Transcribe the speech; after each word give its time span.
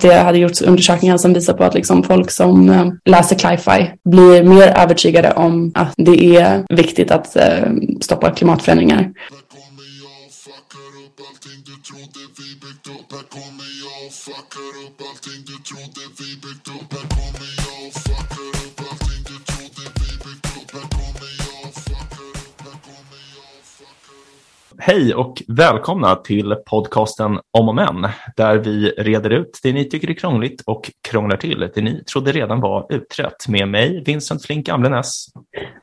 det 0.00 0.14
hade 0.14 0.38
gjorts 0.38 0.62
undersökningar 0.62 1.16
som 1.16 1.32
visar 1.32 1.54
på 1.54 1.64
att 1.64 1.74
liksom 1.74 2.02
folk 2.02 2.30
som 2.30 2.70
eh, 2.70 2.86
läser 3.04 3.36
cli-fi 3.36 3.90
blir 4.04 4.42
mer 4.42 4.68
övertygade 4.68 5.32
om 5.32 5.72
att 5.74 5.94
det 5.96 6.36
är 6.36 6.64
viktigt 6.68 7.10
att 7.10 7.36
eh, 7.36 7.70
stoppa 8.00 8.30
klimatförändringar. 8.30 8.96
Här 8.96 9.12
kommer 13.28 13.68
jag 13.82 14.06
och 14.06 14.12
fuckar 14.12 14.72
upp 14.86 15.00
allting 15.08 15.40
du 15.46 15.56
trodde 15.68 16.02
vi 16.18 16.28
byggt 16.42 16.68
upp 16.68 16.92
Här 16.92 17.08
kommer 17.08 17.48
jag 17.56 17.65
Hej 24.88 25.14
och 25.14 25.42
välkomna 25.48 26.16
till 26.16 26.54
podcasten 26.66 27.38
Om 27.50 27.68
och 27.68 27.74
Men, 27.74 28.08
där 28.36 28.58
vi 28.58 28.90
reder 28.90 29.30
ut 29.30 29.60
det 29.62 29.72
ni 29.72 29.88
tycker 29.88 30.10
är 30.10 30.14
krångligt 30.14 30.62
och 30.66 30.90
krånglar 31.08 31.36
till 31.36 31.70
det 31.74 31.80
ni 31.80 32.04
trodde 32.04 32.32
redan 32.32 32.60
var 32.60 32.86
utrett. 32.92 33.48
Med 33.48 33.68
mig, 33.68 34.02
Vincent 34.06 34.44
Flink 34.44 34.68
Amlenäs. 34.68 35.26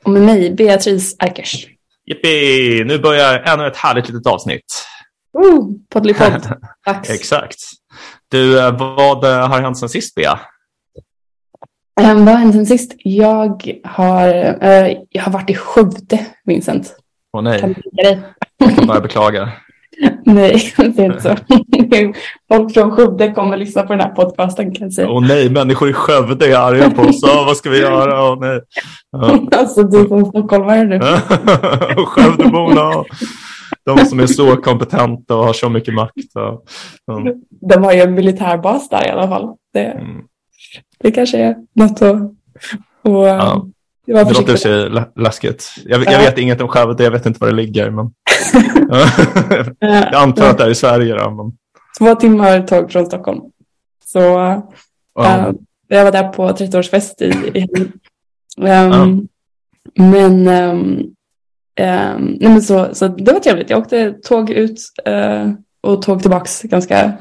Och 0.03 0.11
med 0.11 0.21
mig, 0.21 0.53
Beatrice 0.53 1.16
Erkers. 1.20 1.67
Jippi! 2.05 2.84
Nu 2.85 2.99
börjar 2.99 3.39
ännu 3.39 3.67
ett 3.67 3.77
härligt 3.77 4.09
litet 4.09 4.27
avsnitt. 4.27 4.85
Uh, 5.38 5.63
Poddelipodd. 5.89 6.47
Exakt. 7.09 7.59
Du, 8.27 8.59
eh, 8.59 8.77
vad 8.80 9.23
eh, 9.23 9.49
har 9.49 9.61
hänt 9.61 9.77
sen 9.77 9.89
sist, 9.89 10.16
Bea? 10.16 10.39
Um, 12.02 12.25
vad 12.25 12.35
har 12.35 12.41
hänt 12.41 12.53
sen 12.53 12.66
sist? 12.66 12.95
Jag 12.97 13.80
har, 13.83 14.27
eh, 14.63 14.97
jag 15.09 15.23
har 15.23 15.31
varit 15.31 15.49
i 15.49 15.55
Skövde, 15.55 16.25
Vincent. 16.44 16.95
Åh 17.33 17.44
Kan 17.59 17.70
nej, 17.70 17.81
du 17.83 18.03
dig? 18.03 18.22
Jag 18.63 18.76
kan 18.76 18.88
bara 18.88 18.99
beklaga. 19.02 19.49
Nej, 20.26 20.73
det 20.77 20.99
är 20.99 21.05
inte 21.05 21.22
så. 21.22 21.35
Folk 22.53 22.73
från 22.73 22.91
Skövde 22.91 23.31
kommer 23.31 23.58
lyssna 23.58 23.84
på 23.84 23.94
den 23.94 23.99
här 24.02 24.09
podcasten 24.09 24.73
kan 24.76 24.84
jag 24.88 24.94
säga. 24.94 25.09
Åh 25.09 25.27
nej, 25.27 25.49
människor 25.49 25.89
i 25.89 25.94
Skövde 25.94 26.52
är 26.53 26.58
arga 26.58 26.89
på 26.89 27.02
oss. 27.02 27.23
Åh, 27.23 27.45
vad 27.45 27.58
ska 27.58 27.70
vi 27.70 27.80
göra? 27.80 28.31
Åh 28.31 28.38
nej. 28.39 28.59
Ja. 29.11 29.39
Alltså 29.59 29.84
du 29.84 30.08
som 30.08 30.25
stockholmare 30.25 30.84
nu. 30.84 31.00
Skövdeborna, 32.06 33.03
de 33.86 34.06
som 34.06 34.19
är 34.19 34.28
så 34.28 34.56
kompetenta 34.56 35.36
och 35.36 35.45
har 35.45 35.53
så 35.53 35.69
mycket 35.69 35.94
makt. 35.94 36.16
Och, 36.36 36.66
ja. 37.06 37.23
De 37.69 37.84
har 37.84 37.94
ju 37.94 38.02
en 38.02 38.14
militärbas 38.14 38.89
där 38.89 39.08
i 39.08 39.09
alla 39.09 39.28
fall. 39.28 39.50
Det, 39.73 39.80
Mm. 39.86 40.22
det 41.00 41.11
kanske 41.11 41.38
är 41.38 41.56
något 41.75 42.02
att... 42.02 42.22
Och, 43.03 43.28
Ja. 43.28 43.66
Det 44.06 44.14
var 44.14 44.23
Det 44.26 44.34
låter 44.34 44.56
sig 44.56 44.90
lä- 44.90 45.09
läskigt. 45.16 45.70
Jag, 45.86 46.04
jag 46.04 46.14
Ja. 46.14 46.18
vet 46.18 46.38
inget 46.38 46.62
om 46.62 46.68
Skövde, 46.68 47.04
jag 47.04 47.12
vet 47.12 47.26
inte 47.26 47.40
var 47.40 47.48
det 47.48 47.54
ligger. 47.56 47.90
Men... 47.90 48.12
jag 49.80 50.16
antar 50.16 50.50
att 50.50 50.58
det 50.58 50.64
är 50.64 50.70
i 50.70 50.76
Sverige. 50.76 51.16
Då, 51.16 51.32
men... 51.32 51.52
Två 52.00 52.16
timmar 52.16 52.62
tåg 52.62 52.92
från 52.92 53.06
Stockholm. 53.06 53.40
Så 54.06 54.20
Ja. 55.16 55.38
eh, 55.38 55.52
jag 55.88 56.04
var 56.04 56.12
där 56.12 56.28
på 56.28 56.50
30-årsfest 56.50 57.22
i, 57.24 57.59
i 57.59 57.68
Ja. 58.58 59.08
Men, 59.96 60.48
ehm, 60.48 61.04
nej, 61.80 62.50
men 62.50 62.62
så, 62.62 62.90
så 62.96 63.08
det 63.08 63.31
var 63.34 63.40
trevligt. 63.40 63.70
Jag 63.70 63.80
åkte 63.80 64.12
tåg 64.12 64.50
ut 64.50 64.78
eh, 65.06 65.50
och 65.81 66.02
tåg 66.02 66.22
tillbaks 66.22 66.62
ganska, 66.62 67.12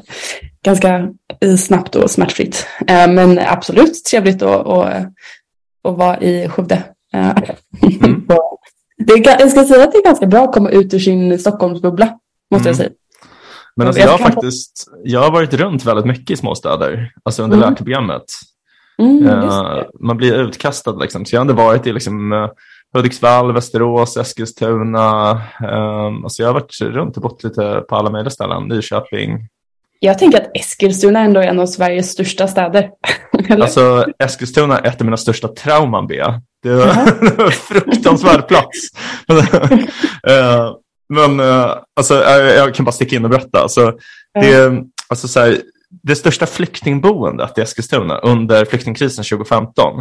ganska 0.65 1.09
eh, 1.41 1.57
snabbt 1.57 1.95
och 1.95 2.11
smärtfritt. 2.11 2.67
Eh, 2.87 3.11
men 3.11 3.39
absolut 3.39 4.05
trevligt 4.05 4.43
att, 4.43 4.67
att 5.85 5.97
vara 5.97 6.21
i 6.21 6.49
Skövde. 6.49 6.83
Eh, 7.15 7.31
Mm. 8.05 8.27
det 9.07 9.13
är, 9.13 9.41
jag 9.41 9.51
ska 9.51 9.65
säga 9.65 9.85
att 9.85 9.93
det 9.93 9.99
är 9.99 10.05
ganska 10.05 10.27
bra 10.27 10.45
att 10.45 10.53
komma 10.55 10.71
ut 10.71 10.95
ur 10.95 10.99
sin 10.99 11.39
Stockholmsbubbla, 11.39 12.19
måste 12.51 12.69
jag 12.69 12.75
Mm. 12.75 12.77
säga. 12.77 12.91
Men 13.77 13.87
alltså, 13.87 14.03
Jag 14.03 14.11
jag, 14.13 14.21
faktiskt, 14.21 14.89
jag 15.05 15.21
har 15.21 15.31
varit 15.33 15.55
runt 15.55 15.85
väldigt 15.85 16.07
mycket 16.07 16.31
i 16.31 16.37
småstäder, 16.37 17.13
alltså 17.25 17.43
under 17.43 17.57
Mm. 17.57 17.71
läkarprogrammet. 17.71 18.25
Mm, 18.99 19.27
Eh, 19.27 19.51
det. 19.75 19.87
man 20.01 20.17
blir 20.17 20.35
utkastad 20.35 20.93
liksom. 20.93 21.25
Så 21.25 21.35
jag 21.35 21.41
har 21.41 21.51
ändå 21.51 21.55
varit 21.63 21.87
i 21.87 21.93
liksom, 21.93 22.33
uh, 22.33 22.49
Hudiksvall, 22.95 23.53
Västerås, 23.53 24.17
Eskilstuna. 24.17 25.31
Um, 25.33 26.25
alltså 26.25 26.42
jag 26.42 26.48
har 26.48 26.55
varit 26.55 26.81
runt 26.81 27.17
och 27.17 27.23
bott 27.23 27.45
lite 27.45 27.85
på 27.89 27.97
alla 27.97 28.11
möjliga 28.11 28.31
ställen. 28.31 28.63
Nyköping. 28.69 29.48
Jag 30.05 30.18
tänker 30.18 30.40
att 30.40 30.51
Eskilstuna 30.55 31.20
ändå 31.20 31.40
är 31.40 31.46
en 31.46 31.61
av 31.61 31.67
Sveriges 31.67 32.11
största 32.11 32.48
städer. 32.48 32.90
Alltså 33.61 34.07
Eskilstuna 34.18 34.79
är 34.79 34.89
ett 34.89 35.01
av 35.01 35.05
mina 35.05 35.17
största 35.17 35.48
trauman, 35.48 36.07
Bea. 36.07 36.42
Det 36.63 36.74
var 36.74 36.86
en 37.45 37.51
fruktansvärd 37.52 38.48
plats. 38.48 38.89
Eh, 40.29 40.74
men 41.08 41.41
uh, 41.41 41.77
alltså, 41.96 42.14
jag, 42.14 42.57
jag 42.57 42.74
kan 42.74 42.85
bara 42.85 42.92
sticka 42.92 43.17
in 43.17 43.24
och 43.24 43.30
berätta. 43.30 43.61
Alltså, 43.61 43.92
det, 44.41 44.83
alltså, 45.08 45.29
så 45.29 45.41
här, 45.41 45.58
det 46.02 46.17
största 46.17 46.46
flyktingboendet 46.46 47.58
i 47.58 47.61
Eskilstuna 47.61 48.18
under 48.18 48.64
flyktingkrisen 48.64 49.24
2015. 49.24 49.95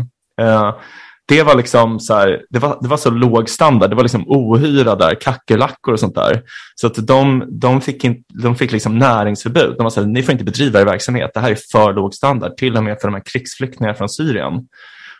Det 1.27 1.43
var 1.43 1.55
liksom 1.55 1.99
så 1.99 2.13
här, 2.13 2.41
det 2.49 2.59
var, 2.59 2.77
det 2.81 2.87
var 2.87 2.97
så 2.97 3.09
låg 3.09 3.49
standard. 3.49 3.89
Det 3.89 3.95
var 3.95 4.03
liksom 4.03 4.23
ohyra 4.27 4.95
där, 4.95 5.15
kackerlackor 5.15 5.93
och 5.93 5.99
sånt 5.99 6.15
där. 6.15 6.41
Så 6.75 6.87
att 6.87 7.07
de, 7.07 7.43
de 7.49 7.81
fick, 7.81 8.03
in, 8.03 8.23
de 8.43 8.55
fick 8.55 8.71
liksom 8.71 8.97
näringsförbud. 8.97 9.73
De 9.77 9.83
var 9.83 9.89
så 9.89 10.01
här, 10.01 10.07
ni 10.07 10.23
får 10.23 10.31
inte 10.31 10.43
bedriva 10.43 10.81
er 10.81 10.85
verksamhet. 10.85 11.31
Det 11.33 11.39
här 11.39 11.51
är 11.51 11.57
för 11.71 11.93
låg 11.93 12.13
standard, 12.13 12.57
till 12.57 12.77
och 12.77 12.83
med 12.83 12.97
för 13.01 13.07
de 13.07 13.13
här 13.13 13.23
krigsflyktingarna 13.25 13.93
från 13.93 14.09
Syrien. 14.09 14.53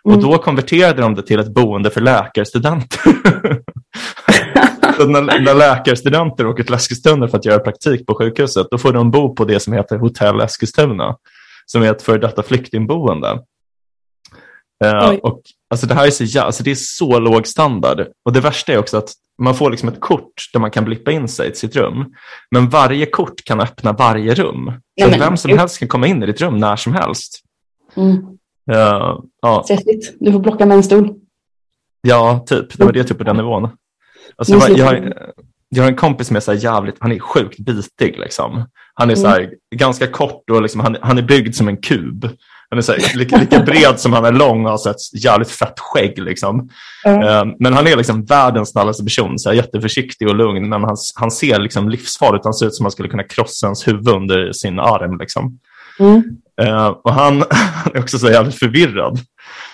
Och 0.03 0.11
Mm. 0.13 0.23
då 0.23 0.37
konverterade 0.37 1.01
de 1.01 1.15
det 1.15 1.21
till 1.21 1.39
ett 1.39 1.53
boende 1.53 1.89
för 1.89 2.01
läkarstudenter. 2.01 2.99
så 4.97 5.07
när, 5.07 5.21
när 5.21 5.53
läkarstudenter 5.53 6.47
åker 6.47 6.63
till 6.63 6.73
Eskilstuna 6.73 7.27
för 7.27 7.37
att 7.37 7.45
göra 7.45 7.59
praktik 7.59 8.05
på 8.05 8.15
sjukhuset, 8.15 8.67
då 8.71 8.77
får 8.77 8.93
de 8.93 9.11
bo 9.11 9.35
på 9.35 9.45
det 9.45 9.59
som 9.59 9.73
heter 9.73 9.97
Hotell 9.97 10.41
Eskilstuna, 10.41 11.15
som 11.65 11.83
är 11.83 11.91
ett 11.91 12.01
före 12.01 12.17
detta 12.17 12.43
flyktingboende. 12.43 13.39
Eh, 14.83 15.09
och, 15.09 15.41
alltså, 15.69 15.87
det 15.87 15.93
här 15.93 16.07
är 16.07 16.11
så, 16.11 16.23
jä- 16.23 16.41
alltså, 16.41 16.63
det 16.63 16.71
är 16.71 16.75
så 16.75 17.19
låg 17.19 17.47
standard. 17.47 18.07
Och 18.25 18.33
det 18.33 18.39
värsta 18.39 18.73
är 18.73 18.77
också 18.77 18.97
att 18.97 19.13
man 19.41 19.55
får 19.55 19.71
liksom 19.71 19.89
ett 19.89 19.99
kort 19.99 20.33
där 20.53 20.59
man 20.59 20.71
kan 20.71 20.85
blippa 20.85 21.11
in 21.11 21.27
sig 21.27 21.49
till 21.51 21.59
sitt 21.59 21.75
rum. 21.75 22.05
Men 22.51 22.69
varje 22.69 23.05
kort 23.05 23.43
kan 23.43 23.59
öppna 23.59 23.91
varje 23.93 24.33
rum. 24.35 24.71
Så 25.01 25.09
men 25.09 25.19
vem 25.19 25.37
som 25.37 25.57
helst 25.57 25.79
kan 25.79 25.87
komma 25.87 26.07
in 26.07 26.23
i 26.23 26.25
ditt 26.25 26.41
rum 26.41 26.57
när 26.57 26.75
som 26.75 26.93
helst. 26.93 27.39
Mm. 27.95 28.17
Eh, 28.71 29.15
ja. 29.41 29.61
Stressigt. 29.63 30.13
Du 30.19 30.31
får 30.31 30.39
blocka 30.39 30.65
med 30.65 30.77
en 30.77 30.83
stol. 30.83 31.13
Ja, 32.01 32.43
typ. 32.47 32.77
Det 32.77 32.85
var 32.85 32.91
det 32.91 33.03
typ 33.03 33.17
på 33.17 33.23
den 33.23 33.37
nivån. 33.37 33.69
Alltså, 34.35 34.53
Nu 34.53 34.59
jag, 34.59 34.77
jag, 34.77 34.85
har, 34.85 35.13
jag 35.69 35.83
har 35.83 35.89
en 35.89 35.95
kompis 35.95 36.27
som 36.27 36.35
är 36.35 36.39
så 36.39 36.53
jävligt, 36.53 36.95
han 36.99 37.11
är 37.11 37.19
sjukt 37.19 37.59
bitig. 37.59 38.19
Liksom. 38.19 38.65
Han 38.93 39.09
är 39.09 39.15
så 39.15 39.27
Mm. 39.27 39.31
här, 39.31 39.53
ganska 39.75 40.07
kort 40.07 40.49
och 40.49 40.61
liksom, 40.61 40.81
han, 40.81 40.97
han 41.01 41.17
är 41.17 41.21
byggd 41.21 41.55
som 41.55 41.67
en 41.67 41.77
kub. 41.77 42.29
Han 42.71 42.77
är 42.77 42.81
så 42.81 42.91
här, 42.91 43.17
lika, 43.17 43.37
lika 43.37 43.59
bred 43.59 43.99
som 43.99 44.13
han 44.13 44.25
är 44.25 44.31
lång 44.31 44.65
och 44.65 44.71
har 44.71 44.77
så 44.77 44.89
ett 44.89 45.23
jävligt 45.23 45.51
fett 45.51 45.79
skägg. 45.79 46.23
Liksom. 46.23 46.69
Eh, 47.05 47.45
Men 47.59 47.73
han 47.73 47.87
är 47.87 47.97
liksom 47.97 48.25
världens 48.25 48.69
snällaste 48.69 49.03
person, 49.03 49.39
så 49.39 49.49
här, 49.49 49.55
jätteförsiktig 49.55 50.27
och 50.27 50.35
lugn. 50.35 50.69
Men 50.69 50.83
han, 50.83 50.97
han 51.15 51.31
ser 51.31 51.59
liksom 51.59 51.89
livsfarlig 51.89 52.39
ut. 52.39 52.43
Han 52.43 52.53
ser 52.53 52.65
ut 52.65 52.75
som 52.75 52.85
att 52.85 52.87
han 52.87 52.91
skulle 52.91 53.09
kunna 53.09 53.23
krossa 53.23 53.67
ens 53.67 53.87
huvud 53.87 54.07
under 54.07 54.51
sin 54.51 54.79
arm. 54.79 55.17
Liksom. 55.17 55.59
Mm. 55.99 56.23
Eh, 56.61 56.87
och 56.87 57.13
han, 57.13 57.43
han 57.83 57.95
är 57.95 57.99
också 57.99 58.19
så 58.19 58.29
jävligt 58.31 58.55
förvirrad. 58.55 59.19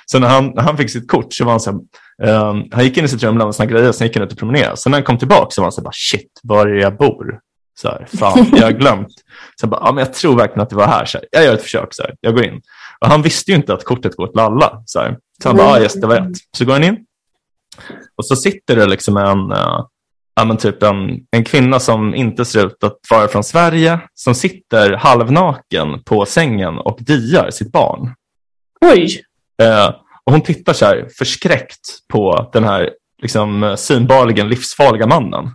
Så 0.06 0.20
när 0.20 0.28
han, 0.28 0.52
när 0.56 0.62
han 0.64 0.78
fick 0.78 0.90
sitt 0.90 1.08
kort 1.08 1.34
så 1.34 1.46
var 1.46 1.52
han 1.52 1.60
så 1.60 1.72
här, 1.72 1.80
eh, 2.30 2.56
han 2.72 2.84
gick 2.84 2.98
in 2.98 3.06
i 3.06 3.08
sitt 3.08 3.24
rum, 3.24 3.38
lämnade 3.38 3.54
sina 3.54 3.66
grejer, 3.66 3.92
sen 3.92 4.08
gick 4.08 4.16
han 4.16 4.26
ut 4.26 4.32
och 4.32 4.40
promenerade. 4.40 4.78
Sen 4.78 4.92
när 4.92 4.98
han 4.98 5.06
kom 5.06 5.18
tillbaka 5.18 5.50
så 5.50 5.62
var 5.62 5.66
han 5.66 5.72
så 5.72 5.82
här, 5.82 5.84
bara, 5.84 5.94
shit, 5.94 6.40
var 6.44 6.68
är 6.68 6.74
det 6.74 6.82
jag 6.82 6.98
bor? 6.98 7.40
Så 7.82 7.88
här, 7.88 8.08
fan, 8.18 8.46
jag 8.52 8.64
har 8.64 8.72
glömt. 8.72 9.08
Så 9.56 9.64
jag 9.64 9.70
bara, 9.70 9.82
ja, 9.84 9.92
men 9.92 10.04
jag 10.04 10.14
tror 10.14 10.38
verkligen 10.38 10.62
att 10.62 10.70
det 10.70 10.76
var 10.76 10.88
här. 10.88 11.06
Så 11.06 11.18
här, 11.18 11.28
jag 11.32 11.44
gör 11.44 11.54
ett 11.54 11.62
försök, 11.62 11.88
så 11.92 12.04
här, 12.04 12.16
jag 12.22 12.36
går 12.36 12.46
in. 12.46 12.62
Och 13.00 13.08
han 13.08 13.22
visste 13.22 13.52
ju 13.52 13.58
inte 13.58 13.74
att 13.74 13.84
kortet 13.84 14.16
går 14.16 14.28
till 14.28 14.40
alla. 14.40 14.84
Så, 14.86 15.00
här. 15.00 15.18
så 15.44 15.50
han 15.50 15.58
bara, 15.58 15.68
ja, 15.68 15.82
yes, 15.82 15.94
det 15.94 16.08
var 16.08 16.16
rätt. 16.16 16.38
Så 16.58 16.66
går 16.66 16.74
han 16.74 16.84
in. 16.84 16.98
Och 18.16 18.26
så 18.26 18.36
sitter 18.36 18.76
det 18.76 18.86
liksom 18.86 19.18
en, 19.18 19.54
men 20.48 20.58
typ 20.58 20.84
en, 20.84 21.20
en 21.32 21.44
kvinna 21.44 21.80
som 21.80 22.16
inte 22.16 22.46
ser 22.46 22.66
ut 22.68 22.84
att 22.84 23.00
vara 23.10 23.28
från 23.28 23.44
Sverige, 23.44 24.00
som 24.14 24.36
sitter 24.36 24.94
halvnaken 24.94 26.04
på 26.04 26.26
sängen 26.26 26.78
och 26.78 26.98
diar 27.02 27.50
sitt 27.52 27.72
barn. 27.72 28.14
Oj. 28.82 29.22
Eh, 29.62 29.88
och 30.24 30.32
hon 30.32 30.42
tittar 30.42 30.74
så 30.74 30.86
här 30.86 31.08
förskräckt 31.18 32.08
på 32.08 32.50
den 32.54 32.64
här 32.64 32.90
liksom, 33.22 33.76
synbarligen 33.78 34.50
livsfarliga 34.50 35.08
mannen 35.08 35.52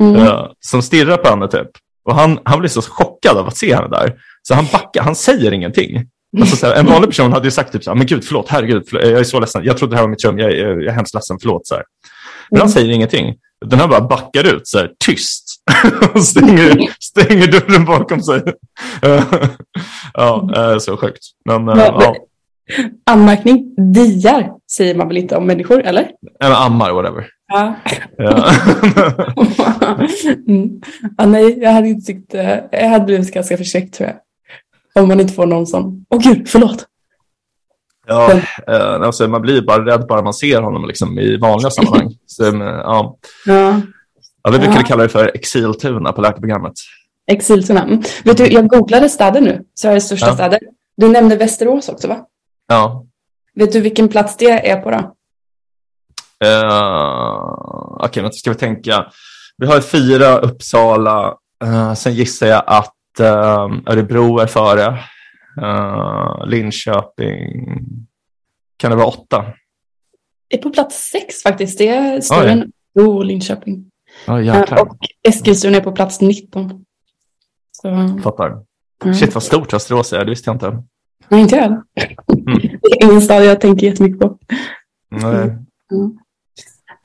Mm. 0.00 0.16
eh, 0.16 0.46
som 0.60 0.82
stirrar 0.82 1.16
på 1.16 1.28
henne 1.28 1.48
typ. 1.48 1.68
Och 2.04 2.14
han, 2.14 2.38
han 2.44 2.58
blir 2.58 2.68
så 2.70 2.82
chockad 2.82 3.36
av 3.36 3.46
att 3.46 3.56
se 3.56 3.74
henne 3.74 3.88
där. 3.88 4.20
Så 4.42 4.54
han 4.54 4.66
backar, 4.72 5.02
han 5.02 5.14
säger 5.14 5.52
ingenting. 5.52 6.08
Alltså, 6.40 6.56
så 6.56 6.66
här, 6.66 6.74
en 6.74 6.86
vanlig 6.86 7.10
person 7.10 7.32
hade 7.32 7.44
ju 7.46 7.50
sagt 7.50 7.72
typ 7.72 7.84
så 7.84 7.90
här, 7.90 7.96
men 7.96 8.06
gud 8.06 8.24
förlåt, 8.24 8.48
herregud, 8.48 8.82
förlåt, 8.88 9.04
jag 9.04 9.20
är 9.20 9.24
så 9.24 9.40
ledsen, 9.40 9.64
jag 9.64 9.76
trodde 9.76 9.92
det 9.92 9.96
här 9.96 10.02
var 10.02 10.10
mitt 10.10 10.24
rum, 10.24 10.38
jag, 10.38 10.52
jag, 10.52 10.70
jag 10.70 10.84
är 10.84 10.90
hemskt 10.92 11.14
ledsen, 11.14 11.36
förlåt. 11.40 11.66
Så 11.66 11.74
här. 11.74 11.84
Men 12.50 12.60
han 12.60 12.66
Mm. 12.68 12.72
säger 12.72 12.90
ingenting. 12.94 13.34
Den 13.66 13.78
här 13.78 13.88
bara 13.88 14.00
backar 14.00 14.54
ut 14.54 14.68
så 14.68 14.78
här, 14.78 14.90
tyst 15.06 15.44
och 16.14 16.22
stänger, 16.24 16.76
stänger 17.00 17.46
dörren 17.46 17.84
bakom 17.84 18.22
sig. 18.22 18.42
ja, 20.12 20.50
eh, 20.56 20.78
så 20.78 20.96
sjukt. 20.96 21.22
Men, 21.44 21.68
eh, 21.68 21.74
Men- 21.76 21.78
ja, 21.78 22.16
Anmärkning. 23.10 23.74
Diar 23.92 24.50
säger 24.76 24.94
man 24.94 25.08
väl 25.08 25.16
inte 25.16 25.36
om 25.36 25.46
människor, 25.46 25.82
eller? 25.82 26.10
eller 26.44 26.66
ammar, 26.66 26.92
whatever. 26.92 27.26
Ja. 27.52 27.74
Ja. 28.16 28.50
mm. 30.48 30.80
ja, 31.18 31.26
nej, 31.26 31.58
jag 31.62 31.72
hade 31.72 31.88
inte 31.88 32.06
tyckt, 32.06 32.34
eh, 32.34 32.56
jag 32.72 32.88
hade 32.88 33.04
blivit 33.04 33.34
ganska 33.34 33.56
förskräckt 33.56 33.94
tror 33.94 34.08
jag. 34.08 34.16
Om 34.98 35.08
man 35.08 35.20
inte 35.20 35.32
får 35.34 35.46
någon 35.46 35.66
sån, 35.66 36.04
åh 36.10 36.20
gud, 36.22 36.48
förlåt. 36.48 36.86
Ja, 38.06 38.32
eh, 38.66 38.92
alltså, 38.94 39.28
man 39.28 39.42
blir 39.42 39.62
bara 39.62 39.86
rädd 39.86 40.06
bara 40.08 40.22
man 40.22 40.34
ser 40.34 40.60
honom 40.62 40.86
liksom, 40.86 41.18
i 41.18 41.36
vanliga 41.36 41.70
sammanhang. 41.70 42.14
Så, 42.26 42.44
eh, 42.46 42.62
ja. 42.64 43.16
Ja. 43.46 43.80
Ja, 44.42 44.50
vi 44.50 44.58
brukade 44.58 44.80
Ja. 44.80 44.86
kalla 44.86 45.02
det 45.02 45.08
för 45.08 45.30
exiltuna 45.34 46.12
på 46.12 46.20
läkarprogrammet. 46.20 46.72
Exiltuna. 47.30 47.82
Mm. 47.82 48.02
Vet 48.24 48.36
du, 48.36 48.46
jag 48.46 48.68
googlade 48.68 49.08
städer 49.08 49.40
nu, 49.40 49.64
Sveriges 49.74 50.06
största 50.06 50.26
Ja. 50.26 50.34
städer. 50.34 50.58
Du 50.96 51.08
nämnde 51.08 51.36
Västerås 51.36 51.88
också 51.88 52.08
va? 52.08 52.16
Ja. 52.68 53.04
Vet 53.54 53.72
du 53.72 53.80
vilken 53.80 54.08
plats 54.08 54.36
det 54.36 54.70
är 54.70 54.80
på 54.82 54.90
då? 54.90 55.14
Uh, 56.44 58.04
Okej, 58.04 58.22
vänta, 58.22 58.36
ska 58.36 58.50
vi 58.50 58.56
tänka. 58.56 59.06
Vi 59.56 59.66
har 59.66 59.80
fyra 59.80 60.38
Uppsala. 60.38 61.34
Uh, 61.64 61.94
sen 61.94 62.14
gissar 62.14 62.46
jag 62.46 62.62
att 62.66 62.92
Örebro 63.86 64.38
är 64.38 64.46
före. 64.46 64.98
Uh, 65.62 66.46
Linköping. 66.46 67.78
Kan 68.76 68.90
det 68.90 68.96
vara 68.96 69.06
åtta? 69.06 69.44
Det 70.48 70.58
är 70.58 70.62
på 70.62 70.70
plats 70.70 71.10
sex 71.10 71.42
faktiskt. 71.42 71.78
Det 71.78 71.88
är 71.88 72.20
större 72.20 72.44
Oj. 72.44 72.50
än 72.50 72.72
Örebro 72.98 73.16
och 73.16 73.24
Linköping. 73.24 73.84
Ja, 74.26 74.40
jäklar. 74.40 74.82
och 74.82 74.96
Eskilstuna 75.28 75.76
är 75.76 75.80
på 75.80 75.92
plats 75.92 76.20
19. 76.20 76.84
Så, 77.72 78.18
Fattar. 78.22 78.62
mm. 79.04 79.14
Shit 79.14 79.34
vad 79.34 79.42
stort 79.42 79.72
Västerås 79.72 80.12
är, 80.12 80.18
det 80.24 80.30
visste 80.30 80.50
jag 80.50 80.54
inte. 80.54 80.82
Nej, 81.28 81.40
inte 81.40 81.56
jag 81.56 81.62
heller. 81.62 81.82
Mm. 82.46 82.78
Det 82.82 83.04
är 83.04 83.04
ingen 83.10 83.22
stad 83.22 83.44
jag 83.44 83.60
tänker 83.60 83.86
jättemycket 83.86 84.20
på. 84.20 84.38
Nej, 85.10 85.56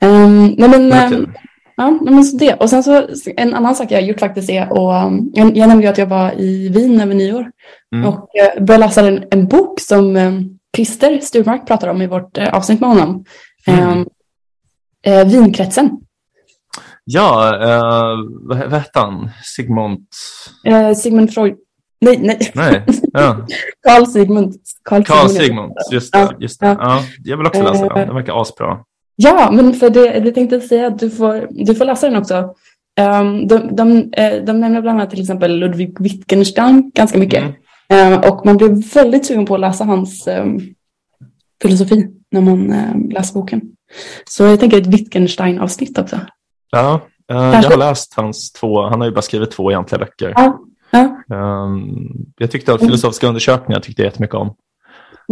Um, 0.04 0.46
nej 0.46 0.68
men, 0.68 0.88
men 0.88 1.10
kul. 1.10 1.32
Ja, 1.76 1.98
men 2.02 2.24
så 2.24 2.36
det. 2.36 2.54
Och 2.54 2.70
sen 2.70 2.82
så 2.82 3.06
en 3.36 3.54
annan 3.54 3.74
sak 3.76 3.90
jag 3.90 4.00
har 4.00 4.06
gjort 4.06 4.20
faktiskt 4.20 4.50
är 4.50 4.72
och 4.72 5.06
um, 5.06 5.30
jag, 5.34 5.56
jag 5.56 5.68
nämnde 5.68 5.84
ju 5.84 5.90
att 5.90 5.98
jag 5.98 6.06
var 6.06 6.32
i 6.40 6.68
Wien 6.68 7.00
över 7.00 7.14
nyår 7.14 7.50
Mm. 7.94 8.08
och 8.08 8.14
uh, 8.58 8.64
började 8.64 8.86
läsa 8.86 9.08
en, 9.08 9.24
en 9.30 9.46
bok 9.48 9.80
som 9.80 10.16
um, 10.16 10.58
Christer 10.76 11.20
Sturmark 11.20 11.66
pratar 11.66 11.88
om 11.88 12.02
i 12.02 12.06
vårt 12.06 12.38
uh, 12.38 12.54
avsnitt 12.54 12.80
med 12.80 12.90
honom. 12.90 13.24
Mm. 13.66 13.88
Um, 13.98 14.08
uh, 15.08 15.24
Vinkretsen. 15.24 15.90
Ja, 17.04 17.52
uh, 17.62 18.28
vad, 18.48 18.58
vad 18.58 18.80
hette 18.80 18.98
han? 18.98 19.30
Sigmund? 19.42 19.98
Uh, 20.68 20.94
Sigmund 20.94 21.34
Freud. 21.34 21.54
Nej, 22.00 22.18
nej. 22.22 22.52
Nej, 22.54 22.84
ja. 23.12 23.46
Carl 23.88 24.06
Sigmund. 24.06 24.54
Carl 24.84 25.04
Carl 25.04 25.28
Sigmund. 25.28 25.44
Sigmund. 25.46 25.72
Just 25.92 26.12
det. 26.12 26.18
Ja, 26.18 26.32
Just 26.38 26.60
det. 26.60 26.66
ja. 26.66 26.76
Ja, 26.80 27.02
jag 27.24 27.36
vill 27.36 27.46
också 27.46 27.62
läsa 27.62 27.88
den, 27.88 27.96
Eh, 27.98 28.06
den 28.06 28.14
verkar 28.14 28.40
asbra. 28.42 28.78
Ja, 29.16 29.50
men 29.52 29.74
för 29.74 29.90
det, 29.90 30.20
det 30.20 30.32
tänkte 30.32 30.56
jag 30.56 30.62
säga 30.64 30.86
att 30.86 30.98
du 30.98 31.10
får, 31.10 31.48
du 31.50 31.74
får 31.74 31.84
läsa 31.84 32.08
den 32.08 32.16
också. 32.20 32.54
Um, 33.00 33.48
de, 33.48 33.76
de, 33.76 34.12
eh, 34.12 34.44
de 34.44 34.60
nämner 34.60 34.82
bland 34.82 35.00
annat 35.00 35.10
till 35.10 35.20
exempel 35.20 35.58
Ludwig 35.58 36.00
Wittgenstein 36.00 36.90
ganska 36.94 37.18
mycket. 37.18 37.44
Mm. 37.88 38.12
Eh, 38.12 38.30
och 38.30 38.46
man 38.46 38.56
blir 38.56 38.94
väldigt 38.94 39.26
sugen 39.26 39.46
på 39.46 39.54
att 39.54 39.60
läsa 39.60 39.84
hans 39.84 40.28
ehm, 40.28 40.60
filosofi 41.62 42.06
när 42.30 42.40
man 42.40 42.72
eh, 42.72 43.14
läser 43.14 43.34
boken. 43.34 43.62
Så 44.24 44.44
jag 44.44 44.60
tänker 44.60 44.78
ett 44.80 44.86
Wittgenstein-avsnitt 44.86 45.98
också. 45.98 46.20
Ja, 46.70 47.00
eh, 47.30 47.36
jag 47.36 47.70
har 47.70 47.76
läst 47.76 48.14
hans 48.14 48.52
två, 48.52 48.82
han 48.82 49.00
har 49.00 49.08
ju 49.08 49.14
bara 49.14 49.22
skrivit 49.22 49.50
två 49.50 49.70
egentliga 49.70 49.98
böcker. 49.98 50.32
Ja, 50.36 50.58
ja. 50.90 51.36
Um, 51.36 52.26
jag 52.38 52.50
tyckte 52.50 52.74
att 52.74 52.80
Mm. 52.80 52.88
filosofiska 52.88 53.26
undersökningar 53.26 53.80
tyckte 53.80 54.02
jag 54.02 54.06
jättemycket 54.06 54.36
om. 54.36 54.54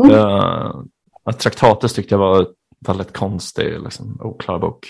Mm. 0.05 0.17
Uh, 0.17 0.83
att 1.25 1.39
Traktatus 1.39 1.93
tyckte 1.93 2.15
jag 2.15 2.19
var 2.19 2.47
väldigt 2.87 3.13
konstig, 3.13 3.81
liksom, 3.83 4.19
oklar 4.21 4.59
bok. 4.59 4.87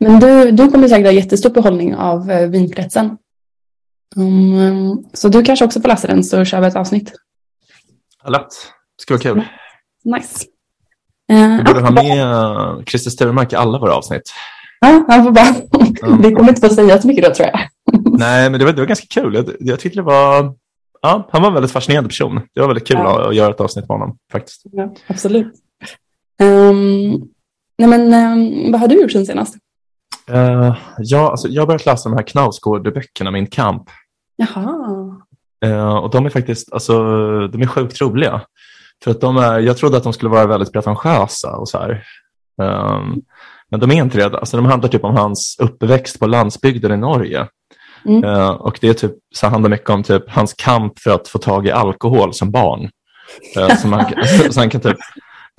Men 0.00 0.20
du, 0.20 0.50
du 0.50 0.70
kommer 0.70 0.88
säkert 0.88 1.06
ha 1.06 1.12
jättestor 1.12 1.50
behållning 1.50 1.94
av 1.96 2.30
eh, 2.30 2.48
vinkretsen. 2.48 3.16
Mm, 4.16 4.96
så 5.12 5.28
du 5.28 5.42
kanske 5.42 5.64
också 5.64 5.80
får 5.80 5.88
läsa 5.88 6.06
den 6.08 6.24
så 6.24 6.44
kör 6.44 6.60
vi 6.60 6.66
ett 6.66 6.76
avsnitt. 6.76 7.12
Lätt. 8.28 8.48
Det 8.96 9.02
skulle 9.02 9.18
vara 9.18 9.22
kul. 9.34 9.44
Nice. 10.16 10.44
Eh, 11.32 11.56
Vi 11.56 11.64
borde 11.64 11.80
ha 11.80 11.90
med 11.90 12.24
uh, 12.78 12.84
Christer 12.84 13.10
Sturmark 13.10 13.52
i 13.52 13.56
alla 13.56 13.78
våra 13.78 13.94
avsnitt. 13.94 14.32
Ja, 14.80 15.04
han 15.08 15.24
får 15.24 15.30
bara... 15.30 15.54
Vi 16.22 16.32
kommer 16.34 16.48
inte 16.48 16.68
få 16.68 16.74
säga 16.74 17.00
så 17.02 17.08
mycket 17.08 17.24
då 17.24 17.34
tror 17.34 17.48
jag. 17.48 17.60
Nej, 18.18 18.50
men 18.50 18.58
det 18.60 18.66
var, 18.66 18.72
det 18.72 18.80
var 18.80 18.86
ganska 18.86 19.06
kul. 19.20 19.34
Jag, 19.34 19.50
jag 19.60 19.80
tyckte 19.80 19.98
det 19.98 20.02
var... 20.02 20.54
Ja, 21.02 21.28
han 21.32 21.42
var 21.42 21.48
en 21.48 21.54
väldigt 21.54 21.72
fascinerande 21.72 22.08
person. 22.08 22.40
Det 22.54 22.60
var 22.60 22.66
väldigt 22.68 22.88
kul 22.88 22.96
Ja. 22.96 23.20
att, 23.20 23.26
att 23.26 23.34
göra 23.34 23.50
ett 23.50 23.60
avsnitt 23.60 23.88
med 23.88 23.98
honom 23.98 24.16
faktiskt. 24.32 24.62
Ja, 24.72 24.94
absolut. 25.06 25.52
Ehm, 26.42 27.10
nej 27.78 27.88
men 27.88 28.12
ehm, 28.12 28.72
vad 28.72 28.80
har 28.80 28.88
du 28.88 29.00
gjort 29.00 29.12
sen 29.12 29.26
senast? 29.26 29.56
Uh, 30.30 30.76
ja, 30.98 31.30
alltså, 31.30 31.48
jag 31.48 31.62
har 31.62 31.66
börjat 31.66 31.86
läsa 31.86 32.08
de 32.08 32.16
här 32.16 32.24
Knausgård-böckerna, 32.24 33.30
Min 33.30 33.46
kamp. 33.46 33.82
Jaha. 34.36 35.16
Eh, 35.64 35.96
och 35.96 36.10
de 36.10 36.26
är 36.26 36.30
faktiskt, 36.30 36.72
alltså, 36.72 36.92
de 37.48 37.62
är 37.62 37.66
sjukt 37.66 38.00
roliga. 38.00 38.40
För 39.04 39.10
att 39.10 39.20
de 39.20 39.36
är, 39.36 39.58
jag 39.58 39.76
trodde 39.76 39.96
att 39.96 40.02
de 40.02 40.12
skulle 40.12 40.30
vara 40.30 40.46
väldigt 40.46 40.72
pretentiösa 40.72 41.56
och 41.56 41.68
så 41.68 41.78
här. 41.78 42.04
Ehm, 42.62 43.14
men 43.70 43.80
de 43.80 43.90
är 43.90 43.94
inte 43.94 44.18
det. 44.18 44.38
Alltså, 44.38 44.56
de 44.56 44.66
handlar 44.66 44.88
typ 44.88 45.04
om 45.04 45.16
hans 45.16 45.56
uppväxt 45.58 46.18
på 46.18 46.26
landsbygden 46.26 46.92
i 46.92 46.96
Norge. 46.96 47.46
Mm. 48.04 48.24
Eh, 48.24 48.50
och 48.50 48.78
det 48.80 48.88
är 48.88 48.94
typ, 48.94 49.12
så 49.34 49.46
handlar 49.46 49.70
mycket 49.70 49.90
om 49.90 50.02
typ 50.02 50.30
hans 50.30 50.54
kamp 50.54 50.98
för 50.98 51.10
att 51.10 51.28
få 51.28 51.38
tag 51.38 51.66
i 51.66 51.70
alkohol 51.70 52.34
som 52.34 52.50
barn. 52.50 52.90
Uh, 53.56 53.76
så, 53.76 53.88
man, 53.88 54.04
så 54.50 54.60
han 54.60 54.70
kan 54.70 54.80
typ, 54.80 54.96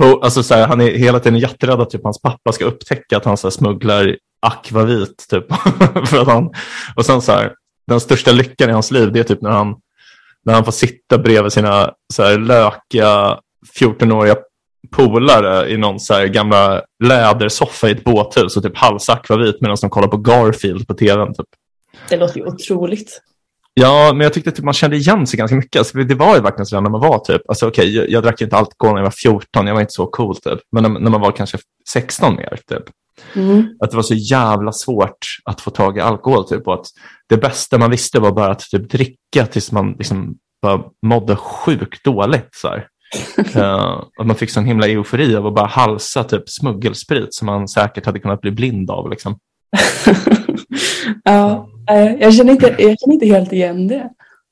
alltså, 0.06 0.44
så 0.44 0.54
här, 0.54 0.68
han 0.68 0.82
är 0.82 0.92
hela 0.92 1.20
tiden 1.20 1.40
jätterädd 1.40 1.82
att 1.82 1.90
typ, 1.90 2.04
hans 2.04 2.22
pappa 2.22 2.52
ska 2.52 2.66
upptäcka 2.66 3.18
att 3.18 3.26
han 3.26 3.38
så 3.38 3.48
här, 3.48 3.52
smugglar 3.52 4.18
akvavit. 4.40 5.26
Typ, 5.30 5.46
för 6.06 6.22
att 6.22 6.28
han, 6.28 6.50
och 6.96 7.06
sen 7.06 7.22
så 7.22 7.32
här, 7.32 7.54
den 7.88 8.00
största 8.00 8.32
lyckan 8.32 8.70
i 8.70 8.74
hans 8.74 8.92
liv 8.92 9.12
det 9.12 9.20
är 9.20 9.24
typ 9.24 9.42
när 9.42 9.50
han, 9.50 9.76
när 10.46 10.54
han 10.54 10.66
får 10.66 10.72
sitta 10.72 11.18
bredvid 11.18 11.52
sina 11.52 11.94
så 12.14 12.24
här, 12.24 12.38
lökiga 12.38 13.40
14-åriga 13.80 14.36
polare 14.92 15.70
i 15.70 15.78
någon 15.78 16.00
så 16.00 16.14
här 16.14 16.28
gamla 16.28 16.82
lädersoffa 17.04 17.90
i 17.90 17.92
ett 17.92 18.04
båthus 18.04 18.58
och 18.58 18.64
typ 18.64 18.78
halsa 18.78 19.14
akvavit 19.14 19.62
medan 19.62 19.78
de 19.82 19.90
kollar 19.90 20.08
på 20.08 20.18
Garfield 20.18 20.88
på 20.88 20.94
tvn. 20.94 21.34
Typ. 21.34 21.48
Det 22.10 22.18
låter 22.18 22.38
ju 22.38 22.46
otroligt. 22.46 23.22
Ja, 23.82 24.12
men 24.14 24.22
jag 24.22 24.34
tyckte 24.34 24.52
typ 24.52 24.66
man 24.66 24.74
kände 24.74 24.98
igen 24.98 25.28
sig 25.28 25.38
ganska 25.38 25.56
mycket. 25.56 25.80
Alltså, 25.80 25.98
det 25.98 26.16
var 26.16 26.36
ju 26.36 26.42
verkligen 26.42 26.66
så 26.66 26.82
när 26.82 26.90
man 26.90 27.02
var 27.02 27.20
typ, 27.20 27.42
alltså 27.48 27.68
okej, 27.68 27.96
jag, 27.96 28.10
jag 28.10 28.24
drack 28.24 28.42
inte 28.42 28.58
alkohol 28.58 28.94
när 28.94 29.02
jag 29.02 29.06
var 29.06 29.12
14, 29.12 29.68
jag 29.68 29.74
var 29.74 29.82
inte 29.82 29.94
så 29.94 30.08
cool 30.08 30.36
typ. 30.36 30.60
Men 30.72 30.84
när, 30.84 31.00
när 31.00 31.12
man 31.12 31.22
var 31.22 31.32
kanske 31.32 31.58
16 31.90 32.36
mer 32.36 32.60
typ. 32.70 32.84
Mm. 33.36 33.68
Att 33.80 33.92
det 33.92 33.96
var 33.96 34.04
så 34.04 34.14
jävla 34.14 34.72
svårt 34.72 35.18
att 35.46 35.62
få 35.62 35.72
tag 35.72 35.98
i 35.98 36.02
alkohol 36.02 36.48
typ. 36.48 36.68
Och 36.68 36.74
att 36.74 36.86
det 37.30 37.38
bästa 37.38 37.78
man 37.78 37.92
visste 37.92 38.20
var 38.20 38.32
bara 38.32 38.52
att 38.52 38.60
typ 38.60 38.90
dricka 38.90 39.46
tills 39.52 39.72
man 39.72 39.92
liksom 39.92 40.36
bara 40.62 40.84
mådde 41.06 41.36
sjukt 41.36 42.04
dåligt. 42.04 42.50
Så 42.52 42.68
här. 42.68 42.88
Eh, 43.56 44.04
att 44.20 44.26
man 44.26 44.36
fick 44.36 44.50
sån 44.50 44.66
himla 44.66 44.88
eufori 44.88 45.36
av 45.36 45.48
att 45.48 45.56
bara 45.56 45.68
halsa 45.68 46.24
typ 46.24 46.50
smuggelsprit 46.50 47.34
som 47.34 47.46
man 47.46 47.68
säkert 47.68 48.06
hade 48.06 48.20
kunnat 48.20 48.42
bli 48.42 48.52
blind 48.52 48.92
av. 48.92 49.10
Liksom. 49.10 49.40
ja, 51.24 51.70
jag, 52.20 52.34
känner 52.34 52.52
inte, 52.52 52.66
jag 52.68 53.00
känner 53.00 53.14
inte 53.14 53.26
helt 53.26 53.54
igen 53.54 53.88
det. 53.88 54.10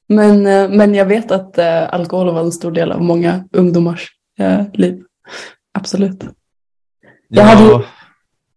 Men, 0.09 0.45
eh, 0.45 0.69
men 0.69 0.95
jag 0.95 1.05
vet 1.05 1.31
att 1.31 1.57
eh, 1.57 1.93
alkohol 1.93 2.33
var 2.33 2.39
en 2.41 2.51
stor 2.51 2.71
del 2.71 2.91
av 2.91 3.01
många 3.01 3.43
ungdomars 3.51 4.09
eh, 4.39 4.62
liv. 4.74 5.03
Absolut. 5.74 6.24
Jag 7.27 7.43
hade 7.43 7.63
ju- 7.63 7.83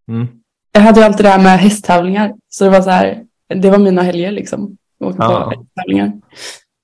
mm. 0.09 0.29
Jag 0.73 0.81
hade 0.81 1.01
ju 1.01 1.07
alltid 1.07 1.27
det 1.27 1.31
här 1.31 1.43
med 1.43 1.59
hästtävlingar. 1.59 2.35
Så 2.49 2.65
det 2.65 2.71
var 2.71 2.81
så 2.83 2.91
här, 2.91 3.25
det 3.55 3.71
var 3.71 3.79
mina 3.79 4.03
helger 4.03 4.31
liksom. 4.33 4.77
Åka 5.05 5.17
på 5.17 5.23
Ja. 5.23 5.53
hästtävlingar. 5.57 6.13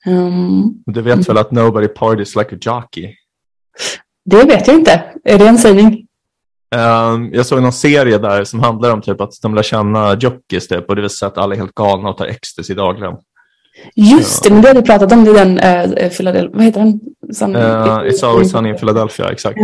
Um, 0.07 0.83
Du 0.87 1.03
vet 1.03 1.29
väl 1.29 1.39
att 1.39 1.51
nobody 1.51 1.89
parties 1.89 2.37
like 2.37 2.55
a 2.55 2.59
jockey? 2.61 3.15
det 4.25 4.45
vet 4.45 4.67
jag 4.67 4.77
inte. 4.77 5.03
Är 5.25 5.39
det 5.39 5.49
en 5.49 5.59
sägning? 5.59 6.06
Um, 6.77 7.31
jag 7.33 7.47
såg 7.47 7.63
någon 7.63 7.73
serie 7.73 8.19
där 8.19 8.45
som 8.45 8.61
handlar 8.61 8.93
om 8.93 9.03
typ 9.03 9.21
att 9.21 9.33
de 9.43 9.55
lär 9.55 9.63
känna 9.63 10.15
jockeys 10.15 10.69
typ, 10.69 10.89
och 10.89 10.97
det 10.97 11.03
visar 11.03 11.15
sig 11.15 11.27
att 11.27 11.39
alla 11.39 11.55
är 11.55 11.59
helt 11.59 11.75
galna 11.75 12.09
och 12.09 12.17
tar 12.17 12.27
ecstasy 12.27 12.75
dagligen. 12.75 13.15
Just 13.95 14.45
det, 14.45 14.51
men 14.51 14.63
det 14.63 14.69
har 14.69 14.75
du 14.75 14.83
pratat 14.83 15.13
om. 15.13 15.25
Det 15.25 15.31
är 15.31 15.45
den 15.45 15.59
uh, 16.05 16.09
Philadelphia, 16.11 16.51
vad 16.55 16.65
heter 16.65 16.81
den? 16.81 17.01
Sun, 17.35 17.57
Uh, 17.57 17.63
It's 17.63 18.27
always 18.27 18.51
sunny 18.51 18.69
in 18.69 18.77
Philadelphia, 18.77 19.31
exakt. 19.31 19.59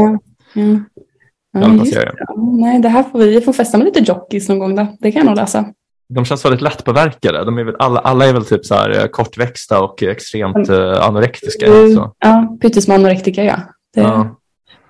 Gamla 1.59 1.85
just, 1.85 1.95
serien. 1.95 2.15
ja, 2.19 2.35
nej, 2.37 2.81
det 2.81 2.89
här 2.89 3.03
får 3.03 3.19
vi, 3.19 3.31
vi 3.31 3.41
får 3.41 3.53
festa 3.53 3.79
med 3.79 3.85
lite 3.85 4.01
jockeys 4.01 4.49
någon 4.49 4.59
gång 4.59 4.77
då. 4.77 4.87
Det 5.01 5.13
kan 5.13 5.19
jag 5.21 5.27
nog 5.27 5.37
läsa. 5.37 5.65
De 6.09 6.25
känns 6.25 6.45
väldigt 6.45 6.61
lättpåverkade. 6.61 7.45
De 7.45 7.59
är 7.59 7.65
väl, 7.65 7.77
alla, 7.79 8.01
alla 8.01 8.27
är 8.27 8.33
väl 8.33 8.45
typ 8.45 8.67
så 8.67 8.75
här 8.75 9.01
eh, 9.01 9.07
kortväxta 9.07 9.83
och 9.83 10.03
extremt 10.03 10.71
uh, 10.71 11.07
anorektiska. 11.07 11.67
Mm, 11.67 11.95
Så. 11.95 12.13
Ja, 12.19 12.57
pyttesmå 12.61 12.95
anorektiker 12.95 13.45
ja. 13.45 13.57
Det, 13.95 14.01
Ja, 14.01 14.37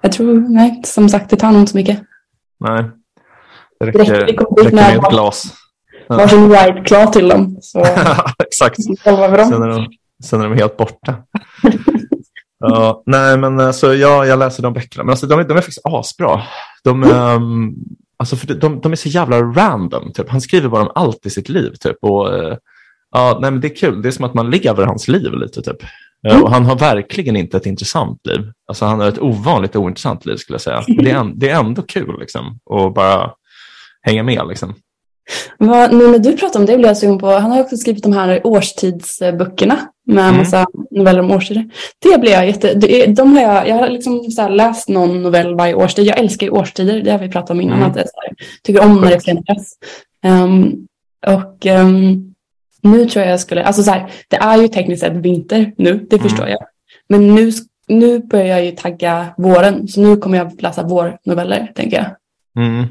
Jag 0.01 0.13
tror, 0.13 0.35
nej, 0.49 0.83
som 0.85 1.09
sagt, 1.09 1.31
det 1.31 1.37
tar 1.37 1.53
nog 1.53 1.61
inte 1.61 1.73
så 1.73 1.79
mycket. 1.79 2.01
Nej. 2.69 2.85
Det 3.81 3.87
Räcker- 3.87 4.15
räcker, 4.15 4.47
det 4.57 4.63
räcker 4.63 4.77
med 4.77 4.97
ett 4.97 5.11
glas. 5.11 5.55
Ja. 6.09 6.17
Varsin 6.17 6.49
White 6.49 6.83
Claw 6.87 7.07
till 7.13 7.29
dem. 7.29 7.59
Så 7.61 7.79
exakt. 8.47 8.83
Sen 9.05 9.15
är 9.63 9.69
de, 9.69 9.87
sen 10.25 10.41
är 10.41 10.49
de 10.49 10.55
helt 10.55 10.77
borta. 10.77 11.15
ja, 12.59 13.03
nej, 13.07 13.39
men 13.39 13.61
alltså, 13.61 13.95
ja, 13.95 14.27
jag 14.27 14.39
läser 14.39 14.63
de 14.63 14.73
böckerna. 14.73 15.05
Men 15.05 15.11
alltså, 15.11 15.27
de, 15.27 15.39
är- 15.41 15.45
de 15.45 15.53
är 15.57 15.61
faktiskt 15.61 15.81
asbra. 15.87 16.43
De, 16.85 17.03
ehm, 17.05 17.75
alltså, 18.17 18.37
för 18.37 18.55
de, 18.55 18.81
de 18.81 18.93
är 18.93 18.97
så 18.97 19.09
jävla 19.09 19.43
random. 19.43 20.13
Typ. 20.13 20.29
Han 20.31 20.41
skriver 20.41 20.69
bara 20.69 20.83
om 20.83 20.93
allt 20.95 21.27
i 21.27 21.31
sitt 21.31 21.49
liv. 21.49 21.73
Typ. 21.81 21.97
Och, 22.03 22.35
eh, 22.35 22.57
ja, 23.13 23.39
nej, 23.41 23.51
men 23.51 23.61
det 23.61 23.67
är 23.69 23.77
kul. 23.77 24.03
Det 24.03 24.09
är 24.09 24.11
som 24.11 24.25
att 24.25 24.35
man 24.35 24.51
lever 24.51 24.87
hans 24.87 25.09
liv 25.09 25.33
lite. 25.33 25.63
Typ. 25.63 25.77
Eh, 26.29 26.41
Och 26.43 26.51
han 26.51 26.65
har 26.65 26.77
verkligen 26.79 27.37
inte 27.37 27.57
ett 27.57 27.67
intressant 27.67 28.27
liv. 28.27 28.41
Alltså 28.69 28.85
han 28.85 29.01
har 29.01 29.09
ett 29.09 29.19
ovanligt 29.23 29.77
ointressant 29.77 30.27
liv 30.27 30.37
skulle 30.37 30.55
jag 30.55 30.61
säga. 30.61 30.83
Men 30.89 31.05
det 31.05 31.11
är, 31.11 31.17
en, 31.17 31.39
det 31.39 31.49
är 31.51 31.61
ändå 31.61 31.83
kul 31.83 32.17
liksom. 32.21 32.59
Och 32.65 32.93
bara 32.93 33.31
hänga 34.03 34.23
med 34.23 34.43
liksom. 34.49 34.75
Vad, 35.59 35.93
nu 35.95 36.09
när 36.09 36.19
du 36.19 36.37
pratar 36.37 36.61
om 36.61 36.67
det 36.67 36.77
blir 36.77 36.87
jag 36.87 36.97
sugen 36.97 37.19
på, 37.19 37.27
han 37.31 37.51
har 37.51 37.61
också 37.61 37.77
skrivit 37.77 38.03
de 38.03 38.13
här 38.13 38.41
årstidsböckerna 38.47 39.79
med 40.07 40.25
Mm. 40.25 40.37
massa 40.37 40.67
noveller 40.91 41.21
om 41.21 41.31
årstider. 41.31 41.71
Det 41.99 42.21
blir 42.21 42.33
jag 42.33 42.47
jätte, 42.47 42.75
det 42.75 43.03
är- 43.03 43.07
de 43.15 43.33
har 43.37 43.43
jag, 43.43 43.69
jag 43.69 43.75
har 43.77 43.89
liksom 43.89 44.21
läst 44.51 44.89
någon 44.89 45.23
novell 45.23 45.55
varje 45.55 45.75
årstid. 45.75 46.07
Jag 46.07 46.19
älskar 46.19 46.47
ju 46.47 46.51
årstider, 46.53 47.03
det 47.03 47.11
har 47.13 47.19
vi 47.19 47.29
pratat 47.29 47.51
om 47.51 47.61
innan. 47.61 47.79
Mm. 47.79 47.91
Att 47.91 47.97
jag 47.97 48.05
tycker 48.63 48.85
om 48.85 49.01
när 49.01 49.11
det 49.11 49.21
förändras. 49.21 49.73
Um, 50.27 50.87
och 51.27 51.67
ehm, 51.67 52.32
nu 52.83 53.07
tror 53.07 53.25
jag 53.25 53.33
jag 53.33 53.41
skulle, 53.41 53.65
alltså 53.65 53.83
så 53.83 53.91
här, 53.91 54.11
det 54.29 54.37
är 54.37 54.57
ju 54.57 54.69
tekniskt 54.69 55.01
sett 55.01 55.13
vinter 55.13 55.73
nu, 55.79 56.07
det 56.11 56.17
Mm. 56.17 56.29
förstår 56.29 56.49
jag. 56.49 56.59
Men 57.09 57.35
nu, 57.35 57.53
nu 57.89 58.19
börjar 58.19 58.47
jag 58.47 58.65
ju 58.65 58.71
tagga 58.71 59.27
våren, 59.39 59.89
så 59.89 60.01
nu 60.01 60.17
kommer 60.17 60.39
jag 60.39 60.63
läsa 60.63 60.83
vårnoveller, 60.83 61.73
tänker 61.75 61.97
jag. 61.97 62.07
Mm. 62.65 62.87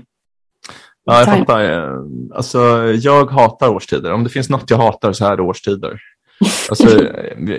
Ja, 1.05 1.17
jag 1.17 1.25
Time. 1.25 1.37
fattar. 1.37 1.63
Eh, 1.63 1.93
Alltså, 2.35 2.59
jag 3.01 3.31
hatar 3.31 3.69
årstider. 3.69 4.13
Om 4.13 4.23
det 4.23 4.29
finns 4.29 4.49
något 4.49 4.69
jag 4.69 4.77
hatar 4.77 5.13
så 5.13 5.25
är 5.25 5.37
det 5.37 5.43
årstider. 5.43 5.99
Alltså, 6.69 7.03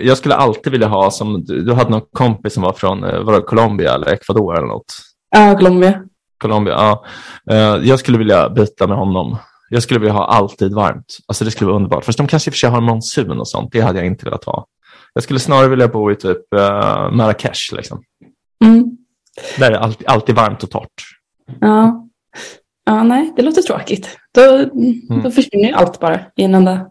jag 0.01 0.17
skulle 0.17 0.35
alltid 0.35 0.71
vilja 0.71 0.87
ha, 0.87 1.11
som 1.11 1.43
du 1.45 1.61
du 1.63 1.73
hade 1.73 1.89
någon 1.89 2.01
kompis 2.11 2.53
som 2.53 2.63
var 2.63 2.73
från 2.73 3.03
eh, 3.03 3.19
var 3.23 3.33
det 3.33 3.41
Colombia 3.41 3.93
eller 3.93 4.07
Ecuador 4.13 4.57
eller 4.57 4.67
något. 4.67 4.85
Ja, 5.35 5.55
Colombia. 5.57 6.01
Colombia, 6.37 6.73
ja. 6.73 7.05
Eh, 7.51 7.87
Jag 7.89 7.99
skulle 7.99 8.17
vilja 8.17 8.49
byta 8.49 8.87
med 8.87 8.97
honom. 8.97 9.37
Jag 9.73 9.83
skulle 9.83 9.99
vilja 9.99 10.13
ha 10.13 10.25
alltid 10.25 10.73
varmt. 10.73 11.17
Alltså 11.27 11.45
det 11.45 11.51
skulle 11.51 11.67
vara 11.67 11.75
underbart. 11.75 12.05
Fast 12.05 12.17
de 12.17 12.27
kanske 12.27 12.49
i 12.49 12.51
och 12.51 12.53
för 12.53 12.57
sig 12.57 12.69
har 12.69 12.81
monsun 12.81 13.39
och 13.39 13.47
sånt. 13.47 13.71
Det 13.71 13.81
hade 13.81 13.99
jag 13.99 14.05
inte 14.07 14.25
velat 14.25 14.43
ha. 14.43 14.65
Jag 15.13 15.23
skulle 15.23 15.39
snarare 15.39 15.67
vilja 15.67 15.87
bo 15.87 16.11
i 16.11 16.15
typ 16.15 16.37
uh, 16.55 17.11
Marrakesh. 17.11 17.73
Liksom. 17.75 18.03
Mm. 18.63 18.97
Där 19.59 19.67
är 19.67 19.71
det 19.71 19.79
alltid, 19.79 20.07
alltid 20.07 20.35
varmt 20.35 20.63
och 20.63 20.71
torrt. 20.71 21.03
Ja. 21.61 22.07
ja, 22.85 23.03
nej, 23.03 23.33
det 23.35 23.41
låter 23.41 23.61
tråkigt. 23.61 24.17
Då, 24.33 24.65
då 25.23 25.31
försvinner 25.31 25.67
ju 25.67 25.73
allt 25.73 25.99
bara 25.99 26.19
i 26.35 26.43
en 26.43 26.55
enda 26.55 26.87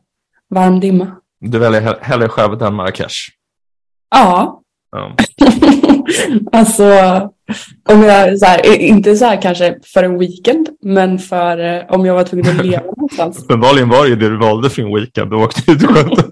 varm 0.51 0.81
dimma. 0.81 1.17
Du 1.41 1.59
väljer 1.59 1.81
he- 1.81 1.99
hellre 2.03 2.29
Skövde 2.29 2.67
än 2.67 2.75
Marrakesh. 2.75 3.17
Ja, 4.11 4.59
Ja. 4.91 5.17
alltså 6.53 6.85
om 7.89 8.03
jag 8.03 8.39
så 8.39 8.47
här, 8.47 8.81
inte 8.81 9.17
så 9.17 9.25
här 9.25 9.43
kanske 9.43 9.79
för 9.95 10.03
en 10.03 10.19
weekend, 10.19 10.69
men 10.83 11.19
för 11.19 11.59
eh, 11.59 11.83
om 11.89 12.07
jag 12.07 12.15
var 12.15 12.25
tvungen 12.25 12.59
att 12.59 12.67
leva 12.67 12.83
någonstans. 12.97 13.45
Uppenbarligen 13.45 13.89
var 13.89 14.03
det 14.03 14.09
ju 14.09 14.17
det 14.17 14.29
du 14.29 14.39
valde 14.39 14.71
för 14.71 14.83
en 14.83 14.95
weekend. 14.95 15.31
Du 15.31 15.37
åkte 15.37 15.73
ut 15.73 15.83
och 15.83 15.89
sköt. 15.89 16.31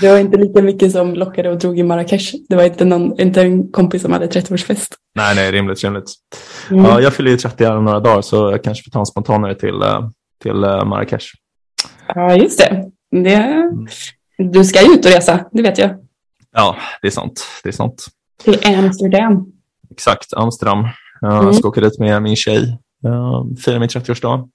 Det 0.00 0.08
var, 0.08 0.18
inte 0.18 0.36
lika 0.36 0.62
mycket 0.62 0.92
som 0.92 1.14
lockade 1.14 1.50
och 1.50 1.58
drog 1.58 1.78
i 1.78 1.82
Marrakesh. 1.82 2.34
Det 2.48 2.56
var 2.56 2.64
inte, 2.64 2.84
någon, 2.84 3.20
inte 3.20 3.42
en 3.42 3.72
kompis 3.72 4.02
som 4.02 4.12
hade 4.12 4.26
30-årsfest. 4.26 4.88
nej, 5.14 5.34
nej, 5.34 5.52
rimligt, 5.52 5.84
rimligt. 5.84 6.12
Mm. 6.70 6.84
Ja, 6.84 7.00
jag 7.00 7.12
fyller 7.12 7.30
ju 7.30 7.36
30 7.36 7.64
här 7.64 7.76
om 7.76 7.84
några 7.84 8.00
dagar 8.00 8.22
så 8.22 8.50
jag 8.50 8.64
kanske 8.64 8.84
får 8.84 8.90
ta 8.90 8.98
en 8.98 9.06
spontanare 9.06 9.54
till, 9.54 9.82
eh, 9.82 10.08
till 10.42 10.64
eh, 10.64 10.84
Marrakesh. 10.84 11.26
Ja, 12.14 12.34
just 12.34 12.58
det. 12.58 12.84
det. 13.22 13.70
Du 14.38 14.64
ska 14.64 14.82
ju 14.82 14.94
ut 14.94 15.06
och 15.06 15.12
resa, 15.12 15.44
det 15.52 15.62
vet 15.62 15.78
jag. 15.78 15.90
Ja, 16.52 16.76
det 17.02 17.08
är 17.08 17.10
sant. 17.10 17.46
Det 17.62 17.68
är 17.68 17.72
sant. 17.72 18.06
Till 18.44 18.58
Amsterdam. 18.78 19.46
Exakt, 19.90 20.32
Amsterdam. 20.34 20.88
Jag 21.20 21.42
Mm. 21.42 21.52
ska 21.54 21.68
åka 21.68 21.80
dit 21.80 21.98
med 21.98 22.22
min 22.22 22.36
tjej. 22.36 22.78
Uh, 23.06 23.44
fira 23.64 23.78
min 23.78 23.88
30-årsdag 23.88 24.48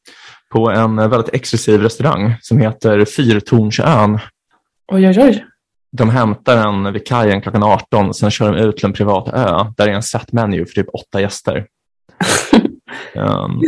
på 0.51 0.69
en 0.71 0.95
väldigt 0.95 1.33
exklusiv 1.33 1.81
restaurang 1.81 2.35
som 2.41 2.57
heter 2.57 3.05
Fyrtornsön. 3.05 4.19
Oj, 4.91 5.07
oj, 5.07 5.19
oj. 5.19 5.45
De 5.91 6.09
hämtar 6.09 6.57
en 6.67 6.93
vid 6.93 7.07
kajen 7.07 7.41
klockan 7.41 7.63
18, 7.63 8.13
sen 8.13 8.31
kör 8.31 8.53
de 8.53 8.59
ut 8.59 8.77
till 8.77 8.85
en 8.85 8.93
privat 8.93 9.27
ö. 9.33 9.65
Där 9.77 9.87
är 9.87 9.91
en 9.93 10.03
set 10.03 10.31
menu 10.31 10.65
för 10.65 10.73
typ 10.73 10.87
åtta 10.93 11.21
gäster. 11.21 11.57
Um, 11.57 11.65
Ja, 13.13 13.47
men 13.47 13.61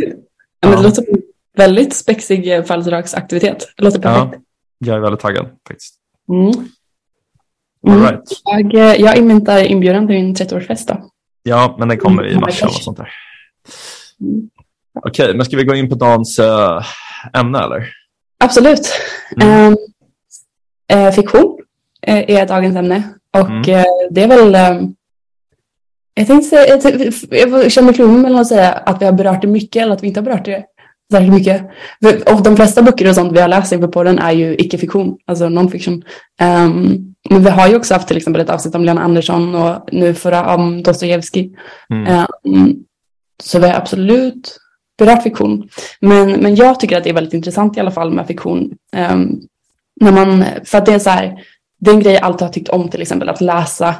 Ja. 0.60 0.76
Det 0.76 0.82
låter 0.82 0.90
som 0.90 1.04
en 1.14 1.22
väldigt 1.56 1.96
spexig 1.96 2.66
födelsedagsaktivitet. 2.66 3.66
Det 3.76 3.84
låter 3.84 4.00
ja, 4.08 4.14
perfekt. 4.24 4.42
jag 4.78 4.96
är 4.96 5.00
väldigt 5.00 5.20
taggad 5.20 5.46
faktiskt. 5.68 5.94
Mm. 6.32 6.50
All 7.86 7.92
Mm. 7.94 8.02
right. 8.02 8.22
Jag, 8.44 8.74
eh, 8.74 9.00
jag 9.00 9.16
inväntar 9.16 9.64
inbjudan 9.64 10.06
till 10.06 10.16
min 10.16 10.34
30-årsfest 10.34 10.88
då. 10.88 11.10
Ja, 11.42 11.76
men 11.78 11.88
den 11.88 11.98
kommer 11.98 12.26
i 12.26 12.30
Mm, 12.30 12.40
mars 12.40 12.62
eller 12.62 12.72
sånt 12.72 12.96
där. 12.96 13.08
Mm. 14.20 14.48
Okej, 15.06 15.34
men 15.34 15.44
ska 15.46 15.56
vi 15.56 15.64
gå 15.64 15.74
in 15.74 15.88
på 15.88 15.94
dagens 15.94 16.38
uh, 16.38 16.82
ämne 17.32 17.58
eller? 17.58 17.88
Absolut. 18.44 18.92
Mm. 19.42 19.76
Eh, 20.92 21.10
fiktion 21.12 21.58
är 22.02 22.46
dagens 22.46 22.76
ämne. 22.76 23.02
Och 23.38 23.68
eh, 23.68 23.84
det 24.10 24.22
är 24.22 24.28
väl... 24.28 24.54
ehm, 24.54 24.94
jag, 26.14 26.26
tänkte, 26.26 26.56
jag, 26.56 27.48
jag 27.50 27.72
känner 27.72 27.92
kluven 27.92 28.22
mellan 28.22 28.40
att 28.40 28.46
säga 28.48 28.72
att 28.72 29.02
vi 29.02 29.06
har 29.06 29.12
berört 29.12 29.42
det 29.42 29.48
mycket 29.48 29.82
eller 29.82 29.94
att 29.94 30.02
vi 30.02 30.06
inte 30.08 30.20
har 30.20 30.24
berört 30.24 30.44
det 30.44 30.64
särskilt 31.12 31.34
mycket. 31.34 31.62
Och 32.26 32.42
de 32.42 32.56
flesta 32.56 32.82
böcker 32.82 33.08
och 33.08 33.14
sånt 33.14 33.32
vi 33.32 33.40
har 33.40 33.48
läst 33.48 33.72
inför 33.72 33.88
podden 33.88 34.18
är 34.18 34.32
ju 34.32 34.54
icke-fiktion, 34.56 35.16
alltså 35.26 35.44
non-fiction. 35.48 36.02
Ehm, 36.40 37.09
men 37.30 37.42
vi 37.42 37.50
har 37.50 37.68
ju 37.68 37.76
också 37.76 37.94
haft 37.94 38.08
till 38.08 38.16
exempel 38.16 38.42
ett 38.42 38.50
avsnitt 38.50 38.74
om 38.74 38.84
Lena 38.84 39.02
Andersson 39.02 39.54
och 39.54 39.88
nu 39.92 40.14
förra 40.14 40.54
om 40.54 40.82
Dostojevskij. 40.82 41.56
Mm. 41.90 42.06
Ehm, 42.06 42.76
så 43.42 43.58
vi 43.58 43.66
har 43.66 43.74
absolut 43.74 44.58
berört 44.98 45.22
fiktion. 45.22 45.68
Men, 46.00 46.32
men 46.32 46.54
jag 46.54 46.80
tycker 46.80 46.96
att 46.96 47.04
det 47.04 47.10
är 47.10 47.14
väldigt 47.14 47.34
intressant 47.34 47.76
i 47.76 47.80
alla 47.80 47.90
fall 47.90 48.12
med 48.12 48.26
fiktion. 48.26 48.72
Ehm, 48.96 49.40
när 50.00 50.12
man, 50.12 50.44
för 50.64 50.78
att 50.78 50.86
det 50.86 50.94
är 50.94 50.98
så 50.98 51.10
här, 51.10 51.42
det 51.80 51.90
är 51.90 51.94
en 51.94 52.00
grej 52.00 52.14
jag 52.14 52.22
alltid 52.22 52.46
har 52.46 52.52
tyckt 52.52 52.68
om 52.68 52.88
till 52.88 53.02
exempel 53.02 53.28
att 53.28 53.40
läsa 53.40 53.94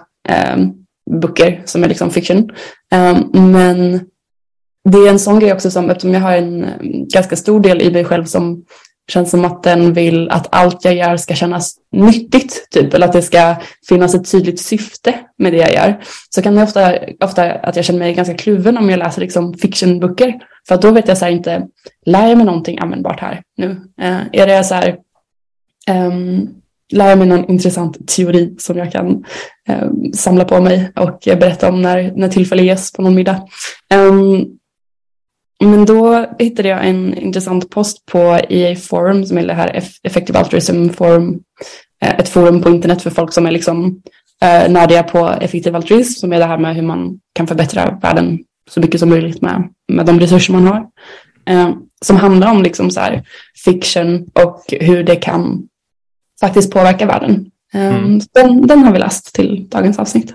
um, 0.54 0.74
böcker 1.20 1.62
som 1.64 1.84
är 1.84 1.88
liksom 1.88 2.10
fiction. 2.10 2.50
Ehm, 2.90 3.52
men 3.52 4.00
det 4.84 4.98
är 4.98 5.10
en 5.10 5.18
sån 5.18 5.40
grej 5.40 5.52
också 5.52 5.70
som, 5.70 5.90
eftersom 5.90 6.14
jag 6.14 6.20
har 6.20 6.36
en 6.36 6.64
eh, 6.64 6.70
ganska 7.14 7.36
stor 7.36 7.60
del 7.60 7.82
i 7.82 7.90
mig 7.90 8.04
själv 8.04 8.24
som 8.24 8.64
känns 9.08 9.30
som 9.30 9.44
att 9.44 9.62
den 9.62 9.92
vill 9.92 10.30
att 10.30 10.48
allt 10.50 10.84
jag 10.84 10.94
gör 10.94 11.16
ska 11.16 11.34
kännas 11.34 11.76
nyttigt, 11.92 12.68
typ, 12.70 12.94
eller 12.94 13.06
att 13.06 13.12
det 13.12 13.22
ska 13.22 13.56
finnas 13.88 14.14
ett 14.14 14.30
tydligt 14.30 14.60
syfte 14.60 15.14
med 15.38 15.52
det 15.52 15.58
jag 15.58 15.74
gör. 15.74 16.02
Så 16.34 16.42
kan 16.42 16.54
det 16.54 16.62
ofta, 16.62 16.94
ofta 17.24 17.52
att 17.52 17.76
jag 17.76 17.84
känner 17.84 17.98
mig 17.98 18.14
ganska 18.14 18.34
kluven 18.34 18.78
om 18.78 18.90
jag 18.90 18.98
läser 18.98 19.20
liksom 19.20 19.54
fictionböcker. 19.54 20.34
För 20.68 20.74
att 20.74 20.82
då 20.82 20.90
vet 20.90 21.08
jag 21.08 21.18
så 21.18 21.24
här 21.24 21.32
inte, 21.32 21.66
lär 22.06 22.28
jag 22.28 22.36
mig 22.36 22.46
någonting 22.46 22.78
användbart 22.78 23.20
här 23.20 23.42
nu? 23.56 23.80
Eh, 24.00 24.20
är 24.32 24.46
det 24.46 24.64
så 24.64 24.74
här, 24.74 24.96
um, 25.90 26.48
lär 26.92 27.08
jag 27.08 27.18
mig 27.18 27.28
någon 27.28 27.50
intressant 27.50 28.08
teori 28.08 28.54
som 28.58 28.78
jag 28.78 28.92
kan 28.92 29.24
ehm, 29.68 30.12
samla 30.12 30.44
på 30.44 30.60
mig 30.60 30.92
och 30.96 31.18
berätta 31.24 31.68
om 31.68 31.82
när, 31.82 32.12
när 32.16 32.28
tillfälle 32.28 32.62
ges 32.62 32.92
på 32.92 33.02
någon 33.02 33.14
middag. 33.14 33.46
Um, 33.94 34.59
men 35.60 35.84
då 35.84 36.26
hittade 36.38 36.68
jag 36.68 36.88
en 36.88 37.14
intressant 37.18 37.70
post 37.70 38.06
på 38.06 38.38
EA 38.48 38.76
Forum 38.76 39.26
som 39.26 39.38
är 39.38 39.46
det 39.46 39.54
här 39.54 39.68
Eff- 39.80 39.98
Effective 40.02 40.38
Altruism 40.38 40.88
Forum. 40.88 41.40
eh, 42.02 42.14
Ett 42.18 42.28
forum 42.28 42.62
på 42.62 42.68
internet 42.70 43.02
för 43.02 43.10
folk 43.10 43.32
som 43.32 43.46
är 43.46 43.50
liksom 43.50 44.02
eh, 44.42 44.70
nördiga 44.72 45.02
på 45.02 45.28
effektiv 45.28 45.76
altruism 45.76 46.20
som 46.20 46.32
är 46.32 46.38
det 46.38 46.44
här 46.46 46.58
med 46.58 46.74
hur 46.74 46.82
man 46.82 47.20
kan 47.32 47.46
förbättra 47.46 47.98
världen 48.02 48.38
så 48.70 48.80
mycket 48.80 49.00
som 49.00 49.08
möjligt 49.08 49.42
med, 49.42 49.68
med 49.92 50.06
de 50.06 50.20
resurser 50.20 50.52
man 50.52 50.66
har. 50.66 50.86
Eh, 51.46 51.70
som 52.04 52.16
handlar 52.16 52.50
om 52.50 52.62
liksom 52.62 52.90
så 52.90 53.00
här 53.00 53.22
fiction 53.64 54.26
och 54.32 54.64
hur 54.80 55.04
det 55.04 55.16
kan 55.16 55.62
faktiskt 56.40 56.72
påverka 56.72 57.06
världen. 57.06 57.46
Eh, 57.74 57.94
Mm. 57.96 58.20
Den, 58.34 58.66
den 58.66 58.84
har 58.84 58.92
vi 58.92 58.98
läst 58.98 59.34
till 59.34 59.68
dagens 59.68 59.98
avsnitt. 59.98 60.34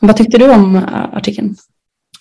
Vad 0.00 0.16
tyckte 0.16 0.38
du 0.38 0.50
om 0.50 0.76
eh, 0.76 0.82
artikeln? 1.14 1.56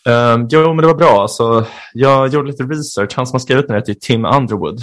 Uh, 0.09 0.45
jo, 0.49 0.73
men 0.73 0.77
det 0.77 0.87
var 0.87 0.95
bra. 0.95 1.21
Alltså, 1.21 1.65
jag 1.93 2.27
gjorde 2.27 2.47
lite 2.47 2.63
research. 2.63 3.13
Han 3.15 3.27
som 3.27 3.33
har 3.33 3.39
skrivit 3.39 3.67
den 3.67 3.75
heter 3.75 3.93
Tim 3.93 4.25
Underwood. 4.25 4.81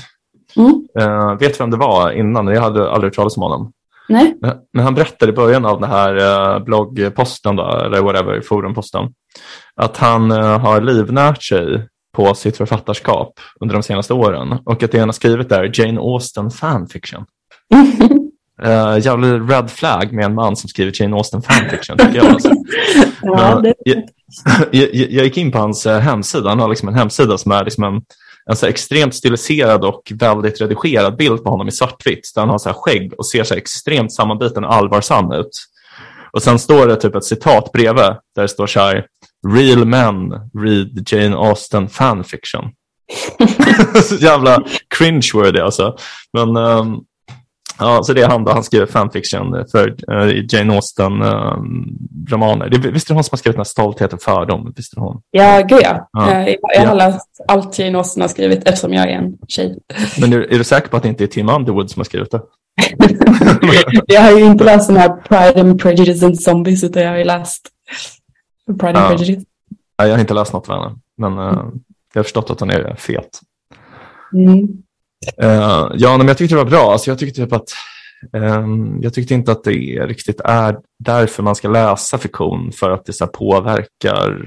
Mm. 0.56 0.88
Uh, 1.00 1.38
vet 1.38 1.60
vem 1.60 1.70
det 1.70 1.76
var 1.76 2.10
innan? 2.10 2.46
Jag 2.46 2.62
hade 2.62 2.90
aldrig 2.90 3.10
hört 3.10 3.16
talas 3.16 3.36
om 3.36 3.42
honom. 3.42 3.72
Nej? 4.08 4.36
Men, 4.40 4.56
men 4.72 4.84
han 4.84 4.94
berättade 4.94 5.32
i 5.32 5.34
början 5.34 5.64
av 5.64 5.80
den 5.80 5.90
här 5.90 6.16
uh, 6.16 6.64
bloggposten, 6.64 7.56
då, 7.56 7.62
eller 7.62 8.02
whatever, 8.02 8.40
forumposten, 8.40 9.08
att 9.76 9.96
han 9.96 10.32
uh, 10.32 10.58
har 10.58 10.80
livnärt 10.80 11.42
sig 11.42 11.88
på 12.12 12.34
sitt 12.34 12.56
författarskap 12.56 13.40
under 13.60 13.74
de 13.74 13.82
senaste 13.82 14.14
åren 14.14 14.58
och 14.64 14.82
att 14.82 14.92
det 14.92 14.98
han 14.98 15.08
har 15.08 15.12
skrivit 15.12 15.52
är 15.52 15.80
Jane 15.80 16.00
Austen 16.00 16.50
fanfiction. 16.50 17.24
Uh, 18.64 18.98
jävligt 18.98 19.50
red 19.50 19.70
flag 19.70 20.12
med 20.12 20.24
en 20.24 20.34
man 20.34 20.56
som 20.56 20.68
skriver 20.68 20.92
Jane 21.02 21.16
Austen 21.16 21.42
fanfiction 21.42 21.98
tycker 21.98 22.16
jag. 22.16 22.26
Alltså. 22.26 22.50
ja, 23.22 23.54
Men 23.54 23.62
det, 23.62 23.74
jag, 23.84 24.02
jag, 24.70 24.88
jag 24.92 25.24
gick 25.24 25.36
in 25.36 25.52
på 25.52 25.58
hans 25.58 25.86
eh, 25.86 25.98
hemsida. 25.98 26.48
Han 26.48 26.60
har 26.60 26.68
liksom 26.68 26.88
en 26.88 26.94
hemsida 26.94 27.38
som 27.38 27.52
är 27.52 27.64
liksom 27.64 27.84
en, 27.84 28.02
en 28.50 28.56
så 28.56 28.66
här 28.66 28.70
extremt 28.70 29.14
stiliserad 29.14 29.84
och 29.84 30.12
väldigt 30.14 30.60
redigerad 30.60 31.16
bild 31.16 31.44
på 31.44 31.50
honom 31.50 31.68
i 31.68 31.72
svartvitt. 31.72 32.32
Där 32.34 32.42
han 32.42 32.48
har 32.48 32.58
så 32.58 32.68
här 32.68 32.76
skägg 32.76 33.12
och 33.18 33.26
ser 33.26 33.44
så 33.44 33.54
här 33.54 33.60
extremt 33.60 34.12
sammanbiten 34.12 34.64
och 34.64 34.74
allvarsam 34.74 35.32
ut. 35.32 35.50
Och 36.32 36.42
sen 36.42 36.58
står 36.58 36.86
det 36.86 36.96
typ 36.96 37.14
ett 37.14 37.24
citat 37.24 37.72
bredvid 37.72 38.04
där 38.34 38.42
det 38.42 38.48
står 38.48 38.66
så 38.66 38.80
här 38.80 39.06
Real 39.48 39.84
men 39.84 40.30
read 40.64 41.12
Jane 41.12 41.36
Austen 41.36 41.88
fanfiction. 41.88 42.70
så 44.02 44.14
jävla 44.14 44.64
cringeworthy 44.98 45.60
alltså. 45.60 45.96
Men 46.32 46.56
ehm, 46.56 46.96
Ja, 47.78 48.02
så 48.02 48.12
det 48.12 48.22
är 48.22 48.28
han 48.28 48.44
då, 48.44 48.52
han 48.52 48.64
skriver 48.64 48.86
fanfiction 48.86 49.64
för 49.70 49.88
uh, 49.88 50.44
Jane 50.48 50.74
Austen-romaner. 50.74 52.64
Um, 52.64 52.70
det, 52.70 52.90
visst 52.90 53.10
är 53.10 53.14
det 53.14 53.16
hon 53.16 53.24
som 53.24 53.32
har 53.32 53.38
skrivit 53.38 53.54
den 53.54 53.60
här 53.60 53.64
Stolthet 53.64 54.12
och 54.12 54.22
fördom? 54.22 54.72
Visst 54.76 54.96
är 54.96 55.00
hon? 55.00 55.22
Ja, 55.30 55.60
gud 55.68 55.80
ja. 55.82 56.08
ja. 56.12 56.40
Jag, 56.40 56.56
jag 56.74 56.86
har 56.86 56.94
läst 56.94 57.28
allt 57.48 57.78
Jane 57.78 57.98
Austen 57.98 58.20
har 58.20 58.28
skrivit 58.28 58.68
eftersom 58.68 58.92
jag 58.92 59.10
är 59.10 59.16
en 59.18 59.38
tjej. 59.48 59.78
Men 60.20 60.32
är, 60.32 60.38
är 60.38 60.58
du 60.58 60.64
säker 60.64 60.88
på 60.88 60.96
att 60.96 61.02
det 61.02 61.08
inte 61.08 61.24
är 61.24 61.28
Tim 61.28 61.48
Underwood 61.48 61.90
som 61.90 62.00
har 62.00 62.04
skrivit 62.04 62.30
det? 62.30 62.40
jag 64.06 64.20
har 64.20 64.38
ju 64.38 64.44
inte 64.44 64.64
läst 64.64 64.88
den 64.88 64.96
här 64.96 65.08
Pride 65.08 65.60
and 65.60 65.80
Prejudice 65.80 66.22
and 66.22 66.40
Zombies 66.40 66.84
utan 66.84 67.02
jag 67.02 67.10
har 67.10 67.18
ju 67.18 67.24
läst 67.24 67.68
Pride 68.66 68.98
and 68.98 69.12
ja. 69.12 69.16
Prejudice. 69.16 69.44
Ja, 69.96 70.06
jag 70.06 70.14
har 70.14 70.20
inte 70.20 70.34
läst 70.34 70.52
något 70.52 70.68
av 70.68 70.82
henne, 70.82 70.96
men 71.16 71.32
uh, 71.32 71.72
jag 72.14 72.18
har 72.18 72.22
förstått 72.22 72.50
att 72.50 72.60
hon 72.60 72.70
är 72.70 72.94
fet. 72.98 73.40
Mm. 74.34 74.68
Uh, 75.42 75.90
ja, 75.94 76.16
men 76.16 76.28
jag 76.28 76.38
tyckte 76.38 76.54
det 76.54 76.64
var 76.64 76.70
bra. 76.70 76.92
Alltså, 76.92 77.10
jag 77.10 77.18
tyckte 77.18 77.42
typ 77.42 77.52
att 77.52 77.68
um, 78.32 78.98
jag 79.02 79.14
tyckte 79.14 79.34
inte 79.34 79.52
att 79.52 79.64
det 79.64 80.06
riktigt 80.06 80.40
är 80.44 80.76
därför 80.98 81.42
man 81.42 81.54
ska 81.54 81.68
läsa 81.68 82.18
fiktion, 82.18 82.72
för 82.72 82.90
att 82.90 83.04
det 83.04 83.12
så 83.12 83.26
påverkar, 83.26 84.42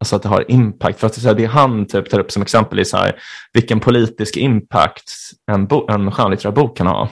alltså 0.00 0.16
att 0.16 0.22
det 0.22 0.28
har 0.28 0.50
impact. 0.50 1.00
För 1.00 1.06
att 1.06 1.14
det, 1.14 1.20
så 1.20 1.28
här, 1.28 1.34
det 1.34 1.44
han 1.44 1.86
typ 1.86 2.10
tar 2.10 2.18
upp 2.18 2.32
som 2.32 2.42
exempel 2.42 2.78
är 2.78 2.84
så 2.84 2.96
här, 2.96 3.16
vilken 3.52 3.80
politisk 3.80 4.36
impact 4.36 5.10
en, 5.52 5.66
bo, 5.66 5.90
en 5.90 6.12
skönlitterär 6.12 6.52
bok 6.52 6.76
kan 6.76 6.86
ha. 6.86 7.08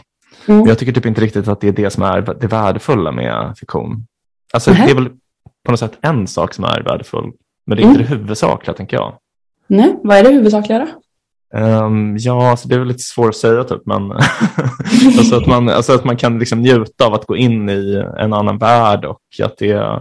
Mm. 0.46 0.66
Jag 0.66 0.78
tycker 0.78 0.92
typ 0.92 1.06
inte 1.06 1.20
riktigt 1.20 1.48
att 1.48 1.60
det 1.60 1.68
är 1.68 1.72
det 1.72 1.90
som 1.90 2.02
är 2.02 2.20
det 2.40 2.46
värdefulla 2.46 3.12
med 3.12 3.54
fiktion. 3.60 4.06
Alltså 4.52 4.70
mm. 4.70 4.86
det 4.86 4.90
är 4.90 4.94
väl 4.94 5.08
på 5.64 5.70
något 5.70 5.80
sätt 5.80 5.98
en 6.00 6.26
sak 6.26 6.54
som 6.54 6.64
är 6.64 6.82
värdefull, 6.82 7.32
men 7.66 7.76
det 7.76 7.82
är 7.82 7.86
inte 7.86 8.00
mm. 8.00 8.10
det 8.10 8.16
huvudsakliga 8.16 8.74
tänker 8.76 8.96
jag. 8.96 9.18
Nej, 9.66 9.96
vad 10.02 10.16
är 10.16 10.22
det 10.22 10.30
huvudsakliga 10.30 10.78
då? 10.78 10.86
Um, 11.56 12.16
ja, 12.18 12.50
alltså 12.50 12.68
det 12.68 12.74
är 12.74 12.78
väl 12.78 12.88
lite 12.88 13.02
svårt 13.02 13.28
att 13.28 13.36
säga 13.36 13.64
typ, 13.64 13.86
men 13.86 14.12
alltså 15.18 15.36
att, 15.36 15.46
man, 15.46 15.68
alltså 15.68 15.94
att 15.94 16.04
man 16.04 16.16
kan 16.16 16.38
liksom 16.38 16.60
njuta 16.60 17.06
av 17.06 17.14
att 17.14 17.26
gå 17.26 17.36
in 17.36 17.70
i 17.70 18.04
en 18.18 18.32
annan 18.32 18.58
värld 18.58 19.04
och 19.04 19.20
att 19.42 19.58
det 19.58 19.70
är 19.70 20.00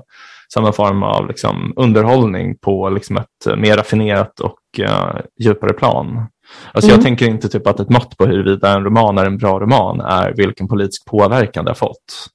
samma 0.54 0.72
form 0.72 1.04
av 1.04 1.28
liksom 1.28 1.74
underhållning 1.76 2.58
på 2.58 2.90
liksom 2.90 3.18
ett 3.18 3.58
mer 3.58 3.78
raffinerat 3.78 4.40
och 4.40 4.60
uh, 4.80 5.20
djupare 5.40 5.74
plan. 5.74 6.26
Alltså 6.72 6.90
mm. 6.90 6.98
Jag 6.98 7.06
tänker 7.06 7.26
inte 7.28 7.50
typ 7.50 7.68
att 7.68 7.80
ett 7.80 7.90
mått 7.90 8.18
på 8.18 8.26
huruvida 8.26 8.74
en 8.74 8.84
roman 8.84 9.18
är 9.18 9.26
en 9.26 9.38
bra 9.38 9.60
roman 9.60 10.02
är 10.02 10.34
vilken 10.34 10.68
politisk 10.68 11.06
påverkan 11.06 11.66
det 11.66 11.72
har 11.72 11.76
fått. 11.76 12.30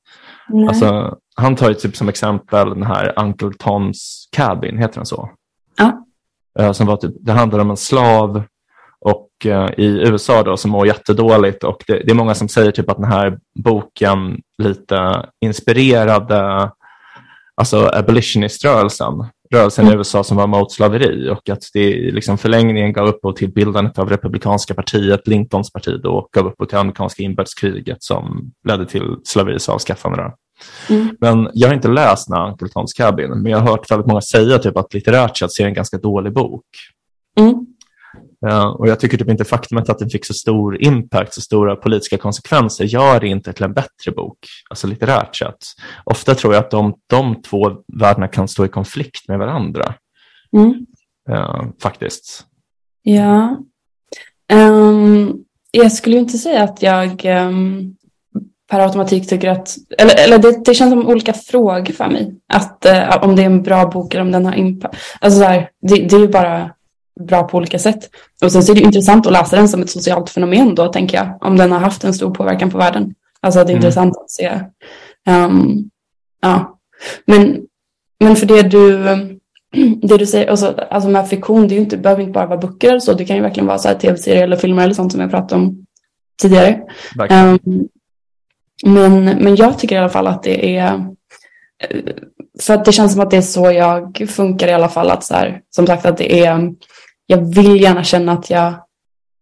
Alltså, 0.69 1.17
han 1.37 1.57
tar 1.57 1.69
ju 1.69 1.75
typ 1.75 1.97
som 1.97 2.09
exempel 2.09 2.69
den 2.69 2.83
här 2.83 3.13
Uncle 3.17 3.53
Toms 3.59 4.29
Cabin, 4.37 4.79
heter 4.79 4.95
den 4.95 5.07
så? 5.07 5.31
Ja. 5.77 6.05
Uh, 6.61 6.73
som 6.73 6.87
var 6.87 6.97
typ, 6.97 7.15
det 7.21 7.33
handlar 7.33 7.59
om 7.59 7.71
en 7.71 7.77
slav 7.77 8.43
i 9.77 9.87
USA 9.87 10.43
då 10.43 10.57
som 10.57 10.71
mår 10.71 10.87
jättedåligt 10.87 11.65
och 11.65 11.85
det, 11.87 11.93
det, 11.93 12.11
är 12.11 12.15
många 12.15 12.35
som 12.35 12.49
säger 12.49 12.71
typ 12.71 12.91
att 12.91 12.97
den 12.97 13.13
här 13.13 13.39
boken 13.65 14.41
lite 14.63 15.27
inspirerade 15.41 16.71
alltså 17.59 17.91
abolitionist-rörelsen, 17.93 19.25
rörelsen 19.55 19.85
mm. 19.85 19.95
i 19.95 19.99
USA 19.99 20.25
som 20.25 20.37
var 20.37 20.47
mot 20.47 20.73
slaveri 20.73 21.31
och 21.31 21.49
att 21.49 21.63
det 21.73 22.11
liksom 22.13 22.39
förlängningen 22.39 22.93
gav 22.93 23.09
upphov 23.09 23.33
till 23.33 23.53
bildandet 23.53 23.99
av 23.99 24.11
republikanska 24.11 24.75
partiet, 24.75 25.27
Lincolns 25.27 25.73
parti 25.73 26.01
då, 26.03 26.11
och 26.11 26.29
gav 26.33 26.47
upphov 26.47 26.67
till 26.67 26.79
amerikanska 26.79 27.23
inbördeskriget 27.23 28.03
som 28.03 28.53
ledde 28.69 28.87
till 28.87 29.17
slaveris 29.25 29.69
avskaffande. 29.69 30.33
Mm. 30.89 31.17
Men 31.21 31.51
jag 31.55 31.69
har 31.69 31.75
inte 31.75 31.89
läst 31.89 32.29
Uncle 32.31 32.69
Tom's 32.69 32.97
Cabin, 32.97 33.31
men 33.31 33.53
jag 33.53 33.59
har 33.59 33.71
hört 33.71 33.91
väldigt 33.91 34.07
många 34.07 34.21
säga 34.21 34.59
typ 34.59 34.77
att 34.77 34.95
litterärt 34.95 35.37
sett 35.37 35.61
är 35.61 35.67
en 35.67 35.75
ganska 35.75 35.99
dålig 35.99 36.33
bok. 36.33 36.65
Mm. 37.39 37.67
Och 38.79 38.89
jag 38.89 39.01
tycker 39.01 39.19
typ 39.19 39.29
inte 39.29 39.45
faktumet 39.45 39.89
att 39.89 39.99
den 39.99 40.11
fick 40.11 40.27
så 40.27 40.35
stor 40.35 40.83
impact, 40.83 41.35
så 41.35 41.41
stora 41.41 41.77
politiska 41.77 42.19
konsekvenser, 42.19 42.85
gör 42.85 43.21
det 43.21 43.29
inte 43.29 43.53
till 43.53 43.65
en 43.65 43.73
bättre 43.73 44.13
bok, 44.17 44.39
alltså 44.71 44.87
litterärt 44.87 45.37
sett. 45.37 45.57
Ofta 46.05 46.35
tror 46.35 46.55
jag 46.55 46.65
att 46.65 46.71
de, 46.71 46.95
de 47.07 47.43
två 47.43 47.71
världarna 48.01 48.29
kan 48.29 48.49
stå 48.49 48.65
i 48.65 48.69
konflikt 48.69 49.29
med 49.29 49.39
varandra. 49.39 49.95
Mm. 50.57 50.87
Uh, 51.31 51.65
faktiskt. 51.83 52.45
Ja. 53.03 53.57
Um, 54.53 55.45
jag 55.71 55.93
skulle 55.93 56.17
inte 56.17 56.39
säga 56.39 56.63
att 56.63 56.83
jag 56.83 57.25
um, 57.25 57.97
per 58.71 58.81
automatik 58.81 59.29
tycker 59.29 59.51
att, 59.51 59.77
eller, 59.99 60.25
eller 60.25 60.39
det, 60.39 60.65
det 60.65 60.75
känns 60.75 60.93
som 60.93 61.07
olika 61.07 61.33
frågor 61.33 61.93
för 61.93 62.09
mig. 62.09 62.35
Att 62.53 62.87
uh, 62.89 63.25
om 63.25 63.37
det 63.37 63.43
är 63.43 63.47
en 63.47 63.63
bra 63.63 63.87
bok 63.87 64.15
eller 64.15 64.23
om 64.23 64.33
den 64.33 64.47
har 64.47 64.55
impact. 64.55 64.97
Alltså 65.21 65.39
så 65.39 65.45
här, 65.45 65.71
det, 65.83 65.95
det 65.95 66.17
är 66.17 66.21
ju 66.21 66.29
bara 66.29 66.71
bra 67.27 67.43
på 67.43 67.57
olika 67.57 67.79
sätt. 67.79 68.11
Och 68.43 68.53
sen 68.53 68.63
så 68.63 68.73
är 68.73 68.77
det 68.77 68.83
intressant 68.83 69.27
att 69.27 69.33
läsa 69.33 69.57
den 69.57 69.69
som 69.69 69.83
ett 69.83 69.91
socialt 69.91 70.31
fenomen 70.31 70.75
då, 70.75 70.93
tänker 70.93 71.17
jag. 71.17 71.39
Om 71.41 71.57
den 71.57 71.73
har 71.73 71.79
haft 71.79 72.05
en 72.05 72.15
stor 72.15 72.35
påverkan 72.35 72.71
på 72.71 72.79
världen. 72.79 73.15
Alltså 73.41 73.59
det 73.59 73.65
är 73.65 73.71
mm. 73.71 73.77
intressant 73.77 74.17
att 74.17 74.31
se. 74.31 74.61
Um, 75.29 75.91
ja. 76.41 76.79
Men, 77.27 77.61
men 78.21 78.37
för 78.37 78.47
det 78.47 78.63
du, 78.63 79.05
det 80.03 80.17
du 80.17 80.27
säger, 80.27 80.51
alltså, 80.51 80.75
alltså 80.91 81.09
med 81.11 81.29
fiktion, 81.29 81.69
det 81.69 81.75
är 81.75 81.81
inte, 81.81 81.97
behöver 81.97 82.23
inte 82.23 82.33
bara 82.33 82.47
vara 82.47 82.59
böcker 82.59 82.89
eller 82.89 83.01
så. 83.01 83.13
Det 83.13 83.25
kan 83.25 83.37
ju 83.37 83.43
verkligen 83.43 83.67
vara 83.67 83.79
tv-serier 83.79 84.45
eller 84.45 84.57
filmer 84.57 84.85
eller 84.85 84.95
sånt 84.95 85.13
som 85.13 85.21
jag 85.21 85.31
pratade 85.31 85.63
om 85.63 85.87
tidigare. 86.43 86.81
Um, 87.31 87.89
men, 88.85 89.25
men 89.25 89.57
jag 89.57 89.79
tycker 89.79 89.97
i 89.97 89.99
alla 89.99 90.09
fall 90.09 90.27
att 90.27 90.43
det 90.43 90.77
är 90.77 91.07
för 92.61 92.75
att 92.75 92.85
det 92.85 92.93
känns 92.93 93.13
som 93.13 93.21
att 93.21 93.31
det 93.31 93.37
är 93.37 93.43
så 93.43 93.73
jag 93.73 94.27
funkar 94.29 94.69
i 94.69 94.73
alla 94.73 94.89
fall. 94.89 95.11
Att 95.11 95.25
så 95.25 95.35
här, 95.35 95.61
som 95.71 95.87
sagt 95.87 96.07
att 96.07 96.17
det 96.17 96.45
är 96.45 96.73
jag 97.31 97.55
vill 97.55 97.81
gärna 97.81 98.05
känna 98.05 98.33
att 98.33 98.51
jag 98.51 98.75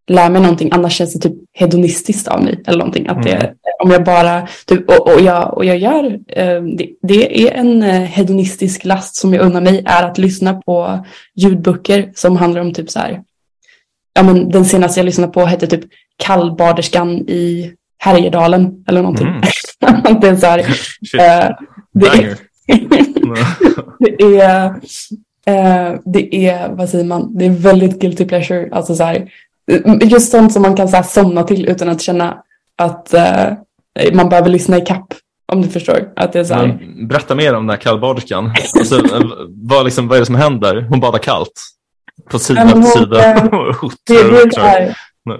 lär 0.07 0.29
mig 0.29 0.41
någonting, 0.41 0.69
annars 0.71 0.93
känns 0.93 1.13
det 1.13 1.29
typ 1.29 1.37
hedonistiskt 1.53 2.27
av 2.27 2.43
mig. 2.43 2.63
Eller 2.67 2.77
någonting. 2.77 3.07
Att 3.07 3.23
det, 3.23 3.33
mm. 3.33 3.55
om 3.83 3.91
jag 3.91 4.03
bara, 4.03 4.47
typ, 4.65 4.89
och, 4.89 5.13
och, 5.13 5.21
jag, 5.21 5.53
och 5.53 5.65
jag 5.65 5.77
gör, 5.77 6.05
eh, 6.27 6.61
det, 6.61 6.89
det, 7.01 7.47
är 7.47 7.51
en 7.51 7.83
eh, 7.83 8.01
hedonistisk 8.01 8.85
last 8.85 9.15
som 9.15 9.33
jag 9.33 9.45
unnar 9.45 9.61
mig, 9.61 9.83
är 9.85 10.03
att 10.03 10.17
lyssna 10.17 10.53
på 10.53 11.05
ljudböcker 11.35 12.11
som 12.15 12.37
handlar 12.37 12.61
om 12.61 12.73
typ 12.73 12.89
så 12.89 12.99
här, 12.99 13.21
ja 14.13 14.23
men 14.23 14.49
den 14.49 14.65
senaste 14.65 14.99
jag 14.99 15.05
lyssnade 15.05 15.33
på 15.33 15.45
hette 15.45 15.67
typ 15.67 15.83
Kallbaderskan 16.17 17.09
i 17.17 17.73
Härjedalen 17.99 18.83
eller 18.87 19.01
någonting. 19.01 19.27
Mm. 19.27 19.41
det 20.21 20.27
är 20.27 20.35
så 20.35 20.45
här, 20.45 20.59
eh, 21.19 21.55
det, 21.93 22.37
det 24.19 24.41
är 24.41 24.75
Eh, 25.47 25.99
det 26.05 26.35
är, 26.47 26.69
vad 26.69 26.89
säger 26.89 27.05
man, 27.05 27.37
det 27.37 27.45
är 27.45 27.49
väldigt 27.49 27.99
guilty 27.99 28.25
pleasure. 28.25 28.69
Alltså 28.71 28.95
så 28.95 29.03
här, 29.03 29.31
just 30.01 30.31
sånt 30.31 30.53
som 30.53 30.61
man 30.61 30.75
kan 30.75 30.87
så 30.87 30.95
här, 30.95 31.03
somna 31.03 31.43
till 31.43 31.69
utan 31.69 31.89
att 31.89 32.01
känna 32.01 32.43
att 32.75 33.13
eh, 33.13 33.53
man 34.13 34.29
behöver 34.29 34.49
lyssna 34.49 34.77
i 34.77 34.81
kapp. 34.81 35.13
Om 35.51 35.61
du 35.61 35.67
förstår. 35.67 36.09
Att 36.15 36.33
det 36.33 36.39
är 36.39 36.43
så 36.43 36.53
här... 36.53 36.79
berätta 37.07 37.35
mer 37.35 37.53
om 37.53 37.67
den 37.67 37.69
här 37.69 37.77
kallbaderskan. 37.77 38.51
Alltså, 38.79 39.03
vad, 39.49 39.85
liksom, 39.85 40.07
vad 40.07 40.15
är 40.15 40.19
det 40.19 40.25
som 40.25 40.35
händer? 40.35 40.81
Hon 40.89 40.99
badar 40.99 41.19
kallt. 41.19 41.63
På 42.29 42.39
sida 42.39 42.63
efter 42.63 42.81
sida. 42.81 43.35
Eh, 43.35 43.43
det, 44.07 44.23
det, 44.23 44.61
är 44.61 44.95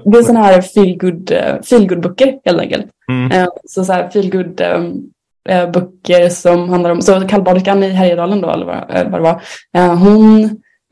det 0.05 0.17
är 0.17 0.23
sådana 0.23 0.45
här 0.45 0.61
feelgood, 0.61 1.31
uh, 1.31 1.61
feelgood 1.61 2.01
böcker 2.01 2.39
helt 2.45 2.59
enkelt. 2.59 2.85
Mm. 3.11 3.47
Så 3.67 3.85
så 3.85 3.93
här 3.93 4.09
feelgood 4.09 4.61
um, 4.61 5.11
eh, 5.47 5.71
böcker 5.71 6.29
som 6.29 6.69
handlar 6.69 6.89
om, 6.89 7.01
så 7.01 7.27
kallbaderskan 7.27 7.83
i 7.83 7.89
Härjedalen 7.89 8.41
då, 8.41 8.49
eller 8.49 8.65
vad, 8.65 8.75
eh, 8.75 9.09
vad 9.09 9.19
det 9.19 9.23
var, 9.23 9.41
eh, 9.75 9.95
hon, 9.95 10.43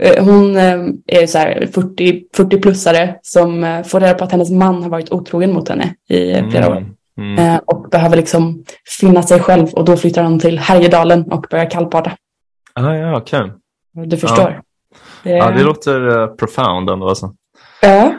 eh, 0.03 0.25
hon 0.25 0.57
är 1.07 1.27
så 1.27 1.37
här 1.37 1.67
40, 1.73 2.23
40-plussare 2.37 3.15
som 3.21 3.83
får 3.87 3.99
reda 3.99 4.13
på 4.13 4.23
att 4.23 4.31
hennes 4.31 4.51
man 4.51 4.83
har 4.83 4.89
varit 4.89 5.11
otrogen 5.11 5.53
mot 5.53 5.69
henne 5.69 5.95
i 6.09 6.51
flera 6.51 6.69
år. 6.69 6.77
Mm. 6.77 6.95
Mm. 7.17 7.59
och 7.65 7.89
behöver 7.89 8.17
liksom 8.17 8.63
finna 8.99 9.23
sig 9.23 9.39
själv 9.39 9.67
och 9.67 9.85
då 9.85 9.97
flyttar 9.97 10.23
han 10.23 10.39
till 10.39 10.59
Härjedalen 10.59 11.31
och 11.31 11.45
börjar 11.49 11.69
kallbada. 11.69 12.11
Ah, 12.73 12.93
ja, 12.93 13.17
okej. 13.17 13.41
Okay. 13.41 14.05
Du 14.05 14.17
förstår. 14.17 14.51
Ja. 14.51 14.61
Det, 15.23 15.37
ja, 15.37 15.51
det 15.51 15.63
låter 15.63 16.07
uh, 16.07 16.27
profound 16.27 16.89
ändå. 16.89 17.09
Alltså. 17.09 17.33
Ja. 17.81 18.13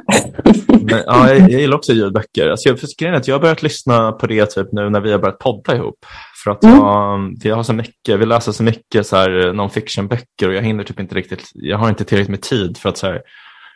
Men, 0.91 1.03
ja, 1.07 1.29
jag, 1.29 1.41
jag 1.41 1.61
gillar 1.61 1.77
också 1.77 1.93
ljudböcker. 1.93 2.49
Alltså, 2.49 2.69
jag, 2.69 2.81
för 2.81 3.13
att 3.13 3.29
jag 3.29 3.35
har 3.35 3.41
börjat 3.41 3.63
lyssna 3.63 4.13
på 4.13 4.27
det 4.27 4.47
typ 4.47 4.73
nu 4.73 4.91
när 4.91 5.01
vi 5.01 5.13
har 5.13 5.19
börjat 5.19 5.39
podda 5.39 5.77
ihop. 5.77 6.07
För 6.45 6.51
att 6.51 6.65
mm. 6.65 6.77
jag, 6.79 7.37
jag 7.43 7.57
har 7.57 7.63
så 7.63 7.73
mycket, 7.73 8.21
vi 8.21 8.27
läser 8.27 8.53
så 8.53 8.63
mycket 8.63 9.07
så 9.07 9.17
här 9.17 9.53
non-fiction-böcker 9.53 10.49
och 10.49 10.55
jag 10.55 10.63
hinner 10.63 10.85
typ 10.85 11.01
inte 11.01 11.15
riktigt, 11.15 11.51
jag 11.55 11.79
har 11.79 11.89
inte 11.89 12.05
tillräckligt 12.05 12.31
med 12.31 12.43
tid 12.43 12.79
för 12.79 12.89
att 12.89 12.99
så 12.99 13.07
här, 13.07 13.23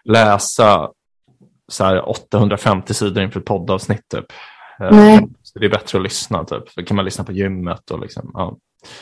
läsa 0.05 0.89
så 1.69 1.85
här 1.85 2.09
850 2.09 2.95
sidor 2.95 3.23
inför 3.23 3.41
ett 3.41 3.47
poddavsnitt. 3.47 4.09
Typ. 4.09 4.25
Eh, 4.81 4.97
Nej. 4.97 5.29
Så 5.43 5.59
det 5.59 5.67
är 5.67 5.71
bättre 5.71 5.99
att 5.99 6.05
lyssna. 6.05 6.45
Typ. 6.45 6.77
Då 6.77 6.83
kan 6.83 6.97
man 6.97 7.05
lyssna 7.05 7.25
på 7.25 7.33
gymmet. 7.33 7.91
Och 7.91 8.01
liksom, 8.01 8.31
ja. 8.35 8.57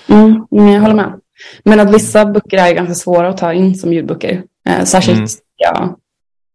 Mm, 0.08 0.46
jag 0.50 0.80
håller 0.80 0.94
med. 0.94 1.20
Men 1.64 1.80
att 1.80 1.94
vissa 1.94 2.26
böcker 2.26 2.58
är 2.58 2.74
ganska 2.74 2.94
svåra 2.94 3.28
att 3.28 3.38
ta 3.38 3.52
in 3.52 3.74
som 3.74 3.92
ljudböcker. 3.92 4.42
Eh, 4.68 4.84
särskilt 4.84 5.18
mm. 5.18 5.28
ja, 5.56 5.96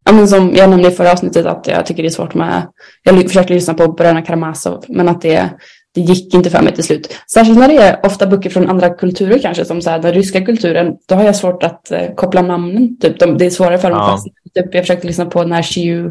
Ja, 0.04 0.14
men 0.14 0.28
som 0.28 0.56
jag 0.56 0.70
nämnde 0.70 0.88
i 0.88 0.92
förra 0.92 1.12
avsnittet 1.12 1.46
att 1.46 1.68
jag 1.68 1.86
tycker 1.86 2.04
det 2.04 2.10
är 2.10 2.12
svårt 2.12 2.34
med, 2.34 2.68
jag 3.04 3.28
försökte 3.28 3.54
lyssna 3.54 3.74
på 3.74 3.88
Bröderna 3.88 4.22
Karamazov, 4.22 4.86
men 4.88 5.10
att 5.10 5.22
det, 5.22 5.50
det 5.96 6.02
gick 6.02 6.34
inte 6.34 6.50
för 6.50 6.62
mig 6.62 6.76
till 6.76 6.84
slut. 6.84 7.16
Särskilt 7.34 7.60
när 7.60 7.68
det 7.68 7.78
är 7.78 8.06
ofta 8.06 8.28
böcker 8.28 8.50
från 8.50 8.70
andra 8.70 8.90
kulturer 8.90 9.40
kanske, 9.40 9.66
som 9.66 9.82
så 9.82 9.90
här, 9.90 10.00
den 10.00 10.14
ryska 10.14 10.46
kulturen, 10.46 10.94
då 11.08 11.16
har 11.16 11.24
jag 11.24 11.36
svårt 11.36 11.64
att 11.64 11.92
eh, 11.92 12.14
koppla 12.16 12.42
namnen. 12.42 13.00
Typ. 13.00 13.20
De, 13.20 13.38
det 13.38 13.46
är 13.46 13.50
svårare 13.50 13.78
för 13.78 13.90
dem. 13.90 14.00
Ja. 14.00 14.24
Typ, 14.62 14.76
jag 14.76 14.84
försökte 14.84 15.08
lyssna 15.08 15.26
på 15.26 15.44
den 15.44 15.52
här 15.52 15.62
Shiu, 15.62 16.04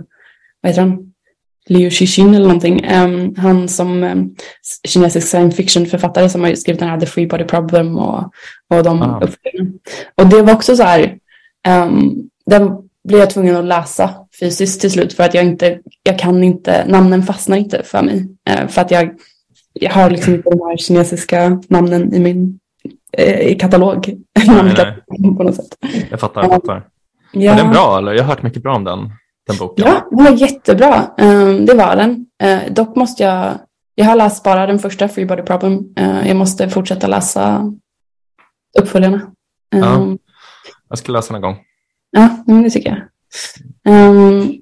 vad 0.61 0.71
heter 0.71 0.81
han? 0.81 1.13
Liu 1.67 1.91
Xixin 1.91 2.35
eller 2.35 2.47
någonting. 2.47 2.87
Um, 2.95 3.35
han 3.37 3.69
som 3.69 4.03
um, 4.03 4.35
kinesisk 4.89 5.29
science 5.29 5.57
fiction-författare 5.57 6.29
som 6.29 6.45
har 6.45 6.55
skrivit 6.55 6.81
den 6.81 6.89
här 6.89 7.01
The 7.01 7.07
Free 7.07 7.27
Body 7.27 7.45
Problem 7.45 7.99
och, 7.99 8.33
och 8.71 8.83
de 8.83 9.03
Ah. 9.03 9.21
Och 10.15 10.27
det 10.27 10.43
var 10.43 10.53
också 10.53 10.77
så 10.77 10.83
här, 10.83 11.19
um, 11.69 12.29
den 12.47 12.71
blev 13.09 13.21
jag 13.21 13.31
tvungen 13.31 13.57
att 13.57 13.65
läsa 13.65 14.15
fysiskt 14.41 14.81
till 14.81 14.91
slut 14.91 15.13
för 15.13 15.25
att 15.25 15.35
jag 15.35 15.45
inte, 15.45 15.79
jag 16.03 16.19
kan 16.19 16.45
inte, 16.45 16.85
namnen 16.89 17.23
fastnar 17.23 17.57
inte 17.57 17.83
för 17.83 18.03
mig. 18.03 18.29
Eh, 18.51 18.69
för 18.69 18.81
att 18.81 18.91
jag, 18.91 19.15
jag 19.73 19.91
har 19.91 20.11
liksom 20.11 20.35
inte 20.35 20.51
de 20.51 20.61
här 20.61 20.77
kinesiska 20.77 21.63
namnen 21.69 22.15
i 22.15 22.21
min 22.21 22.59
eh, 23.13 23.41
i 23.41 23.55
katalog. 23.55 24.15
Namnkatalog 24.47 25.37
på 25.39 25.43
något 25.43 25.55
sätt. 25.55 25.79
Jag 26.11 26.21
fattar. 26.21 26.43
Jag 26.43 26.51
fattar. 26.51 26.89
Ja. 27.33 27.53
Är 27.53 27.57
den 27.57 27.71
bra 27.71 27.99
eller? 27.99 28.13
Jag 28.13 28.23
har 28.23 28.29
hört 28.29 28.43
mycket 28.43 28.63
bra 28.63 28.77
om 28.77 28.85
den, 28.85 28.99
den 29.47 29.57
boken. 29.59 29.85
Ja, 29.87 30.09
den 30.11 30.25
var 30.25 30.33
jättebra. 30.33 31.11
Um, 31.19 31.67
det 31.67 31.75
var 31.75 31.97
den. 31.97 32.27
Uh, 32.45 32.73
dock 32.73 32.97
måste 32.97 33.23
jag, 33.23 33.59
jag 33.95 34.05
har 34.05 34.17
läst 34.17 34.45
bara 34.45 34.67
den 34.67 34.79
första 34.79 35.09
Free 35.09 35.27
Body 35.27 35.43
Problem. 35.43 35.95
Jag 36.27 36.37
måste 36.37 36.69
fortsätta 36.69 37.07
läsa 37.07 37.73
uppföljarna. 38.81 39.21
Ja. 39.71 40.17
Jag 40.89 40.99
ska 40.99 41.13
läsa 41.13 41.29
den 41.29 41.37
en 41.37 41.43
gång. 41.43 41.57
Ja, 42.13 42.45
men 42.47 42.63
det 42.63 42.71
tycker 42.71 42.91
jag. 42.91 43.01
Um, 43.95 44.53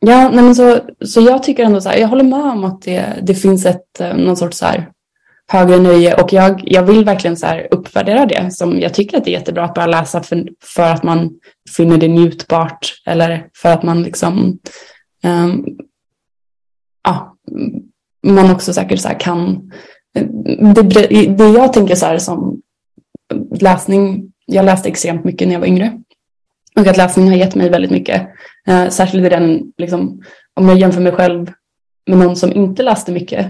ja, 0.00 0.30
nej, 0.30 0.44
men 0.44 0.54
så, 0.54 0.80
så 1.04 1.20
jag 1.20 1.42
tycker 1.42 1.64
ändå 1.64 1.80
så 1.80 1.88
här, 1.88 1.96
jag 1.96 2.08
håller 2.08 2.24
med 2.24 2.44
om 2.44 2.64
att 2.64 2.82
det, 2.82 3.22
det 3.22 3.34
finns 3.34 3.66
ett, 3.66 4.00
eh, 4.00 4.16
någon 4.16 4.36
sorts 4.36 4.58
så 4.58 4.66
här 4.66 4.90
högre 5.50 5.78
nöje 5.78 6.22
och 6.22 6.32
jag, 6.32 6.62
jag 6.64 6.82
vill 6.82 7.04
verkligen 7.04 7.36
så 7.36 7.46
här 7.46 7.68
uppvärdera 7.70 8.26
det. 8.26 8.50
Som 8.50 8.80
jag 8.80 8.94
tycker 8.94 9.18
att 9.18 9.24
det 9.24 9.30
är 9.30 9.38
jättebra 9.38 9.64
att 9.64 9.74
bara 9.74 9.86
läsa 9.86 10.22
för, 10.22 10.48
för 10.62 10.82
att 10.82 11.02
man 11.02 11.30
finner 11.76 11.98
det 11.98 12.08
njutbart 12.08 12.94
eller 13.06 13.48
för 13.56 13.68
att 13.68 13.82
man 13.82 14.02
liksom, 14.02 14.58
um, 15.24 15.66
ja, 17.04 17.36
man 18.26 18.50
också 18.50 18.72
säkert 18.72 19.00
så 19.00 19.08
här 19.08 19.20
kan, 19.20 19.72
eh, 20.16 20.26
det, 20.74 21.26
det 21.26 21.48
jag 21.48 21.72
tänker 21.72 21.94
så 21.94 22.06
här 22.06 22.18
som 22.18 22.62
läsning, 23.60 24.32
jag 24.46 24.64
läste 24.64 24.88
extremt 24.88 25.24
mycket 25.24 25.48
när 25.48 25.54
jag 25.54 25.60
var 25.60 25.66
yngre. 25.66 26.02
Och 26.78 26.86
att 26.86 26.96
läsning 26.96 27.28
har 27.28 27.36
gett 27.36 27.54
mig 27.54 27.70
väldigt 27.70 27.90
mycket. 27.90 28.28
Eh, 28.66 28.88
särskilt 28.88 29.26
i 29.26 29.28
den, 29.28 29.72
liksom, 29.78 30.22
om 30.54 30.68
jag 30.68 30.78
jämför 30.78 31.00
mig 31.00 31.12
själv 31.12 31.52
med 32.06 32.18
någon 32.18 32.36
som 32.36 32.52
inte 32.52 32.82
läste 32.82 33.12
mycket. 33.12 33.46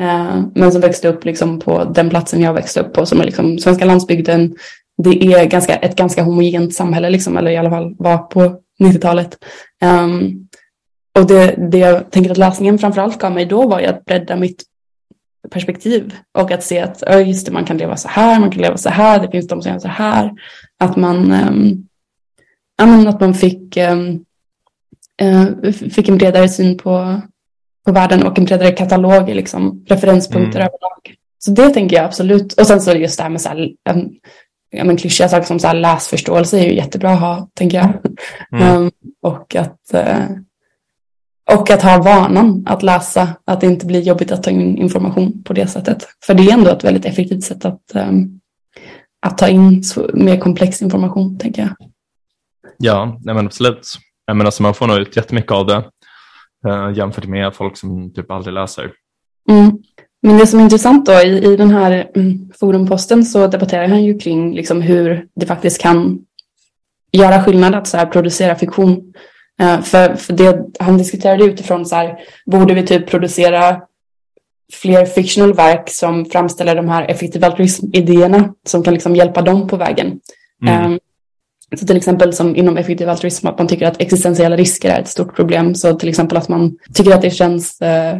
Eh, 0.00 0.42
men 0.54 0.72
som 0.72 0.80
växte 0.80 1.08
upp 1.08 1.24
liksom, 1.24 1.60
på 1.60 1.84
den 1.84 2.10
platsen 2.10 2.40
jag 2.40 2.54
växte 2.54 2.80
upp 2.80 2.92
på, 2.92 3.06
som 3.06 3.20
är 3.20 3.24
liksom, 3.24 3.58
svenska 3.58 3.84
landsbygden. 3.84 4.56
Det 5.02 5.24
är 5.24 5.44
ganska, 5.44 5.74
ett 5.74 5.96
ganska 5.96 6.22
homogent 6.22 6.74
samhälle, 6.74 7.10
liksom, 7.10 7.36
eller 7.36 7.50
i 7.50 7.56
alla 7.56 7.70
fall 7.70 7.94
var 7.98 8.18
på 8.18 8.40
90-talet. 8.82 9.38
Um, 9.84 9.90
ehm, 9.90 10.48
och 11.18 11.26
det, 11.26 11.54
det 11.70 11.78
jag 11.78 12.10
tänker 12.10 12.30
att 12.30 12.36
läsningen 12.36 12.78
framförallt 12.78 13.18
gav 13.18 13.32
mig 13.32 13.46
då 13.46 13.68
var 13.68 13.80
ju 13.80 13.86
att 13.86 14.04
bredda 14.04 14.36
mitt 14.36 14.62
perspektiv 15.50 16.14
och 16.38 16.50
att 16.50 16.62
se 16.62 16.80
att 16.80 17.02
ja, 17.06 17.20
just 17.20 17.46
det, 17.46 17.52
man 17.52 17.64
kan 17.64 17.78
leva 17.78 17.96
så 17.96 18.08
här, 18.08 18.40
man 18.40 18.50
kan 18.50 18.62
leva 18.62 18.76
så 18.76 18.88
här, 18.88 19.20
det 19.22 19.30
finns 19.30 19.48
de 19.48 19.62
som 19.62 19.72
gör 19.72 19.78
så 19.78 19.88
här. 19.88 20.32
Att 20.78 20.96
man, 20.96 21.32
um, 21.32 21.88
ja, 22.76 23.08
att 23.08 23.20
man 23.20 23.34
fick, 23.34 23.76
um, 23.76 24.24
uh, 25.22 25.72
fick 25.72 26.08
en 26.08 26.18
bredare 26.18 26.48
syn 26.48 26.78
på, 26.78 27.20
på 27.86 27.92
världen 27.92 28.22
och 28.26 28.38
en 28.38 28.44
bredare 28.44 28.72
katalog, 28.72 29.28
liksom, 29.28 29.84
referenspunkter 29.88 30.60
Mm. 30.60 30.66
överlag. 30.68 31.14
Så 31.38 31.50
det 31.50 31.70
tänker 31.70 31.96
jag 31.96 32.04
absolut. 32.04 32.52
Och 32.52 32.66
sen 32.66 32.80
så 32.80 32.90
är 32.90 32.94
det 32.94 33.00
just 33.00 33.16
det 33.16 33.22
här 33.22 33.30
med 33.30 33.40
så 33.40 33.48
här, 33.48 33.70
um, 33.90 34.10
ja, 34.70 34.84
men 34.84 34.96
klyschiga 34.96 35.28
saker 35.28 35.46
som 35.46 35.58
så 35.58 35.66
här 35.66 35.74
läsförståelse 35.74 36.58
är 36.58 36.64
ju 36.64 36.74
jättebra 36.74 37.10
att 37.10 37.20
ha, 37.20 37.48
tänker 37.54 37.76
jag. 37.78 37.92
Mm. 38.52 38.76
Um, 38.76 38.90
och, 39.22 39.56
att, 39.56 39.94
eh, 39.94 40.24
och 41.52 41.70
att 41.70 41.82
ha 41.82 42.02
vanan 42.02 42.64
att 42.66 42.82
läsa, 42.82 43.28
att 43.44 43.60
det 43.60 43.66
inte 43.66 43.86
blir 43.86 44.00
jobbigt 44.00 44.32
att 44.32 44.42
ta 44.42 44.50
in 44.50 44.78
information 44.78 45.42
på 45.42 45.52
det 45.52 45.66
sättet. 45.66 46.06
För 46.26 46.34
det 46.34 46.42
är 46.42 46.52
ändå 46.52 46.70
ett 46.70 46.84
väldigt 46.84 47.04
effektivt 47.04 47.44
sätt 47.44 47.64
att, 47.64 47.82
um, 47.94 48.40
att 49.26 49.38
ta 49.38 49.48
in 49.48 49.82
mer 50.14 50.40
komplex 50.40 50.82
information, 50.82 51.38
tänker 51.38 51.62
jag. 51.62 51.88
Ja, 52.78 53.18
nej 53.24 53.34
men 53.34 53.46
absolut. 53.46 53.88
Jag 54.26 54.36
menar, 54.36 54.46
alltså, 54.46 54.62
man 54.62 54.74
får 54.74 54.86
nog 54.86 54.98
ut 54.98 55.16
jättemycket 55.16 55.52
av 55.52 55.66
det 55.66 55.84
eh, 56.68 56.92
jämfört 56.94 57.26
med 57.26 57.54
folk 57.54 57.76
som 57.76 58.14
typ 58.14 58.30
aldrig 58.30 58.54
läser. 58.54 58.92
Mm. 59.50 59.78
Men 60.22 60.38
det 60.38 60.46
som 60.46 60.58
är 60.58 60.64
intressant 60.64 61.06
då 61.06 61.12
i, 61.12 61.52
i 61.52 61.56
den 61.56 61.70
här 61.70 62.10
mm, 62.14 62.52
forumposten 62.60 63.24
så 63.24 63.46
debatterar 63.46 63.88
han 63.88 64.04
ju 64.04 64.18
kring 64.18 64.54
liksom 64.54 64.82
hur 64.82 65.26
det 65.36 65.46
faktiskt 65.46 65.80
kan 65.80 66.18
göra 67.12 67.42
skillnad 67.42 67.74
att 67.74 67.86
så 67.86 67.96
här 67.96 68.06
producera 68.06 68.54
fiktion. 68.54 69.12
Eh, 69.60 69.80
för 69.80 70.14
för 70.14 70.32
det, 70.32 70.66
han 70.78 70.98
diskuterade 70.98 71.44
utifrån 71.44 71.86
så 71.86 71.96
här, 71.96 72.18
borde 72.46 72.74
vi 72.74 72.86
typ 72.86 73.06
producera 73.06 73.80
fler 74.72 75.06
fictional 75.06 75.54
verk 75.54 75.90
som 75.90 76.24
framställer 76.24 76.76
de 76.76 76.88
här 76.88 77.10
effektiv 77.10 77.44
altruism-idéerna 77.44 78.54
som 78.66 78.82
kan 78.82 78.94
liksom 78.94 79.16
hjälpa 79.16 79.42
dem 79.42 79.68
på 79.68 79.76
vägen. 79.76 80.20
Mm. 80.62 80.92
Eh, 80.92 80.98
så 81.76 81.86
till 81.86 81.96
exempel 81.96 82.32
som 82.32 82.56
inom 82.56 82.76
effektiv 82.76 83.08
altruism 83.08 83.46
att 83.46 83.58
man 83.58 83.68
tycker 83.68 83.86
att 83.86 84.00
existentiella 84.00 84.56
risker 84.56 84.90
är 84.90 85.00
ett 85.00 85.08
stort 85.08 85.36
problem. 85.36 85.74
Så 85.74 85.94
till 85.94 86.08
exempel 86.08 86.38
att 86.38 86.48
man 86.48 86.76
tycker 86.94 87.14
att 87.14 87.22
det 87.22 87.30
känns, 87.30 87.80
eh, 87.80 88.18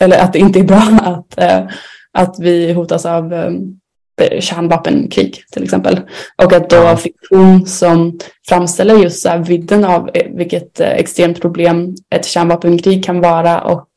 eller 0.00 0.18
att 0.18 0.32
det 0.32 0.38
inte 0.38 0.60
är 0.60 0.64
bra 0.64 0.98
att, 1.02 1.38
eh, 1.38 1.66
att 2.12 2.36
vi 2.38 2.72
hotas 2.72 3.06
av 3.06 3.32
eh, 3.32 4.40
kärnvapenkrig 4.40 5.44
till 5.52 5.62
exempel. 5.62 6.00
Och 6.42 6.52
att 6.52 6.70
då 6.70 6.96
fiktion 6.96 7.66
som 7.66 8.18
framställer 8.48 8.94
just 8.94 9.22
så 9.22 9.38
vidden 9.38 9.84
av 9.84 10.10
vilket 10.30 10.80
extremt 10.80 11.40
problem 11.40 11.94
ett 12.14 12.24
kärnvapenkrig 12.24 13.04
kan 13.04 13.20
vara 13.20 13.60
och 13.60 13.88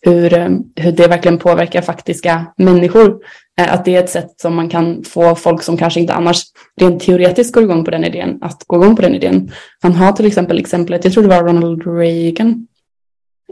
hur, 0.00 0.30
hur 0.76 0.92
det 0.92 1.06
verkligen 1.06 1.38
påverkar 1.38 1.82
faktiska 1.82 2.46
människor. 2.56 3.18
Eh, 3.58 3.74
Att 3.74 3.84
det 3.84 3.96
är 3.96 4.02
ett 4.02 4.10
sätt 4.10 4.40
som 4.40 4.54
man 4.54 4.68
kan 4.68 5.04
få 5.04 5.34
folk 5.34 5.62
som 5.62 5.76
kanske 5.76 6.00
inte 6.00 6.14
annars 6.14 6.42
rent 6.80 7.02
teoretiskt 7.02 7.54
går 7.54 7.62
igång 7.62 7.84
på 7.84 7.90
den 7.90 8.04
idén, 8.04 8.38
att 8.40 8.64
gå 8.66 8.76
igång 8.76 8.96
på 8.96 9.02
den 9.02 9.14
idén. 9.14 9.50
Han 9.82 9.92
har 9.94 10.12
till 10.12 10.26
exempel 10.26 10.58
exemplet, 10.58 11.04
jag 11.04 11.12
tror 11.12 11.22
det 11.22 11.28
var 11.28 11.44
Ronald 11.44 11.86
Reagan, 11.86 12.66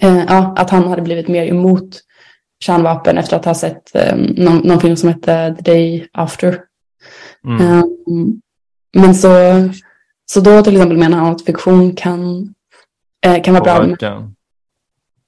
eh, 0.03 0.25
ja, 0.29 0.55
att 0.57 0.71
han 0.71 0.89
hade 0.89 1.03
blivit 1.03 1.29
mer 1.29 1.47
emot 1.47 2.01
kärnvapen 2.61 3.19
efter 3.19 3.37
att 3.37 3.45
ha 3.45 3.55
sett 3.55 3.97
eh, 3.97 4.17
någon, 4.17 4.59
någon 4.59 4.81
film 4.81 4.97
som 4.97 5.09
hette 5.09 5.55
The 5.59 5.73
Day 5.73 6.09
After. 6.13 6.61
Mm. 7.47 7.61
Eh, 7.61 7.85
men 8.95 9.15
så, 9.15 9.29
så 10.27 10.41
då 10.41 10.63
till 10.63 10.77
exempel 10.77 10.99
menar 10.99 11.19
han 11.19 11.33
att 11.33 11.45
fiktion 11.45 11.97
kan, 11.97 12.55
eh, 13.27 13.43
kan 13.43 13.55
vara 13.55 13.65
bra. 13.65 13.87
med-. 13.87 14.36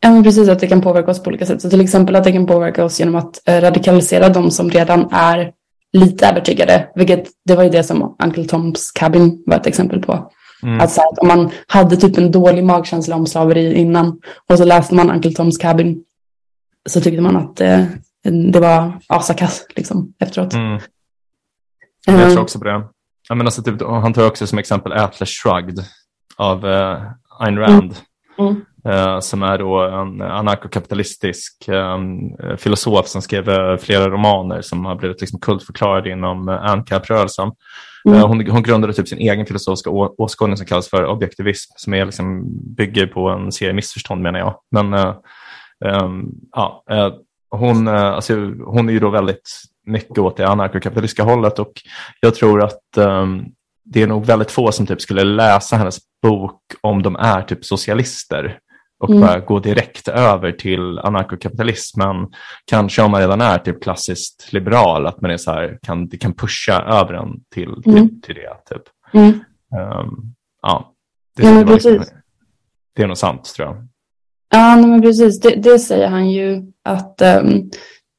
Ja, 0.00 0.10
men 0.10 0.22
precis 0.22 0.48
att 0.48 0.58
det 0.58 0.66
kan 0.66 0.80
påverka 0.80 1.10
oss 1.10 1.22
på 1.22 1.28
olika 1.28 1.46
sätt. 1.46 1.62
Så 1.62 1.70
till 1.70 1.80
exempel 1.80 2.16
att 2.16 2.24
det 2.24 2.32
kan 2.32 2.46
påverka 2.46 2.84
oss 2.84 3.00
genom 3.00 3.14
att 3.14 3.48
eh, 3.48 3.60
radikalisera 3.60 4.28
de 4.28 4.50
som 4.50 4.70
redan 4.70 5.08
är 5.12 5.52
lite 5.92 6.26
övertygade. 6.26 6.88
Vilket 6.94 7.28
det 7.44 7.56
var 7.56 7.62
ju 7.62 7.70
det 7.70 7.82
som 7.82 8.16
Uncle 8.24 8.44
Toms 8.44 8.92
Cabin 8.92 9.42
var 9.46 9.56
ett 9.56 9.66
exempel 9.66 10.02
på. 10.02 10.30
Mm. 10.62 10.80
Att, 10.80 10.90
så 10.90 11.00
här, 11.00 11.08
att 11.12 11.18
om 11.18 11.28
man 11.28 11.50
hade 11.66 11.96
typ 11.96 12.18
en 12.18 12.30
dålig 12.30 12.64
magkänsla 12.64 13.16
om 13.16 13.26
slaveri 13.26 13.74
innan 13.74 14.20
och 14.48 14.58
så 14.58 14.64
läste 14.64 14.94
man 14.94 15.10
Uncle 15.10 15.32
Toms 15.32 15.58
Cabin 15.58 16.04
så 16.88 17.00
tyckte 17.00 17.20
man 17.20 17.36
att 17.36 17.60
eh, 17.60 17.84
det 18.52 18.60
var 18.60 18.92
asakass 19.06 19.66
liksom 19.76 20.14
efteråt. 20.18 20.52
Mm. 20.52 20.80
Jag 22.06 22.20
Eh, 22.20 22.28
tror 22.28 22.42
också 22.42 22.58
på 22.58 22.64
det. 22.64 22.84
Jag 23.28 23.38
menar, 23.38 23.48
alltså, 23.48 23.62
typ, 23.62 23.82
han 23.82 24.12
tar 24.12 24.26
också 24.26 24.46
som 24.46 24.58
exempel 24.58 24.92
Atlas 24.92 25.28
Shrugged 25.28 25.84
av 26.36 26.64
uh, 26.64 27.02
Ayn 27.40 27.58
Rand. 27.58 27.96
Mm. 28.38 28.64
Eh, 28.88 29.20
som 29.20 29.42
är 29.42 29.58
då 29.58 29.80
en 29.80 30.22
anarkokapitalistisk 30.22 31.68
eh, 31.68 31.98
filosof 32.56 33.06
som 33.06 33.22
skrev 33.22 33.48
eh, 33.48 33.76
flera 33.76 34.08
romaner 34.08 34.62
som 34.62 34.84
har 34.84 34.94
blivit 34.94 35.20
liksom 35.20 35.40
kultförklarade 35.40 36.10
inom 36.10 36.48
uh, 36.48 36.64
ANCAP-rörelsen. 36.64 37.52
Mm. 38.08 38.18
Eh, 38.18 38.26
hon, 38.26 38.50
hon 38.50 38.62
grundade 38.62 38.92
typ 38.92 39.08
sin 39.08 39.18
egen 39.18 39.46
filosofiska 39.46 39.90
åskådning 39.90 40.56
som 40.56 40.66
kallas 40.66 40.90
för 40.90 41.06
objektivism 41.06 41.72
som 41.76 41.94
är 41.94 42.04
liksom, 42.04 42.44
bygger 42.76 43.06
på 43.06 43.28
en 43.28 43.52
serie 43.52 43.72
missförstånd 43.72 44.22
menar 44.22 44.38
jag. 44.38 44.54
Men 44.70 44.94
eh, 44.94 45.14
ehm, 45.84 46.24
ja, 46.52 46.84
eh, 46.90 47.12
hon, 47.50 47.88
eh, 47.88 48.02
alltså, 48.02 48.34
hon 48.66 48.88
är 48.88 48.92
ju 48.92 49.00
då 49.00 49.10
väldigt 49.10 49.50
mycket 49.86 50.18
åt 50.18 50.36
det 50.36 50.48
anarkokapitalistiska 50.48 51.22
hållet 51.22 51.58
och 51.58 51.72
jag 52.20 52.34
tror 52.34 52.62
att 52.62 52.96
ehm, 52.96 53.44
det 53.84 54.02
är 54.02 54.06
nog 54.06 54.26
väldigt 54.26 54.50
få 54.50 54.72
som 54.72 54.86
typ 54.86 55.00
skulle 55.00 55.24
läsa 55.24 55.76
hennes 55.76 55.98
bok 56.22 56.60
om 56.80 57.02
de 57.02 57.16
är 57.16 57.42
typ 57.42 57.64
socialister 57.64 58.58
och 59.00 59.10
Mm. 59.10 59.20
bara 59.20 59.40
gå 59.40 59.58
direkt 59.60 60.08
över 60.08 60.52
till 60.52 60.98
anarkokapitalismen. 60.98 62.16
Kanske 62.64 63.02
om 63.02 63.10
man 63.10 63.20
redan 63.20 63.40
är 63.40 63.58
typ 63.58 63.82
klassiskt 63.82 64.52
liberal, 64.52 65.06
att 65.06 65.20
man 65.20 65.30
är 65.30 65.36
så 65.36 65.50
här, 65.50 65.78
kan, 65.82 66.08
det 66.08 66.16
kan 66.16 66.34
pusha 66.34 66.82
över 66.82 67.14
en 67.14 67.28
till, 67.54 67.82
till, 67.82 67.92
Mm. 67.92 68.20
till 68.20 68.34
det. 68.34 68.74
Typ. 68.74 68.82
Mm. 69.14 69.28
Ehm, 69.76 70.10
ja, 70.62 70.92
det, 71.36 71.42
Ja, 71.42 71.64
det, 71.64 71.72
liksom, 71.72 72.04
det 72.96 73.02
är 73.02 73.06
nog 73.06 73.18
sant 73.18 73.44
tror 73.56 73.68
jag. 73.68 73.76
Ja, 74.50 74.76
nej, 74.76 74.86
men 74.90 75.02
precis. 75.02 75.40
Det, 75.40 75.50
det 75.50 75.78
säger 75.78 76.08
han 76.08 76.30
ju 76.30 76.62
att, 76.84 77.22
ehm, 77.22 77.70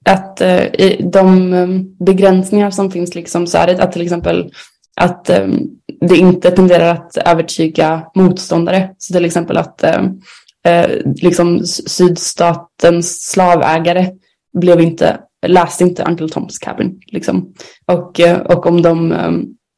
att 0.09 0.41
i 0.73 1.09
de 1.13 1.53
ehm, 1.53 1.95
begränsningar 2.05 2.71
som 2.71 2.91
finns, 2.91 3.15
liksom, 3.15 3.47
så 3.47 3.57
är 3.57 3.67
det 3.67 3.83
att 3.83 3.91
till 3.91 4.01
exempel 4.01 4.51
att 4.95 5.29
ehm, 5.29 5.59
det 6.01 6.17
inte 6.17 6.51
tenderar 6.51 6.93
att 6.93 7.17
övertyga 7.17 8.03
motståndare. 8.15 8.95
Så 8.97 9.13
till 9.13 9.25
exempel 9.25 9.57
att, 9.57 9.83
ehm, 9.83 10.21
eh, 10.65 10.89
liksom 11.21 11.65
sydstatens 11.65 13.21
slavägare 13.21 14.11
blev 14.53 14.81
inte, 14.81 15.19
läste 15.47 15.83
inte 15.83 16.03
Uncle 16.03 16.27
Tom's 16.27 16.57
Cabin. 16.61 16.99
Liksom. 17.07 17.53
Och, 17.85 18.19
eh, 18.19 18.39
och 18.39 18.65
om 18.65 18.81
de 18.81 19.11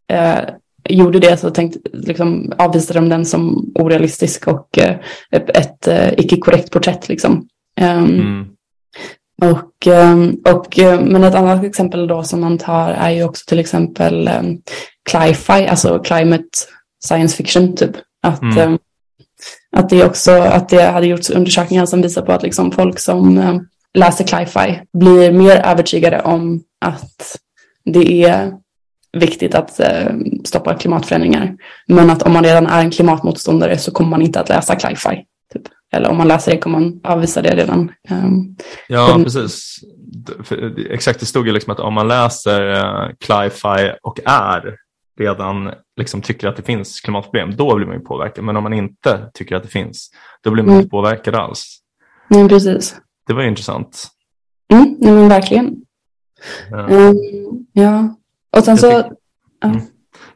eh, 0.07 0.39
gjorde 0.89 1.19
det 1.19 1.37
så 1.37 1.49
tänkte, 1.49 1.79
liksom, 1.93 2.53
avvisade 2.57 2.99
de 2.99 3.09
den 3.09 3.25
som 3.25 3.71
orealistisk 3.75 4.47
och 4.47 4.77
eh, 4.77 4.95
ett, 5.31 5.87
eh, 5.87 6.13
icke-korrekt 6.13 6.71
porträtt. 6.71 7.09
Liksom. 7.09 7.47
Um, 7.81 8.05
mm. 8.05 8.47
Och, 9.41 9.87
ehm, 9.87 10.37
och, 10.45 10.79
eh, 10.79 11.01
men 11.01 11.23
ett 11.23 11.35
annat 11.35 11.63
exempel 11.63 12.07
då 12.07 12.23
som 12.23 12.41
man 12.41 12.57
tar 12.57 12.89
är 12.89 13.09
ju 13.09 13.23
också 13.23 13.43
till 13.47 13.59
exempel 13.59 14.29
um, 14.39 14.61
cli-fi, 15.09 15.67
alltså 15.67 15.99
climate 15.99 16.49
science 17.05 17.37
fiction 17.37 17.75
typ. 17.75 17.91
Att, 18.23 18.41
mm. 18.41 18.77
Att 19.71 19.89
det 19.89 20.05
också, 20.05 20.31
att 20.31 20.69
det 20.69 20.83
hade 20.83 21.07
gjorts 21.07 21.29
undersökningar 21.29 21.85
som 21.85 22.01
visar 22.01 22.21
på 22.21 22.31
att 22.31 22.43
liksom 22.43 22.71
folk 22.71 22.99
som 22.99 23.37
um, 23.37 23.67
läser 23.93 24.23
cli-fi 24.23 24.81
blir 24.93 25.31
mer 25.31 25.57
övertygade 25.65 26.21
om 26.21 26.63
att 26.85 27.37
det 27.85 28.23
är 28.23 28.53
viktigt 29.17 29.55
att 29.55 29.79
uh, 29.79 30.15
stoppa 30.45 30.73
klimatförändringar. 30.73 31.55
Men 31.87 32.09
att 32.09 32.23
om 32.23 32.33
man 32.33 32.43
redan 32.43 32.67
är 32.67 32.79
en 32.79 32.91
klimatmotståndare 32.91 33.77
så 33.77 33.91
kommer 33.91 34.09
man 34.09 34.21
inte 34.21 34.39
att 34.39 34.49
läsa 34.49 34.75
cli-fi. 34.75 35.25
Typ. 35.53 35.63
Eller 35.93 36.09
om 36.09 36.17
man 36.17 36.27
läser 36.27 36.51
det 36.51 36.57
kommer 36.57 36.79
man 36.79 36.99
avvisa 37.03 37.41
det 37.41 37.55
redan. 37.55 37.91
Um, 38.09 38.55
ja, 38.87 39.07
men... 39.15 39.23
precis. 39.23 39.79
Exakt, 40.89 41.19
det 41.19 41.25
stod 41.25 41.47
ju 41.47 41.53
liksom 41.53 41.73
att 41.73 41.79
om 41.79 41.93
man 41.93 42.07
läser 42.07 42.61
uh, 42.71 43.97
och 44.01 44.19
är 44.25 44.75
redan 45.21 45.71
liksom 45.97 46.21
tycker 46.21 46.47
att 46.47 46.55
det 46.55 46.63
finns 46.63 47.01
klimatproblem, 47.01 47.55
då 47.55 47.75
blir 47.75 47.87
man 47.87 47.95
ju 47.95 48.01
påverkad. 48.01 48.43
Men 48.43 48.57
om 48.57 48.63
man 48.63 48.73
inte 48.73 49.29
tycker 49.33 49.55
att 49.55 49.63
det 49.63 49.69
finns, 49.69 50.11
då 50.43 50.51
blir 50.51 50.63
man 50.63 50.69
mm. 50.69 50.81
inte 50.81 50.89
påverkad 50.89 51.35
alls. 51.35 51.77
Nej, 52.27 52.49
precis. 52.49 52.95
Det 53.27 53.33
var 53.33 53.41
ju 53.41 53.47
intressant. 53.47 54.07
Mm, 54.73 54.95
nej, 54.99 55.13
men 55.13 55.29
verkligen. 55.29 55.75
Ja. 56.71 56.87
Um, 56.87 57.17
ja. 57.73 58.15
Och 58.57 58.63
sen 58.63 58.71
Jag 58.71 58.79
så... 58.79 59.03
Tyck... 59.03 59.11
Mm. 59.65 59.81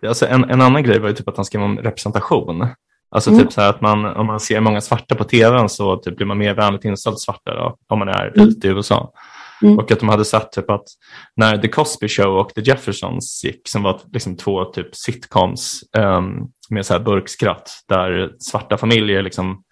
Alltså 0.08 0.28
en, 0.28 0.44
en 0.44 0.62
annan 0.62 0.84
grej 0.84 1.00
var 1.00 1.08
ju 1.08 1.16
typ 1.16 1.28
att 1.28 1.36
han 1.36 1.46
skrev 1.46 1.64
om 1.64 1.78
representation. 1.78 2.68
Alltså 3.12 3.30
mm. 3.30 3.42
typ 3.42 3.54
så 3.54 3.62
att 3.62 3.82
man, 3.82 4.06
om 4.06 4.28
man 4.28 4.40
ser 4.40 4.60
många 4.60 4.82
svarta 4.82 5.16
på 5.16 5.24
tvn 5.24 5.70
så 5.70 5.98
typ 5.98 6.18
blir 6.18 6.28
man 6.28 6.38
mer 6.38 6.54
vänligt 6.54 6.86
inställd 6.86 7.20
svarta 7.20 7.56
då, 7.56 7.78
om 7.88 8.00
man 8.00 8.08
är 8.08 8.34
mm. 8.36 8.50
ute 8.50 8.68
i 8.68 8.70
USA. 8.70 9.12
Mm. 9.62 9.80
Och 9.80 9.92
att 9.92 10.00
de 10.00 10.10
hade 10.10 10.26
sett 10.26 10.52
typ 10.52 10.70
att 10.70 10.84
när 11.36 11.58
The 11.58 11.68
Cosby 11.68 12.08
Show 12.08 12.38
och 12.38 12.54
The 12.54 12.62
Jeffersons 12.62 13.44
gick, 13.44 13.68
som 13.68 13.84
var 13.84 14.02
liksom 14.14 14.38
två 14.38 14.66
typ 14.66 14.96
sitcoms 14.96 15.84
um, 15.98 16.48
med 16.70 16.86
så 16.86 16.94
här 16.94 17.00
burkskratt, 17.00 17.72
där 17.88 18.32
svarta 18.40 18.78
familjer 18.78 19.22
liksom 19.22 19.64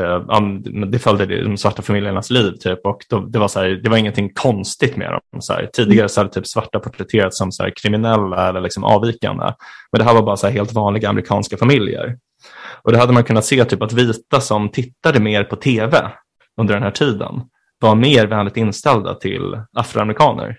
uh, 0.00 0.86
det 0.86 0.98
följde 0.98 1.42
de 1.42 1.56
svarta 1.56 1.82
familjernas 1.82 2.30
liv 2.30 2.52
typ 2.52 2.86
och 2.86 2.98
då, 3.10 3.20
det, 3.20 3.38
var 3.38 3.48
så 3.48 3.60
här, 3.60 3.68
det 3.68 3.90
var 3.90 3.96
ingenting 3.96 4.30
konstigt 4.34 4.96
med 4.96 5.10
dem. 5.10 5.40
Så 5.40 5.52
här. 5.52 5.70
Tidigare 5.72 6.08
så 6.08 6.20
hade 6.20 6.32
typ 6.32 6.46
svarta 6.46 6.78
porträtterats 6.78 7.38
som 7.38 7.52
så 7.52 7.62
här, 7.62 7.72
kriminella 7.82 8.48
eller 8.48 8.60
liksom 8.60 8.84
avvikande. 8.84 9.44
Men 9.92 9.98
det 9.98 10.04
här 10.04 10.14
var 10.14 10.22
bara 10.22 10.36
så 10.36 10.46
här, 10.46 10.54
helt 10.54 10.72
vanliga 10.72 11.08
amerikanska 11.08 11.56
familjer. 11.56 12.18
Och 12.82 12.92
det 12.92 12.98
hade 12.98 13.12
man 13.12 13.24
kunnat 13.24 13.44
se 13.44 13.64
typ 13.64 13.82
att 13.82 13.92
vita 13.92 14.40
som 14.40 14.68
tittade 14.68 15.20
mer 15.20 15.44
på 15.44 15.56
tv 15.56 16.10
under 16.60 16.74
den 16.74 16.82
här 16.82 16.90
tiden 16.90 17.42
var 17.80 17.94
mer 17.94 18.26
vänligt 18.26 18.56
inställda 18.56 19.14
till 19.14 19.62
afroamerikaner. 19.72 20.58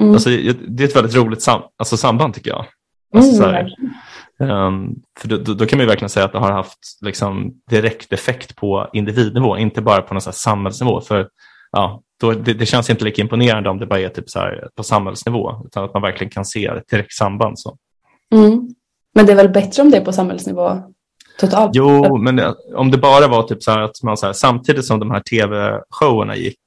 Mm. 0.00 0.12
Alltså, 0.12 0.30
det 0.68 0.82
är 0.82 0.88
ett 0.88 0.96
väldigt 0.96 1.16
roligt 1.16 1.42
sam 1.42 1.62
alltså, 1.76 1.96
samband 1.96 2.34
tycker 2.34 2.50
jag. 2.50 2.66
Alltså, 3.14 3.44
mm, 3.44 3.54
här, 3.54 4.66
um, 4.66 5.02
för 5.20 5.28
då, 5.28 5.36
då, 5.36 5.66
kan 5.66 5.78
man 5.78 5.84
ju 5.84 5.88
verkligen 5.88 6.08
säga 6.08 6.26
att 6.26 6.32
det 6.32 6.38
har 6.38 6.52
haft 6.52 6.78
liksom, 7.00 7.52
direkt 7.70 8.12
effekt 8.12 8.56
på 8.56 8.90
individnivå, 8.92 9.56
inte 9.56 9.82
bara 9.82 10.02
på 10.02 10.14
någon 10.14 10.20
så 10.20 10.32
samhällsnivå. 10.32 11.00
För 11.00 11.28
ja, 11.72 12.02
då, 12.20 12.32
det, 12.32 12.54
det, 12.54 12.66
känns 12.66 12.90
inte 12.90 13.04
lika 13.04 13.22
imponerande 13.22 13.70
om 13.70 13.78
det 13.78 13.86
bara 13.86 14.00
är 14.00 14.08
typ 14.08 14.30
så 14.30 14.38
här, 14.38 14.68
på 14.76 14.82
samhällsnivå, 14.82 15.62
utan 15.66 15.84
att 15.84 15.94
man 15.94 16.02
verkligen 16.02 16.30
kan 16.30 16.44
se 16.44 16.66
ett 16.66 16.88
direkt 16.88 17.12
samband. 17.12 17.58
Så. 17.58 17.76
Mm. 18.34 18.68
Men 19.14 19.26
det 19.26 19.32
är 19.32 19.36
väl 19.36 19.48
bättre 19.48 19.82
om 19.82 19.90
det 19.90 19.96
är 19.96 20.04
på 20.04 20.12
samhällsnivå 20.12 20.82
totalt? 21.38 21.70
Jo, 21.74 22.16
men 22.18 22.54
om 22.74 22.90
det 22.90 22.98
bara 22.98 23.28
var 23.28 23.42
typ 23.42 23.62
så 23.62 23.70
att 23.70 24.02
man 24.02 24.16
så 24.16 24.26
här, 24.26 24.32
samtidigt 24.32 24.84
som 24.84 25.00
de 25.00 25.10
här 25.10 25.20
tv-showerna 25.20 26.36
gick 26.36 26.60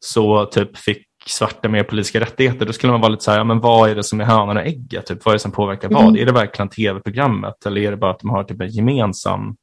så 0.00 0.44
typ 0.44 0.76
fick 0.76 1.06
svarta 1.26 1.68
mer 1.68 1.82
politiska 1.82 2.20
rättigheter, 2.20 2.66
då 2.66 2.72
skulle 2.72 2.92
man 2.92 3.00
vara 3.00 3.10
lite 3.10 3.24
så 3.24 3.30
här, 3.30 3.38
ja, 3.38 3.44
men 3.44 3.60
vad 3.60 3.90
är 3.90 3.94
det 3.94 4.02
som 4.02 4.20
är 4.20 4.24
hönan 4.24 4.56
och 4.56 4.62
ägget? 4.62 5.06
Typ, 5.06 5.24
vad 5.24 5.32
är 5.32 5.36
det 5.36 5.42
som 5.42 5.52
påverkar 5.52 5.88
mm. 5.88 6.04
vad? 6.04 6.16
Är 6.16 6.26
det 6.26 6.32
verkligen 6.32 6.68
tv-programmet 6.68 7.66
eller 7.66 7.80
är 7.80 7.90
det 7.90 7.96
bara 7.96 8.10
att 8.10 8.20
de 8.20 8.30
har 8.30 8.44
typ 8.44 8.60
en 8.60 8.70
gemensam, 8.70 9.56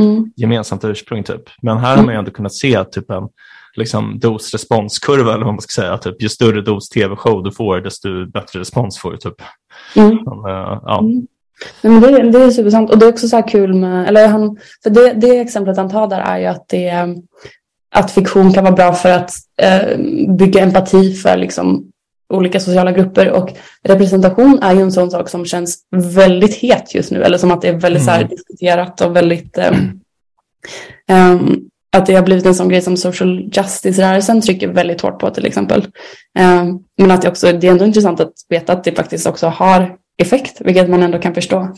mm. 0.00 0.32
gemensamt 0.36 0.84
ursprung? 0.84 1.22
Typ? 1.22 1.42
Men 1.62 1.78
här 1.78 1.92
mm. 1.92 1.98
har 1.98 2.04
man 2.04 2.14
ju 2.14 2.18
ändå 2.18 2.30
kunnat 2.30 2.54
se 2.54 2.84
typ 2.84 3.10
en 3.10 3.28
liksom, 3.76 4.18
dos-responskurva, 4.18 5.34
eller 5.34 5.44
vad 5.44 5.54
man 5.54 5.60
ska 5.60 5.82
säga. 5.82 5.98
Typ, 5.98 6.22
ju 6.22 6.28
större 6.28 6.60
dos 6.60 6.88
tv-show 6.88 7.42
du 7.42 7.52
får, 7.52 7.80
desto 7.80 8.26
bättre 8.26 8.60
respons 8.60 8.98
får 8.98 9.10
du. 9.10 9.16
Typ. 9.16 9.34
Mm. 9.96 10.18
Men, 10.24 10.38
uh, 10.38 10.80
ja. 10.84 11.04
Nej, 11.82 11.92
men 11.92 12.02
det, 12.02 12.30
det 12.30 12.44
är 12.44 12.50
supersant 12.50 12.90
och 12.90 12.98
det 12.98 13.06
är 13.06 13.08
också 13.10 13.28
så 13.28 13.36
här 13.36 13.48
kul 13.48 13.74
med, 13.74 14.08
eller 14.08 14.28
han, 14.28 14.56
för 14.82 14.90
det, 14.90 15.12
det 15.12 15.38
exemplet 15.38 15.76
han 15.76 15.90
tar 15.90 16.08
där 16.08 16.20
är 16.20 16.38
ju 16.38 16.46
att 16.46 16.68
det 16.68 17.16
att 17.94 18.10
fiktion 18.10 18.52
kan 18.52 18.64
vara 18.64 18.74
bra 18.74 18.92
för 18.92 19.10
att 19.10 19.30
eh, 19.62 19.98
bygga 20.28 20.60
empati 20.60 21.14
för 21.14 21.36
liksom 21.36 21.92
olika 22.28 22.60
sociala 22.60 22.92
grupper 22.92 23.30
och 23.30 23.52
representation 23.82 24.58
är 24.62 24.74
ju 24.74 24.80
en 24.80 24.92
sån 24.92 25.10
sak 25.10 25.28
som 25.28 25.44
känns 25.44 25.78
väldigt 26.14 26.54
het 26.54 26.94
just 26.94 27.10
nu 27.10 27.22
eller 27.22 27.38
som 27.38 27.50
att 27.50 27.62
det 27.62 27.68
är 27.68 27.72
väldigt 27.72 28.02
mm. 28.02 28.04
så 28.04 28.10
här, 28.10 28.18
mm. 28.18 28.30
diskuterat 28.30 29.00
och 29.00 29.16
väldigt 29.16 29.58
eh, 29.58 29.72
um, 31.32 31.68
att 31.96 32.06
det 32.06 32.14
har 32.14 32.22
blivit 32.22 32.46
en 32.46 32.54
sån 32.54 32.68
grej 32.68 32.82
som 32.82 32.96
social 32.96 33.50
justice-rörelsen 33.52 34.40
trycker 34.40 34.68
väldigt 34.68 35.00
hårt 35.00 35.18
på 35.18 35.30
till 35.30 35.46
exempel. 35.46 35.86
Um, 36.38 36.84
men 36.96 37.10
att 37.10 37.22
det 37.22 37.28
också, 37.28 37.52
det 37.52 37.66
är 37.66 37.70
ändå 37.70 37.84
intressant 37.84 38.20
att 38.20 38.32
veta 38.48 38.72
att 38.72 38.84
det 38.84 38.92
faktiskt 38.92 39.26
också 39.26 39.46
har 39.46 39.96
effekt, 40.18 40.60
vilket 40.60 40.90
man 40.90 41.02
ändå 41.02 41.18
kan 41.18 41.34
förstå. 41.34 41.68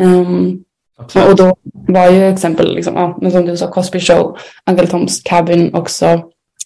Um, 0.00 0.64
och 0.98 1.36
då 1.36 1.56
var 1.88 2.10
ju 2.10 2.28
exempel, 2.28 2.74
liksom, 2.74 2.94
ja, 2.94 3.18
men 3.20 3.32
som 3.32 3.46
du 3.46 3.56
sa, 3.56 3.70
Cosby 3.70 4.00
Show, 4.00 4.38
Uncle 4.70 4.86
Tom's 4.86 5.20
Cabin 5.24 5.74
också, 5.74 6.06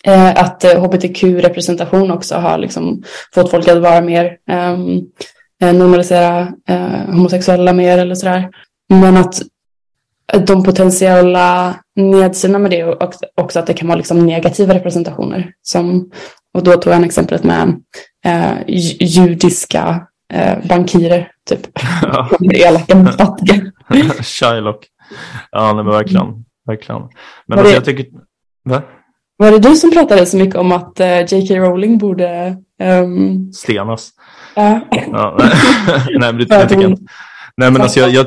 eh, 0.05 0.31
att 0.31 0.65
eh, 0.65 0.83
hbtq-representation 0.83 2.11
också 2.11 2.35
har 2.35 2.59
liksom, 2.59 3.03
fått 3.35 3.51
folk 3.51 3.69
att 3.69 3.83
vara 3.83 4.01
mer, 4.01 4.37
um, 4.51 5.11
normalisera 5.79 6.53
eh, 6.69 7.07
homosexuella 7.07 7.73
mer 7.73 7.99
eller 7.99 8.15
sådär. 8.15 8.51
Men 8.89 9.17
att 9.17 9.43
de 10.47 10.65
potentiella 10.65 11.77
nedsidorna 11.97 12.59
med 12.59 12.71
det 12.71 12.81
är 12.81 12.97
också 13.35 13.59
att 13.59 13.67
det 13.67 13.75
kan 13.75 13.89
vara 13.89 13.97
liksom 13.97 14.27
negativa 14.27 14.75
representationer. 14.75 15.53
Som, 15.63 16.11
och 16.55 16.63
då 16.65 16.73
tog 16.73 16.93
han 16.93 17.05
exemplet 17.05 17.45
med 17.45 17.81
eh, 18.25 18.53
judiska 19.01 20.07
eh, 20.33 20.67
bankirer, 20.69 21.31
typ. 21.49 21.61
Ja. 22.03 22.31
elaka 22.55 22.95
mot 22.95 23.17
fattiga. 23.17 23.73
Shylock. 24.23 24.87
Ja, 25.51 25.73
nej, 25.73 25.85
men 25.85 25.93
verkligen. 25.93 26.45
verkligen. 26.67 27.03
Men 27.47 27.59
alltså, 27.59 27.73
det, 27.73 27.77
jag 27.77 27.85
tycker... 27.85 28.07
Va? 28.65 28.83
Var 29.37 29.51
det 29.51 29.59
du 29.59 29.77
som 29.77 29.91
pratade 29.91 30.27
så 30.27 30.37
mycket 30.37 30.57
om 30.57 30.73
att 30.73 31.01
uh, 31.01 31.07
J.K. 31.07 31.55
Rowling 31.57 31.99
borde... 31.99 32.57
Um... 32.83 33.53
Stenas. 33.53 34.11
Ja. 34.55 34.81
ja 34.91 35.37
nej, 35.87 36.07
nej, 36.19 36.33
men 36.33 36.39
det, 36.39 36.55
jag 36.55 36.69
tycker 36.69 36.87
inte. 36.87 37.03
Nej, 37.57 37.71
men 37.71 37.83
alltså, 37.83 38.01
jag, 38.01 38.11
jag, 38.11 38.27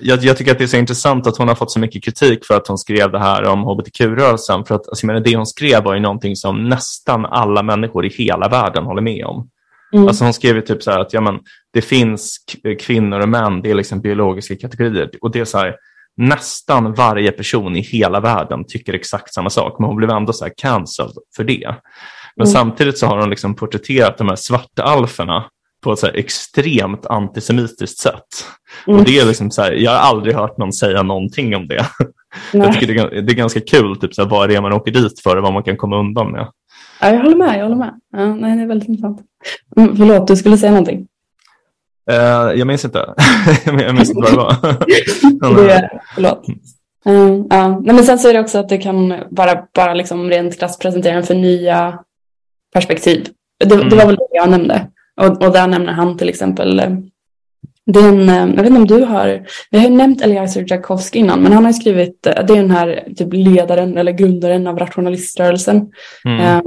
jag, 0.00 0.24
jag, 0.24 0.36
tycker 0.36 0.52
att 0.52 0.58
det 0.58 0.64
är 0.64 0.68
så 0.68 0.76
intressant 0.76 1.26
att 1.26 1.36
hon 1.36 1.48
har 1.48 1.54
fått 1.54 1.70
så 1.70 1.80
mycket 1.80 2.04
kritik 2.04 2.44
för 2.46 2.56
att 2.56 2.68
hon 2.68 2.78
skrev 2.78 3.12
det 3.12 3.18
här 3.18 3.44
om 3.44 3.64
hbtq-rörelsen. 3.64 4.64
För 4.64 4.74
att 4.74 4.88
alltså, 4.88 5.06
menar, 5.06 5.20
det 5.20 5.36
hon 5.36 5.46
skrev 5.46 5.84
var 5.84 5.94
ju 5.94 6.00
någonting 6.00 6.36
som 6.36 6.68
nästan 6.68 7.26
alla 7.26 7.62
människor 7.62 8.06
i 8.06 8.08
hela 8.08 8.48
världen 8.48 8.84
håller 8.84 9.02
med 9.02 9.24
om. 9.24 9.48
Mm. 9.94 10.08
Alltså 10.08 10.24
hon 10.24 10.34
skrev 10.34 10.60
typ 10.60 10.82
så 10.82 10.90
att 10.90 11.12
ja, 11.12 11.20
men, 11.20 11.40
det 11.72 11.82
finns 11.82 12.38
kvinnor 12.80 13.20
och 13.20 13.28
män, 13.28 13.62
det 13.62 13.70
är 13.70 13.74
liksom 13.74 14.00
biologiska 14.00 14.56
kategorier. 14.56 15.10
Och 15.20 15.30
det 15.30 15.40
är 15.40 15.44
så 15.44 15.58
här, 15.58 15.76
nästan 16.16 16.94
varje 16.94 17.32
person 17.32 17.76
i 17.76 17.80
hela 17.80 18.20
världen 18.20 18.64
tycker 18.68 18.92
exakt 18.92 19.34
samma 19.34 19.50
sak, 19.50 19.76
men 19.78 19.86
hon 19.86 19.96
blev 19.96 20.10
ändå 20.10 20.32
så 20.32 20.44
här 20.44 20.52
cancelled 20.56 21.14
för 21.36 21.44
det. 21.44 21.74
Men 22.36 22.46
mm. 22.46 22.52
samtidigt 22.52 22.98
så 22.98 23.06
har 23.06 23.20
hon 23.20 23.30
liksom 23.30 23.54
porträtterat 23.54 24.18
de 24.18 24.28
här 24.28 24.36
svarta 24.36 24.82
alferna 24.82 25.44
på 25.84 25.92
ett 25.92 25.98
så 25.98 26.06
extremt 26.06 27.06
antisemitiskt 27.06 27.98
sätt. 27.98 28.46
Mm. 28.86 28.98
Och 28.98 29.06
det 29.06 29.18
är 29.18 29.26
liksom 29.26 29.50
så 29.50 29.62
här, 29.62 29.72
jag 29.72 29.90
har 29.90 29.98
aldrig 29.98 30.34
hört 30.34 30.58
någon 30.58 30.72
säga 30.72 31.02
någonting 31.02 31.56
om 31.56 31.68
det. 31.68 31.86
Nej. 32.52 32.66
Jag 32.66 32.72
tycker 32.74 32.94
det 32.94 33.00
är, 33.00 33.22
det 33.22 33.32
är 33.32 33.36
ganska 33.36 33.60
kul, 33.60 33.96
typ 33.96 34.14
så 34.14 34.22
här, 34.22 34.30
vad 34.30 34.48
det 34.48 34.54
är 34.54 34.60
man 34.60 34.72
åker 34.72 34.92
dit 34.92 35.20
för 35.20 35.36
och 35.36 35.42
vad 35.42 35.52
man 35.52 35.62
kan 35.62 35.76
komma 35.76 35.98
undan 35.98 36.32
med. 36.32 36.48
Ja, 37.00 37.10
jag 37.10 37.22
håller 37.22 37.36
med. 37.36 37.58
Jag 37.58 37.62
håller 37.62 37.76
med. 37.76 38.00
Ja, 38.12 38.34
nej, 38.34 38.56
det 38.56 38.62
är 38.62 38.66
väldigt 38.66 38.88
intressant. 38.88 39.20
Mm, 39.76 39.96
förlåt, 39.96 40.26
du 40.26 40.36
skulle 40.36 40.58
säga 40.58 40.72
någonting. 40.72 41.06
Uh, 42.10 42.58
jag 42.58 42.66
minns 42.66 42.84
inte. 42.84 43.14
jag 43.64 43.94
minns 43.94 44.10
inte 44.10 44.22
vad 44.22 44.32
det 44.32 44.36
var. 44.36 45.56
det, 45.66 46.00
förlåt. 46.14 46.48
Uh, 47.08 47.14
uh. 47.14 47.80
Nej, 47.80 47.94
men 47.94 48.04
sen 48.04 48.18
så 48.18 48.28
är 48.28 48.32
det 48.32 48.40
också 48.40 48.58
att 48.58 48.68
det 48.68 48.78
kan 48.78 49.14
vara 49.30 49.64
bara 49.74 49.94
liksom 49.94 50.30
rent 50.30 50.58
krasst 50.58 50.80
presentera 50.80 51.22
för 51.22 51.34
nya 51.34 51.98
perspektiv. 52.74 53.28
Det, 53.64 53.74
mm. 53.74 53.88
det, 53.88 53.96
var 53.96 54.06
väl 54.06 54.16
det 54.16 54.28
jag 54.30 54.50
nämnde. 54.50 54.86
Och, 55.20 55.44
och 55.46 55.52
där 55.52 55.66
nämner 55.66 55.92
han 55.92 56.18
till 56.18 56.28
exempel 56.28 56.82
Det 57.86 58.00
är 58.00 58.08
en, 58.08 58.28
eh, 58.28 58.36
jag 58.36 58.62
vet 58.62 58.66
inte 58.66 58.80
om 58.80 58.86
du 58.86 59.04
har, 59.04 59.46
vi 59.70 59.78
har 59.78 59.84
ju 59.84 59.94
nämnt 59.94 60.20
Eliezer 60.22 60.64
Jakowski 60.68 61.18
innan, 61.18 61.40
men 61.40 61.52
han 61.52 61.64
har 61.64 61.72
skrivit, 61.72 62.26
eh, 62.26 62.44
det 62.46 62.52
är 62.52 62.56
den 62.56 62.70
här 62.70 63.08
typ 63.16 63.28
ledaren 63.32 63.96
eller 63.98 64.12
grundaren 64.12 64.66
av 64.66 64.78
rationaliströrelsen. 64.78 65.92
Mm. 66.24 66.40
Eh, 66.40 66.62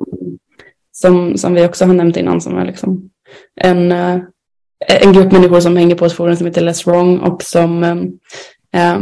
som, 0.92 1.38
som 1.38 1.54
vi 1.54 1.66
också 1.66 1.86
har 1.86 1.94
nämnt 1.94 2.18
innan, 2.18 2.42
som 2.42 2.58
är 2.58 2.66
liksom 2.66 3.10
en, 3.62 3.92
eh, 3.92 4.20
en 4.88 5.14
grupp 5.14 5.32
människor 5.32 5.60
som 5.60 5.78
hänger 5.78 5.96
på 5.96 6.06
ett 6.06 6.14
forum 6.14 6.36
som 6.36 6.48
heter 6.48 6.62
Less 6.62 6.88
Wrong 6.88 7.20
och 7.20 7.44
som 7.44 7.84
eh, 8.74 9.00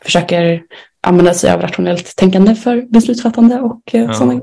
försöker 0.00 0.62
använda 1.06 1.34
sig 1.34 1.52
av 1.52 1.60
rationellt 1.60 2.16
tänkande 2.16 2.54
för 2.54 2.82
beslutsfattande 2.82 3.60
och 3.60 3.94
eh, 3.94 4.02
Ja. 4.02 4.12
sådana 4.12 4.40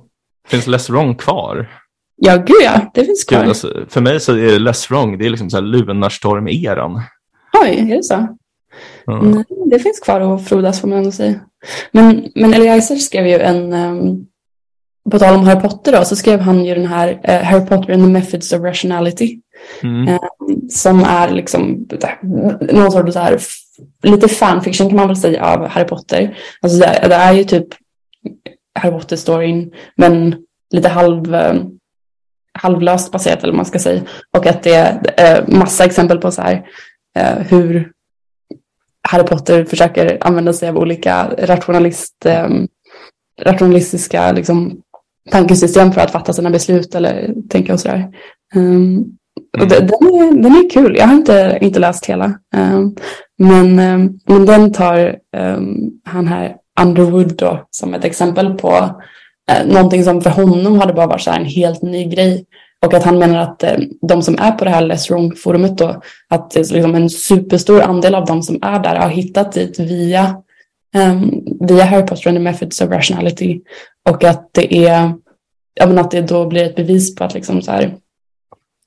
Finns 0.47 0.67
Less 0.67 0.89
Wrong 0.89 1.15
kvar? 1.15 1.69
Ja, 2.23 2.37
gud 2.37 2.61
ja, 2.63 2.91
det 2.93 3.05
finns 3.05 3.25
Gud, 3.25 3.39
kvar. 3.39 3.47
alltså, 3.47 3.85
för 3.89 4.01
mig 4.01 4.19
så 4.19 4.31
är 4.31 4.51
det 4.51 4.59
Less 4.59 4.91
Wrong, 4.91 5.17
det 5.17 5.25
är 5.25 5.29
liksom 5.29 5.49
så 5.49 5.57
här 5.57 5.63
Lunarstorm-eran. 5.63 7.01
Oj, 7.63 7.91
är 7.91 7.95
det 7.97 8.03
så? 8.03 8.37
Ja. 9.05 9.21
Nej, 9.21 9.43
det 9.65 9.79
finns 9.79 9.99
kvar 9.99 10.21
att 10.21 10.49
frodas 10.49 10.81
får 10.81 10.87
man 10.87 10.97
ändå 10.97 11.11
säga. 11.11 11.39
Men, 11.91 12.31
men 12.35 12.53
Eliezer 12.53 12.95
skrev 12.95 13.27
ju 13.27 13.39
en, 13.39 13.73
um, 13.73 14.27
på 15.11 15.19
tal 15.19 15.35
om 15.35 15.45
Harry 15.45 15.61
Potter 15.61 15.91
då, 15.91 16.05
så 16.05 16.15
skrev 16.15 16.39
han 16.39 16.65
ju 16.65 16.75
den 16.75 16.85
här 16.85 17.19
eh, 17.23 17.41
Harry 17.41 17.65
Potter 17.65 17.93
and 17.93 18.03
the 18.03 18.09
Methods 18.09 18.53
of 18.53 18.61
Rationality. 18.61 19.39
Mm. 19.83 20.07
Eh, 20.07 20.19
som 20.69 21.03
är 21.03 21.31
liksom 21.31 21.87
någon 22.61 22.91
sorts 22.91 23.13
så 23.13 23.19
här, 23.19 23.39
lite 24.03 24.27
fanfiction 24.27 24.89
kan 24.89 24.97
man 24.97 25.07
väl 25.07 25.17
säga 25.17 25.45
av 25.45 25.67
Harry 25.67 25.87
Potter. 25.87 26.37
Alltså 26.61 26.79
det, 26.79 27.05
det 27.07 27.15
är 27.15 27.33
ju 27.33 27.43
typ 27.43 27.67
Harry 28.79 28.91
Potter-storyn, 28.91 29.71
men 29.95 30.35
lite 30.73 30.89
halv, 30.89 31.35
eh, 31.35 31.53
halvlöst 32.59 33.11
baserat 33.11 33.39
eller 33.39 33.53
vad 33.53 33.57
man 33.57 33.65
ska 33.65 33.79
säga. 33.79 34.01
Och 34.37 34.45
att 34.45 34.63
det 34.63 34.73
är 34.73 35.01
eh, 35.17 35.47
massa 35.47 35.85
exempel 35.85 36.17
på 36.17 36.31
så 36.31 36.41
här 36.41 36.65
eh, 37.17 37.37
hur 37.37 37.91
Harry 39.09 39.23
Potter 39.23 39.65
försöker 39.65 40.17
använda 40.21 40.53
sig 40.53 40.69
av 40.69 40.77
olika 40.77 41.29
rationalist, 41.37 42.25
eh, 42.25 42.49
rationalistiska 43.41 44.31
liksom, 44.31 44.81
tankesystem 45.31 45.91
för 45.91 46.01
att 46.01 46.11
fatta 46.11 46.33
sina 46.33 46.49
beslut 46.49 46.95
eller 46.95 47.33
tänka 47.49 47.73
och 47.73 47.79
sådär. 47.79 48.09
Um, 48.55 49.17
och 49.59 49.67
det, 49.67 49.79
den, 49.79 50.07
är, 50.07 50.41
den 50.41 50.55
är 50.55 50.69
kul. 50.69 50.95
Jag 50.97 51.07
har 51.07 51.13
inte, 51.13 51.57
inte 51.61 51.79
läst 51.79 52.05
hela. 52.05 52.25
Um, 52.55 52.95
men, 53.37 53.79
um, 53.79 54.19
men 54.25 54.45
den 54.45 54.73
tar 54.73 55.15
han 56.05 56.27
här 56.27 56.55
Underwood 56.81 57.35
då, 57.35 57.67
som 57.71 57.93
ett 57.93 58.05
exempel 58.05 58.53
på 58.53 59.01
Eh, 59.51 59.65
någonting 59.65 60.03
som 60.03 60.21
för 60.21 60.29
honom 60.29 60.79
hade 60.79 60.93
bara 60.93 61.07
varit 61.07 61.21
så 61.21 61.31
här 61.31 61.39
en 61.39 61.45
helt 61.45 61.81
ny 61.81 62.05
grej. 62.05 62.45
Och 62.85 62.93
att 62.93 63.03
han 63.03 63.19
menar 63.19 63.39
att 63.39 63.63
eh, 63.63 63.77
de 64.01 64.21
som 64.21 64.37
är 64.39 64.51
på 64.51 64.65
det 64.65 64.71
här 64.71 64.81
Less 64.81 65.09
Wrong-forumet 65.09 65.77
då, 65.77 66.01
att 66.27 66.55
eh, 66.55 66.59
liksom 66.59 66.95
en 66.95 67.09
superstor 67.09 67.81
andel 67.81 68.15
av 68.15 68.25
de 68.25 68.43
som 68.43 68.59
är 68.61 68.79
där 68.79 68.95
har 68.95 69.09
hittat 69.09 69.51
dit 69.51 69.79
via, 69.79 70.35
eh, 70.95 71.21
via 71.59 71.83
Harry 71.83 72.05
Potter 72.05 72.27
and 72.27 72.37
the 72.37 72.43
Methods 72.43 72.81
of 72.81 72.89
Rationality. 72.89 73.61
Och 74.09 74.23
att 74.23 74.49
det 74.51 74.87
är, 74.87 75.13
jag 75.73 75.89
menar, 75.89 76.01
att 76.01 76.11
det 76.11 76.21
då 76.21 76.47
blir 76.47 76.63
ett 76.63 76.75
bevis 76.75 77.15
på 77.15 77.23
att 77.23 77.33
liksom 77.33 77.61
så 77.61 77.71
här, 77.71 77.95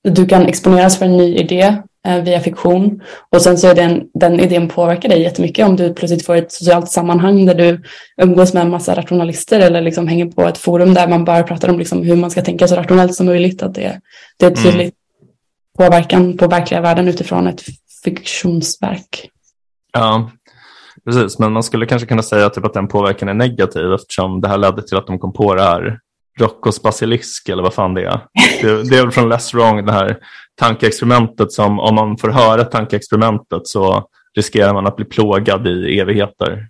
du 0.03 0.27
kan 0.27 0.47
exponeras 0.47 0.99
för 0.99 1.07
en 1.07 1.17
ny 1.17 1.37
idé 1.37 1.83
via 2.05 2.41
fiktion 2.41 3.03
och 3.31 3.43
sen 3.43 3.59
så 3.59 3.69
är 3.69 3.75
den, 3.75 4.03
den 4.15 4.41
idén 4.41 4.69
påverkar 4.69 5.09
dig 5.09 5.23
jättemycket 5.23 5.67
om 5.67 5.77
du 5.77 5.95
plötsligt 5.95 6.27
får 6.27 6.37
ett 6.37 6.53
socialt 6.53 6.91
sammanhang 6.91 7.47
där 7.47 7.55
du 7.55 7.83
umgås 8.23 8.55
med 8.55 8.63
en 8.63 8.71
massa 8.71 8.95
rationalister 8.95 9.61
eller 9.61 9.81
liksom 9.81 10.09
hänger 10.09 10.27
på 10.27 10.43
ett 10.43 10.59
forum 10.59 10.95
där 10.95 11.09
man 11.09 11.25
bara 11.25 11.43
pratar 11.43 11.69
om 11.69 11.79
liksom 11.79 12.03
hur 12.03 12.17
man 12.17 12.31
ska 12.31 12.43
tänka 12.43 12.69
så 12.69 12.75
rationellt 12.77 13.15
som 13.15 13.27
möjligt. 13.27 13.63
Att 13.63 13.75
det, 13.75 14.01
det 14.37 14.47
är 14.47 14.51
Mm. 14.51 14.63
tydligt 14.63 14.95
påverkan 15.79 16.37
på 16.37 16.49
verkliga 16.49 16.81
världen 16.81 17.09
utifrån 17.09 17.47
ett 17.47 17.63
fiktionsverk. 18.05 19.31
Ja, 19.93 20.31
precis. 21.05 21.39
Men 21.39 21.53
man 21.53 21.63
skulle 21.63 21.87
kanske 21.87 22.09
kunna 22.09 22.23
säga 22.23 22.51
typ 22.51 22.65
att 22.65 22.75
den 22.75 22.89
påverkan 22.89 23.29
är 23.29 23.35
negativ 23.35 23.93
eftersom 23.93 24.41
det 24.41 24.49
här 24.49 24.59
ledde 24.59 24.83
till 24.83 24.97
att 24.97 25.07
de 25.07 25.19
kom 25.19 25.33
på 25.33 25.55
det 25.55 25.63
här 25.63 25.99
Roccos 26.41 26.83
basilisk 26.83 27.49
eller 27.49 27.63
vad 27.63 27.75
fan 27.75 27.95
det 27.95 28.05
är. 28.05 28.21
Det, 28.63 28.83
det 28.91 28.97
är 28.97 29.03
väl 29.03 29.11
från 29.11 29.29
Less 29.29 29.55
Wrong, 29.55 29.87
det 29.87 29.93
här 29.93 30.17
tankeexperimentet 30.61 31.53
som 31.53 31.81
om 31.81 31.95
man 31.95 32.17
får 32.19 32.29
höra 32.29 32.65
tankeexperimentet 32.65 33.67
så 33.67 34.05
riskerar 34.37 34.75
man 34.75 34.87
att 34.87 34.97
bli 34.97 35.05
plågad 35.05 35.67
i 35.67 36.01
evigheter. 36.01 36.69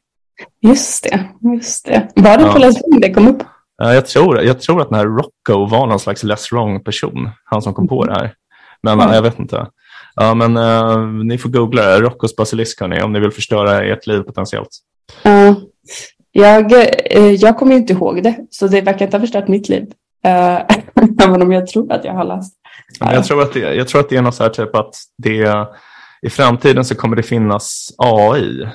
Just 0.61 1.05
det, 1.05 1.25
just 1.55 1.85
det. 1.87 2.09
Var 2.15 2.37
det 2.37 2.43
Ja. 2.45 2.53
på 2.53 2.59
Lesbos 2.59 3.01
det 3.01 3.15
kom 3.15 3.29
upp? 3.29 3.43
Ja, 3.77 3.95
Jag 3.95 4.07
tror, 4.07 4.41
jag 4.43 4.61
tror 4.61 4.81
att 4.81 4.89
den 4.91 4.99
här 4.99 5.07
Rocco 5.07 5.67
var 5.67 5.87
någon 5.87 6.01
slags 6.01 6.23
Less 6.23 6.53
Wrong 6.53 6.85
person, 6.85 7.31
han 7.45 7.63
som 7.63 7.75
kom 7.75 7.89
på 7.89 8.05
det 8.05 8.13
här. 8.13 8.33
Men 8.83 8.93
Mm. 8.93 9.09
ja, 9.09 9.15
jag 9.15 9.23
vet 9.23 9.39
inte. 9.39 9.67
Ja, 10.17 10.35
men 10.35 10.57
eh, 10.57 10.99
ni 11.07 11.39
får 11.39 11.49
googla 11.49 11.83
det, 11.83 12.01
Roccos 12.01 12.37
basilisk 12.37 12.81
hörni, 12.81 13.03
om 13.03 13.13
ni 13.13 13.21
vill 13.21 13.31
förstöra 13.31 13.85
ert 13.85 14.07
liv 14.07 14.21
potentiellt. 14.21 14.69
Ja. 15.23 15.55
Jag, 16.37 16.73
eh, 17.17 17.31
jag 17.33 17.59
kommer 17.59 17.75
inte 17.75 17.93
ihåg 17.93 18.23
det, 18.23 18.37
så 18.51 18.67
det 18.67 18.81
verkar 18.81 19.05
inte 19.05 19.17
ha 19.17 19.21
förstört 19.23 19.49
mitt 19.49 19.69
liv. 19.69 19.87
Eh, 20.25 20.61
Även 21.25 21.43
om 21.43 21.53
jag 21.53 21.67
tror 21.67 21.93
att 21.93 22.05
jag 22.05 22.13
har 22.13 22.25
läst. 22.25 22.55
Jag, 23.01 23.25
tror 23.25 23.43
att 23.43 23.53
det, 23.53 23.75
jag 23.75 23.89
tror 23.89 24.01
att 24.01 24.09
det 24.09 24.17
är 24.17 24.23
något 24.23 24.35
så 24.35 24.43
här 24.43 24.51
typ 24.51 24.77
att 24.77 24.95
det, 25.19 25.67
i 26.23 26.31
framtiden 26.31 26.85
så 26.85 26.95
kommer 26.95 27.17
det 27.17 27.23
finnas 27.23 27.95
AI 27.99 28.69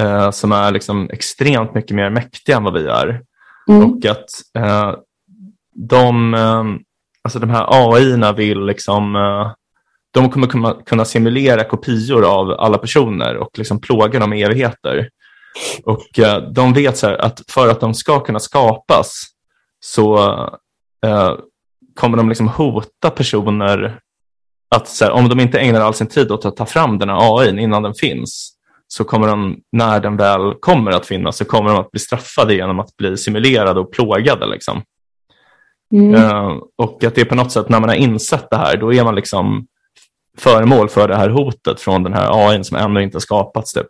eh, 0.00 0.30
som 0.30 0.52
är 0.52 0.70
liksom 0.70 1.10
extremt 1.12 1.74
mycket 1.74 1.96
mer 1.96 2.10
mäktiga 2.10 2.56
än 2.56 2.64
vad 2.64 2.74
vi 2.74 2.86
är. 2.86 3.22
Mm. 3.68 3.84
Och 3.84 4.06
att 4.06 4.28
eh, 4.58 4.94
de, 5.74 6.34
eh, 6.34 6.64
alltså 7.22 7.38
de 7.38 7.50
här 7.50 7.66
AI-erna 7.68 8.32
vill 8.32 8.66
liksom, 8.66 9.16
de 10.10 10.30
kommer 10.30 10.46
kunna, 10.46 10.76
kunna 10.86 11.04
simulera 11.04 11.64
kopior 11.64 12.24
av 12.24 12.50
alla 12.50 12.78
personer 12.78 13.36
och 13.36 13.58
liksom 13.58 13.80
plåga 13.80 14.20
dem 14.20 14.32
i 14.32 14.42
evigheter. 14.42 15.08
Och 15.84 16.18
eh, 16.18 16.42
de 16.42 16.72
vet 16.72 16.96
så 16.96 17.06
här 17.06 17.24
att 17.24 17.40
för 17.48 17.68
att 17.68 17.80
de 17.80 17.94
ska 17.94 18.20
kunna 18.20 18.40
skapas 18.40 19.22
så 19.80 20.18
eh, 21.06 21.34
kommer 21.94 22.16
de 22.16 22.28
liksom 22.28 22.48
hota 22.48 23.10
personer 23.10 24.00
att 24.74 24.88
så 24.88 25.04
här, 25.04 25.12
om 25.12 25.28
de 25.28 25.40
inte 25.40 25.60
ägnar 25.60 25.80
all 25.80 25.94
sin 25.94 26.06
tid 26.06 26.32
åt 26.32 26.44
att 26.44 26.56
ta 26.56 26.66
fram 26.66 26.98
den 26.98 27.08
här 27.08 27.38
AI 27.38 27.60
innan 27.60 27.82
den 27.82 27.94
finns 27.94 28.56
så 28.92 29.04
kommer 29.04 29.26
de, 29.28 29.60
när 29.72 30.00
den 30.00 30.16
väl 30.16 30.54
kommer 30.60 30.90
att 30.90 31.06
finnas, 31.06 31.36
så 31.36 31.44
kommer 31.44 31.70
de 31.70 31.80
att 31.80 31.90
bli 31.90 32.00
straffade 32.00 32.54
genom 32.54 32.80
att 32.80 32.96
bli 32.96 33.16
simulerade 33.16 33.80
och 33.80 33.92
plågade. 33.92 34.46
Liksom. 34.46 34.82
Mm. 35.92 36.14
Eh, 36.14 36.56
och 36.78 37.04
att 37.04 37.14
det 37.14 37.20
är 37.20 37.24
på 37.24 37.34
något 37.34 37.52
sätt, 37.52 37.68
när 37.68 37.80
man 37.80 37.88
har 37.88 37.96
insett 37.96 38.50
det 38.50 38.56
här, 38.56 38.76
då 38.76 38.94
är 38.94 39.04
man 39.04 39.14
liksom 39.14 39.66
föremål 40.38 40.88
för 40.88 41.08
det 41.08 41.16
här 41.16 41.28
hotet 41.28 41.80
från 41.80 42.02
den 42.02 42.12
här 42.12 42.48
AI 42.48 42.64
som 42.64 42.76
ännu 42.76 43.02
inte 43.02 43.20
skapats. 43.20 43.72
Typ. 43.72 43.86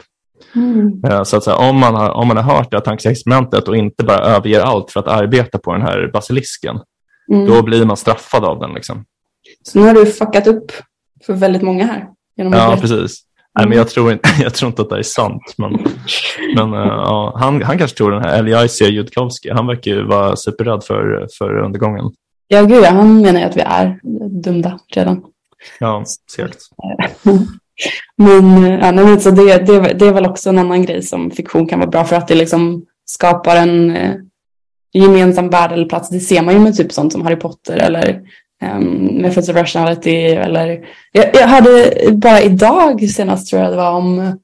Mm. 0.55 1.00
Eh, 1.05 1.22
Så 1.22 1.37
att 1.37 1.44
säga, 1.44 1.57
om, 1.57 1.76
man 1.81 1.94
har, 1.94 2.11
om 2.11 2.29
man 2.29 2.37
har 2.37 2.55
hört 2.57 2.70
det 2.70 2.76
här 2.76 2.85
tankeexperimentet 2.85 3.68
och 3.68 3.76
inte 3.76 4.05
bara 4.05 4.18
överger 4.18 4.61
allt 4.61 4.90
för 4.90 5.00
att 5.00 5.07
arbeta 5.09 5.59
på 5.59 5.72
den 5.72 5.83
här 5.83 6.11
basilisken, 6.12 6.81
Mm. 7.33 7.46
då 7.46 7.62
blir 7.62 7.85
man 7.85 7.96
straffad 7.96 8.44
av 8.44 8.59
den. 8.61 8.72
Liksom. 8.74 9.05
Så 9.62 9.79
nu 9.79 9.87
har 9.87 9.94
du 9.94 10.07
fuckat 10.07 10.46
upp 10.46 10.72
för 11.26 11.33
väldigt 11.33 11.62
många 11.62 11.85
här. 11.87 12.07
Ja, 12.35 12.79
precis. 12.81 13.16
Nej, 13.59 13.68
men 13.68 13.79
jag, 13.79 13.88
tror 13.88 14.12
inte, 14.12 14.29
jag 14.42 14.55
tror 14.55 14.68
inte 14.68 14.83
att 14.83 14.90
det 14.90 14.98
är 14.98 15.03
sant. 15.03 15.55
Men, 15.59 15.72
men 16.57 16.72
eh, 16.74 16.87
ja, 16.88 17.37
han, 17.40 17.62
han 17.62 17.79
kanske 17.79 17.96
tror 17.96 18.11
den 18.11 18.22
här 18.24 18.38
Eliezer 18.38 18.87
Judkowski. 18.87 19.50
Han 19.50 19.66
verkar 19.66 19.90
ju 19.90 20.07
vara 20.07 20.37
superrädd 20.37 20.85
för, 20.85 21.26
för 21.38 21.59
undergången. 21.64 22.05
Ja, 22.48 22.62
gud, 22.62 22.85
han 22.85 23.20
menar 23.22 23.40
ju 23.40 23.46
att 23.46 23.57
vi 23.57 23.61
är 23.61 24.00
dömda 24.42 24.79
redan. 24.94 25.22
Ja, 25.81 26.05
segt. 26.37 26.59
Men, 28.16 28.62
ja, 28.62 28.90
nej, 28.90 29.04
men 29.04 29.20
så 29.20 29.30
det, 29.30 29.58
det, 29.66 29.80
det 29.80 30.06
är 30.06 30.12
väl 30.12 30.26
också 30.26 30.48
en 30.48 30.58
annan 30.58 30.82
grej 30.82 31.02
som 31.02 31.30
fiktion 31.30 31.66
kan 31.66 31.78
vara 31.78 31.90
bra 31.90 32.04
för 32.04 32.16
att 32.16 32.28
det 32.28 32.34
liksom 32.34 32.84
skapar 33.04 33.56
en 33.56 33.96
eh, 33.96 34.14
gemensam 34.92 35.48
värld 35.50 35.72
eller 35.72 35.88
plats. 35.88 36.08
Det 36.08 36.20
ser 36.20 36.42
man 36.42 36.54
ju 36.54 36.60
med 36.60 36.76
typ 36.76 36.92
sånt 36.92 37.12
som 37.12 37.22
Harry 37.22 37.36
Potter 37.36 37.76
eller 37.76 38.20
um, 38.74 39.06
Methods 39.22 39.48
of 39.48 39.56
Rationality. 39.56 40.16
Eller, 40.16 40.80
jag, 41.12 41.24
jag 41.34 41.46
hade 41.48 41.92
bara 42.12 42.40
idag 42.40 43.10
senast 43.10 43.50
tror 43.50 43.62
jag 43.62 43.72
det 43.72 43.76
var 43.76 43.90
om 43.90 44.38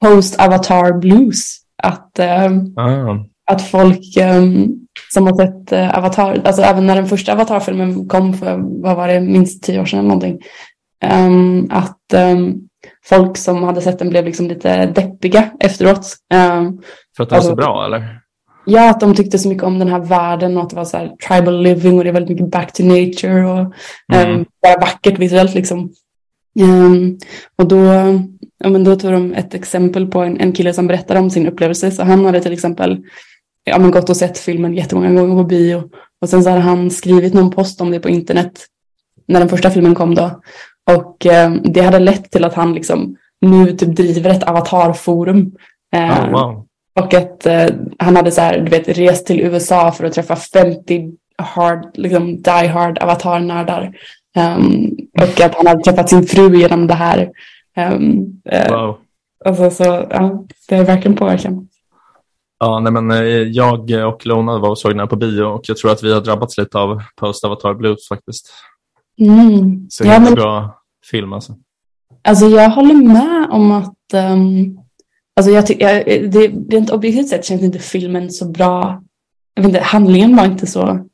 Post-Avatar 0.00 0.92
Blues. 0.92 1.56
Att, 1.82 2.18
ehm, 2.18 2.74
Ah, 2.76 3.16
att 3.50 3.62
folk 3.62 4.16
ehm, 4.16 4.66
som 5.12 5.26
har 5.26 5.36
sett 5.36 5.72
eh, 5.72 5.98
Avatar, 5.98 6.42
alltså 6.44 6.62
även 6.62 6.86
när 6.86 6.94
den 6.96 7.06
första 7.06 7.32
Avatar-filmen 7.32 8.08
kom 8.08 8.34
för, 8.34 8.56
vad 8.82 8.96
var 8.96 9.08
det, 9.08 9.20
minst 9.20 9.62
tio 9.62 9.80
år 9.80 9.84
sedan 9.84 9.98
eller 9.98 10.08
någonting. 10.08 10.38
ehm, 11.02 11.68
att 11.70 12.12
ehm, 12.14 12.54
folk 13.04 13.36
som 13.36 13.62
hade 13.62 13.80
sett 13.80 13.98
den 13.98 14.10
blev 14.10 14.24
liksom 14.24 14.46
lite 14.46 14.86
deppiga 14.86 15.50
efteråt. 15.60 16.06
Ehm, 16.34 16.78
för 17.16 17.22
att 17.22 17.28
den 17.30 17.36
var 17.36 17.42
så 17.42 17.50
Alltså- 17.50 17.54
bra, 17.54 17.84
eller? 17.86 18.20
ja, 18.64 18.90
att 18.90 19.00
de 19.00 19.14
tyckte 19.14 19.38
så 19.38 19.48
mycket 19.48 19.64
om 19.64 19.78
den 19.78 19.88
här 19.88 19.98
världen 20.00 20.56
och 20.56 20.62
att 20.62 20.70
det 20.70 20.76
var 20.76 20.84
så 20.84 20.96
här 20.96 21.12
tribal 21.28 21.62
living 21.62 21.98
och 21.98 22.04
det 22.04 22.10
är 22.10 22.14
väldigt 22.14 22.30
mycket 22.38 22.50
back 22.50 22.72
to 22.72 22.82
nature 22.84 23.44
och 23.44 23.58
Mm. 23.58 23.70
ehm, 24.36 24.44
bara 24.62 24.80
vackert 24.80 25.18
visuellt 25.18 25.54
liksom. 25.54 25.90
Ehm, 26.60 27.18
och 27.58 27.68
då, 27.68 27.76
ja, 28.58 28.68
men 28.68 28.84
då 28.84 28.96
tog 28.96 29.12
de 29.12 29.32
ett 29.34 29.54
exempel 29.54 30.06
på 30.06 30.20
en, 30.20 30.40
en 30.40 30.52
kille 30.52 30.72
som 30.72 30.86
berättade 30.86 31.20
om 31.20 31.30
sin 31.30 31.46
upplevelse. 31.46 31.90
Så 31.90 32.02
han 32.02 32.24
hade 32.24 32.40
till 32.40 32.52
exempel 32.52 32.98
ja, 33.64 33.78
men 33.78 33.90
gått 33.90 34.10
och 34.10 34.16
sett 34.16 34.38
filmen 34.38 34.74
jättemånga 34.74 35.20
gånger 35.20 35.34
på 35.42 35.44
bio. 35.44 35.82
Och 36.20 36.28
sen 36.28 36.42
så 36.42 36.50
hade 36.50 36.62
han 36.62 36.90
skrivit 36.90 37.34
någon 37.34 37.50
post 37.50 37.80
om 37.80 37.90
det 37.90 38.00
på 38.00 38.08
internet 38.08 38.66
när 39.28 39.40
den 39.40 39.48
första 39.48 39.70
filmen 39.70 39.94
kom 39.94 40.14
då. 40.14 40.40
Och 40.90 41.26
eh, 41.26 41.52
det 41.64 41.80
hade 41.80 41.98
lett 41.98 42.30
till 42.30 42.44
att 42.44 42.54
han 42.54 42.74
liksom 42.74 43.16
nu 43.40 43.72
typ 43.72 43.96
driver 43.96 44.30
ett 44.30 44.48
avatarforum. 44.48 45.52
Eh, 45.94 46.24
Oh, 46.24 46.30
wow. 46.30 46.66
Och 47.00 47.14
att 47.14 47.46
eh, 47.46 47.66
han 47.98 48.16
hade 48.16 48.30
så 48.30 48.40
här, 48.40 48.58
du 48.58 48.70
vet, 48.70 48.88
rest 48.88 49.26
till 49.26 49.40
USA 49.40 49.92
för 49.92 50.04
att 50.04 50.12
träffa 50.12 50.36
50 50.36 51.12
hard, 51.38 51.90
liksom 51.94 52.42
die 52.42 52.66
hard 52.66 52.98
avatarnördar. 52.98 53.96
Um, 54.36 54.96
och 55.18 55.40
att 55.40 55.54
han 55.54 55.66
hade 55.66 55.82
träffat 55.82 56.08
sin 56.08 56.26
fru 56.26 56.56
genom 56.56 56.86
det 56.86 56.94
här. 56.94 57.30
Um, 57.76 58.40
wow. 58.70 58.98
alltså, 59.44 59.70
så, 59.70 59.84
ja, 59.84 60.44
det 60.68 60.76
är 60.76 60.84
verkligen 60.84 61.16
påverkan. 61.16 61.68
Ja, 62.58 62.80
nej, 62.80 62.92
men 62.92 63.10
eh, 63.10 63.26
jag 63.28 63.90
och 63.90 64.26
Lona 64.26 64.58
var 64.58 64.70
och 64.70 64.78
såg 64.78 64.90
den 64.90 65.00
här 65.00 65.06
på 65.06 65.16
bio 65.16 65.42
och 65.42 65.60
jag 65.68 65.76
tror 65.76 65.90
att 65.90 66.02
vi 66.02 66.12
har 66.12 66.20
drabbats 66.20 66.58
lite 66.58 66.78
av 66.78 67.02
post-avatar 67.16 67.74
blues 67.74 68.08
faktiskt. 68.08 68.52
Mm. 69.20 69.86
Så 69.90 70.04
ja, 70.04 70.20
men, 70.20 70.34
bra 70.34 70.75
film 71.10 71.32
alltså. 71.32 71.56
alltså 72.22 72.46
jag 72.48 72.70
håller 72.70 72.94
med 72.94 73.48
om 73.50 73.72
att 73.72 74.14
um, 74.14 74.78
alltså 75.36 75.52
jag 75.52 75.64
jag, 75.80 76.04
det, 76.30 76.74
rent 76.76 76.90
objektivt 76.90 77.28
sett 77.28 77.44
känns 77.44 77.62
inte 77.62 77.78
filmen 77.78 78.30
så 78.30 78.48
bra. 78.48 79.02
Jag 79.54 79.62
vet 79.62 79.68
inte, 79.68 79.80
handlingen 79.80 80.36
var 80.36 80.44
inte 80.44 80.66
så 80.66 81.06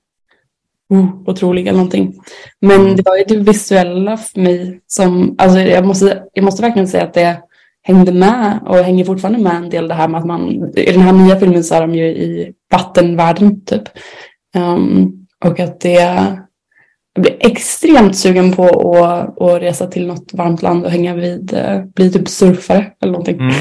oh, 0.88 1.22
otrolig 1.26 1.66
eller 1.66 1.78
någonting. 1.78 2.20
Men 2.60 2.80
Mm. 2.80 2.96
det 2.96 3.02
var 3.06 3.16
ju 3.16 3.24
det 3.24 3.36
visuella 3.36 4.16
för 4.16 4.40
mig 4.40 4.80
som, 4.86 5.34
alltså 5.38 5.60
jag 5.60 5.86
måste, 5.86 6.24
jag 6.32 6.44
måste 6.44 6.62
verkligen 6.62 6.88
säga 6.88 7.04
att 7.04 7.14
det 7.14 7.42
hängde 7.82 8.12
med 8.12 8.60
och 8.66 8.76
hänger 8.76 9.04
fortfarande 9.04 9.38
med 9.40 9.56
en 9.56 9.70
del 9.70 9.88
det 9.88 9.94
här 9.94 10.08
med 10.08 10.20
att 10.20 10.26
man, 10.26 10.72
i 10.76 10.92
den 10.92 11.00
här 11.00 11.12
nya 11.12 11.40
filmen 11.40 11.64
så 11.64 11.74
är 11.74 11.80
de 11.80 11.94
ju 11.94 12.04
i 12.06 12.52
vattenvärlden 12.70 13.64
typ. 13.64 13.82
Um, 14.56 15.26
och 15.44 15.60
att 15.60 15.80
det, 15.80 16.38
jag 17.14 17.22
blir 17.22 17.36
extremt 17.40 18.16
sugen 18.16 18.52
på 18.52 18.66
att, 19.04 19.40
att 19.42 19.62
resa 19.62 19.86
till 19.86 20.06
något 20.06 20.32
varmt 20.32 20.62
land 20.62 20.84
och 20.84 20.90
hänga 20.90 21.14
vid, 21.14 21.54
eh, 21.54 21.84
bli 21.84 22.12
typ 22.12 22.28
surfare 22.28 22.92
eller 23.00 23.12
någonting. 23.12 23.40
Mm. 23.40 23.54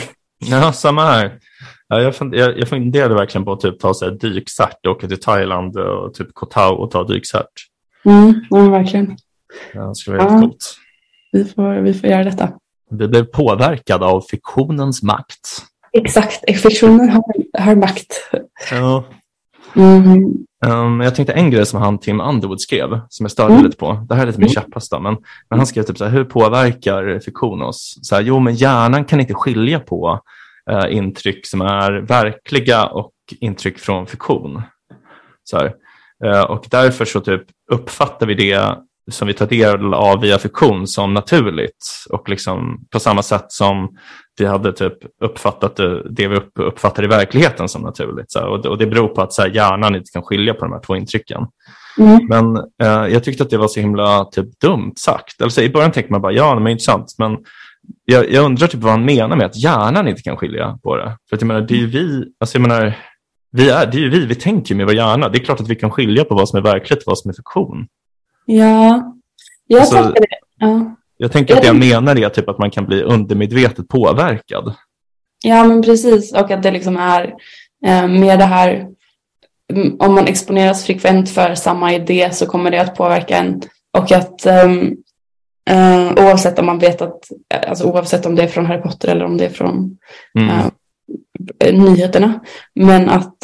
Ja, 0.46 0.74
samma 0.74 1.06
här. 1.06 1.40
Ja, 1.88 2.02
jag, 2.02 2.16
fund, 2.16 2.36
jag, 2.36 2.60
jag 2.60 2.68
funderade 2.68 3.16
verkligen 3.16 3.46
på 3.46 3.52
att 3.52 3.60
typ, 3.60 3.80
ta 3.80 3.94
så 3.94 4.06
här, 4.06 4.12
dykcert, 4.12 4.88
åka 4.88 5.08
till 5.08 5.20
Thailand 5.20 5.78
och 5.78 6.14
typ 6.14 6.28
Koh 6.34 6.50
Tao 6.50 6.74
och 6.74 6.92
ta 6.92 7.04
dykcert. 7.04 7.46
Mm, 8.06 8.34
ja, 8.50 8.70
verkligen. 8.70 9.18
Ja, 9.74 9.82
det 9.82 9.96
skulle 9.96 10.18
vara 10.18 10.28
Ja. 10.28 10.32
helt 10.32 10.44
coolt. 10.44 10.76
Vi 11.32 11.46
får, 11.46 11.74
vi 11.82 11.94
får 11.94 12.10
göra 12.10 12.24
detta. 12.24 12.50
Vi 12.90 13.08
blev 13.08 13.24
påverkade 13.24 14.06
av 14.06 14.22
fiktionens 14.22 15.04
makt. 15.04 15.66
Exakt, 15.94 16.62
fiktionen 16.62 17.10
har, 17.10 17.24
har 17.60 17.76
makt. 17.76 18.30
Ja. 18.72 19.04
Mm. 19.76 20.34
Um, 20.66 21.02
jag 21.02 21.16
tänkte 21.16 21.34
en 21.34 21.52
grej 21.52 21.66
som 21.66 21.82
han 21.82 22.00
Tim 22.00 22.22
Underwood 22.22 22.62
skrev, 22.62 23.02
som 23.10 23.24
jag 23.24 23.32
störde 23.32 23.54
Mm. 23.54 23.66
lite 23.66 23.78
på. 23.78 24.06
Det 24.10 24.16
här 24.16 24.22
är 24.22 24.28
lite 24.28 24.40
min 24.40 24.50
käpphäst 24.50 24.92
då, 24.92 25.00
men, 25.00 25.18
men 25.50 25.60
han 25.60 25.68
skrev 25.68 25.84
typ 25.84 25.98
så 25.98 26.06
här, 26.06 26.12
hur 26.12 26.24
påverkar 26.24 27.20
fiktion 27.20 27.62
oss? 27.62 28.00
Så 28.02 28.16
här, 28.16 28.22
jo, 28.22 28.40
men 28.40 28.56
hjärnan 28.56 29.06
kan 29.06 29.20
inte 29.20 29.34
skilja 29.34 29.80
på 29.80 30.20
eh, 30.72 30.96
intryck 30.96 31.48
som 31.48 31.62
är 31.62 31.92
verkliga 31.92 32.86
och 32.86 33.12
intryck 33.40 33.80
från 33.80 34.08
fiktion. 34.08 34.62
Så 35.44 35.58
här. 35.58 35.74
Eh, 36.26 36.42
och 36.42 36.66
därför 36.70 37.06
så 37.06 37.20
typ 37.20 37.44
uppfattar 37.72 38.26
vi 38.26 38.34
det 38.34 38.76
som 39.12 39.28
vi 39.28 39.34
tar 39.34 39.48
del 39.48 39.94
av 39.94 40.22
via 40.22 40.38
fiktion 40.38 40.88
som 40.88 41.14
naturligt 41.14 42.06
och 42.10 42.30
liksom 42.30 42.86
på 42.90 43.00
samma 43.00 43.24
sätt 43.24 43.46
som 43.48 43.98
vi 44.40 44.46
hade 44.46 44.74
typ 44.74 44.94
uppfattat 45.24 45.76
det, 45.76 46.10
det 46.10 46.28
vi 46.28 46.36
upp, 46.36 46.52
uppfattar 46.60 47.04
i 47.04 47.08
verkligheten 47.08 47.70
som 47.70 47.82
naturligt. 47.82 48.32
Så. 48.32 48.46
Och, 48.48 48.62
det- 48.62 48.70
och 48.70 48.78
det 48.78 48.86
beror 48.88 49.08
på 49.08 49.22
att 49.22 49.34
så 49.34 49.42
här, 49.42 49.50
hjärnan 49.50 49.96
inte 49.96 50.12
kan 50.14 50.24
skilja 50.24 50.54
på 50.54 50.66
de 50.66 50.72
här 50.74 50.80
två 50.80 50.96
intrycken. 50.96 51.48
Mm. 52.00 52.26
Men 52.30 52.58
eh, 52.58 53.14
jag 53.14 53.24
tyckte 53.24 53.44
att 53.44 53.50
det 53.50 53.58
var 53.58 53.68
så 53.68 53.80
himla 53.80 54.26
typ, 54.26 54.60
dumt 54.60 54.94
sagt. 54.96 55.42
Alltså, 55.42 55.62
I 55.62 55.70
början 55.70 55.92
tänkte 55.92 56.12
man 56.12 56.22
bara 56.22 56.32
ja, 56.32 56.60
men 56.60 56.68
intressant. 56.72 57.16
Men 57.18 57.38
jag, 58.06 58.32
jag 58.32 58.46
undrar 58.46 58.68
typ 58.68 58.82
vad 58.82 58.92
han 58.92 59.06
menar 59.06 59.36
med 59.36 59.46
att 59.46 59.56
hjärnan 59.64 60.08
inte 60.08 60.22
kan 60.22 60.38
skilja 60.38 60.80
på 60.84 60.96
det. 60.96 61.18
För 61.30 61.36
att 61.36 61.42
jag 61.42 61.48
menar, 61.48 61.62
det 61.62 61.74
är 61.74 61.78
ju 61.78 61.88
vi, 61.88 62.24
alltså 62.40 62.58
jag 62.58 62.62
menar, 62.62 62.98
vi 63.52 63.70
är, 63.70 63.86
det 63.92 63.98
är 64.06 64.10
vi, 64.10 64.26
vi 64.26 64.36
tänker 64.36 64.70
ju 64.74 64.78
med 64.78 64.86
vår 64.86 64.96
hjärna. 64.96 65.30
Det 65.30 65.38
är 65.38 65.44
klart 65.44 65.60
att 65.62 65.68
vi 65.70 65.76
kan 65.76 65.92
skilja 65.92 66.24
på 66.24 66.36
vad 66.36 66.50
som 66.50 66.58
är 66.58 66.64
verkligt 66.64 66.98
och 67.00 67.04
vad 67.06 67.18
som 67.18 67.30
är 67.30 67.34
fiktion. 67.34 67.88
Ja, 68.46 69.14
jag 69.68 69.80
Alltså- 69.80 69.96
tolkar 69.98 70.22
det. 70.22 70.28
Ja. 70.58 70.96
Jag 71.22 71.32
tänker 71.32 71.56
att 71.56 71.62
det 71.62 71.68
jag 71.68 71.76
menar 71.76 72.20
är 72.20 72.30
typ 72.30 72.50
att 72.50 72.58
man 72.60 72.72
kan 72.72 72.86
bli 72.86 73.04
undermedvetet 73.04 73.88
påverkad. 73.88 74.74
ja, 75.44 75.64
men 75.64 75.82
precis. 75.82 76.34
Och 76.34 76.52
att 76.52 76.64
det 76.64 76.72
liksom 76.72 76.98
är 76.98 77.34
eh, 77.86 78.08
med 78.08 78.40
det 78.40 78.46
här, 78.46 78.88
mm, 79.74 79.96
om 80.00 80.14
man 80.16 80.28
exponeras 80.28 80.86
frekvent 80.86 81.30
för 81.30 81.56
samma 81.56 81.94
idé 81.94 82.30
så 82.34 82.46
kommer 82.46 82.72
det 82.72 82.82
att 82.82 82.96
påverka 82.96 83.38
en. 83.38 83.62
Och 83.98 84.12
att 84.12 84.46
ehm, 84.46 84.96
eh, 85.70 86.12
oavsett 86.26 86.60
om 86.60 86.66
man 86.66 86.80
vet 86.80 87.02
att, 87.02 87.20
eh, 87.54 87.70
alltså 87.70 87.84
oavsett 87.86 88.26
om 88.26 88.36
det 88.36 88.44
är 88.44 88.48
från 88.48 88.66
Harry 88.66 88.82
Potter 88.82 89.08
eller 89.08 89.26
om 89.26 89.38
det 89.38 89.46
är 89.46 89.50
från 89.50 89.98
Mm. 90.40 90.50
eh, 91.60 91.74
nyheterna. 91.74 92.40
Men 92.76 93.10
att, 93.10 93.36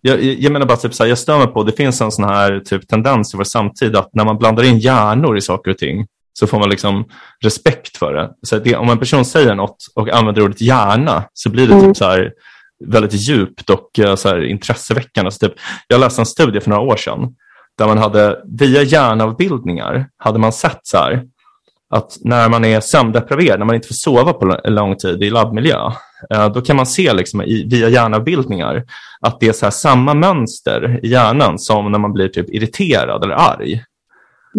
Jag, 0.00 0.22
jag 0.22 0.34
jag 0.34 0.52
menar 0.52 0.66
bara, 0.66 0.76
typ 0.76 0.94
så 0.94 1.02
här, 1.02 1.08
jag 1.08 1.18
stör 1.18 1.38
mig 1.38 1.46
på, 1.46 1.62
det 1.62 1.72
finns 1.72 2.00
en 2.00 2.12
sån 2.12 2.24
här 2.24 2.60
typ 2.60 2.88
tendens 2.88 3.34
i 3.34 3.36
vår 3.36 3.44
samtid 3.44 3.96
att 3.96 4.10
när 4.14 4.24
man 4.24 4.38
blandar 4.38 4.64
in 4.64 4.78
hjärnor 4.78 5.36
i 5.36 5.40
saker 5.40 5.70
och 5.70 5.78
ting 5.78 6.06
så 6.32 6.46
får 6.46 6.58
man 6.58 6.70
liksom 6.70 7.04
respekt 7.44 7.96
för 7.96 8.14
det. 8.14 8.30
Så 8.46 8.58
det, 8.58 8.76
om 8.76 8.88
en 8.90 8.98
person 8.98 9.24
säger 9.24 9.54
något 9.54 9.76
och 9.94 10.08
använder 10.08 10.42
ordet 10.42 10.60
hjärna 10.60 11.24
så 11.32 11.50
blir 11.50 11.66
det 11.66 11.74
Mm. 11.74 11.86
typ 11.86 11.96
så 11.96 12.04
här 12.04 12.32
väldigt 12.84 13.12
djupt 13.12 13.70
och 13.70 13.98
eh, 13.98 14.14
så 14.14 14.28
här 14.28 14.44
intresseväckande. 14.44 15.30
Så 15.30 15.38
typ, 15.38 15.54
jag 15.88 16.00
läste 16.00 16.22
en 16.22 16.26
studie 16.26 16.60
för 16.60 16.70
några 16.70 16.82
år 16.82 16.96
sedan 16.96 17.34
där 17.78 17.86
man 17.86 17.98
hade 17.98 18.38
via 18.44 18.82
hjärnavbildningar 18.82 20.06
hade 20.18 20.38
man 20.38 20.52
sett 20.52 20.80
så 20.82 20.96
här 20.96 21.22
att 21.94 22.16
när 22.20 22.48
man 22.48 22.64
är 22.64 22.80
sömndepraverad, 22.80 23.58
när 23.58 23.66
man 23.66 23.74
inte 23.74 23.88
får 23.88 23.94
sova 23.94 24.32
på 24.32 24.58
lång 24.64 24.96
tid 24.96 25.22
i 25.22 25.30
labbmiljö, 25.30 25.92
eh, 26.34 26.48
då 26.52 26.60
kan 26.60 26.76
man 26.76 26.86
se 26.86 27.12
liksom 27.12 27.42
i, 27.42 27.68
via 27.70 27.88
hjärnavbildningar 27.88 28.84
att 29.20 29.40
det 29.40 29.48
är 29.48 29.52
så 29.52 29.70
samma 29.70 30.14
mönster 30.14 31.00
i 31.02 31.08
hjärnan 31.08 31.58
som 31.58 31.92
när 31.92 31.98
man 31.98 32.12
blir 32.12 32.28
typ 32.28 32.50
irriterad 32.50 33.24
eller 33.24 33.34
arg. 33.34 33.84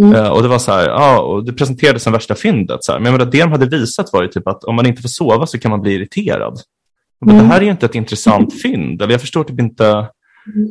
Mm. 0.02 0.14
Eh, 0.16 0.28
och 0.30 0.42
det 0.42 0.48
var 0.48 0.60
så 0.60 0.72
här, 0.72 0.90
ja, 0.90 1.20
och 1.22 1.46
det 1.46 1.54
presenterades 1.54 2.04
som 2.04 2.14
värsta 2.14 2.36
fyndet. 2.36 2.84
Så 2.84 2.92
här. 2.92 3.00
Men 3.00 3.06
jag 3.06 3.20
menar, 3.20 3.32
det 3.32 3.40
de 3.44 3.52
hade 3.52 3.66
visat 3.66 4.14
var 4.14 4.22
ju 4.24 4.28
typ 4.28 4.48
att 4.48 4.64
om 4.64 4.76
man 4.76 4.86
inte 4.86 5.02
får 5.02 5.10
sova 5.10 5.46
så 5.46 5.60
kan 5.60 5.72
man 5.72 5.82
bli 5.82 5.94
irriterad. 5.94 6.60
Men 7.26 7.36
Mm. 7.36 7.44
Det 7.48 7.54
här 7.54 7.62
är 7.62 7.66
ju 7.66 7.72
inte 7.72 7.86
ett 7.86 7.96
intressant 7.96 8.62
fynd. 8.62 9.02
Eller 9.02 9.14
jag 9.14 9.22
förstår 9.22 9.44
typ 9.44 9.60
inte. 9.60 10.08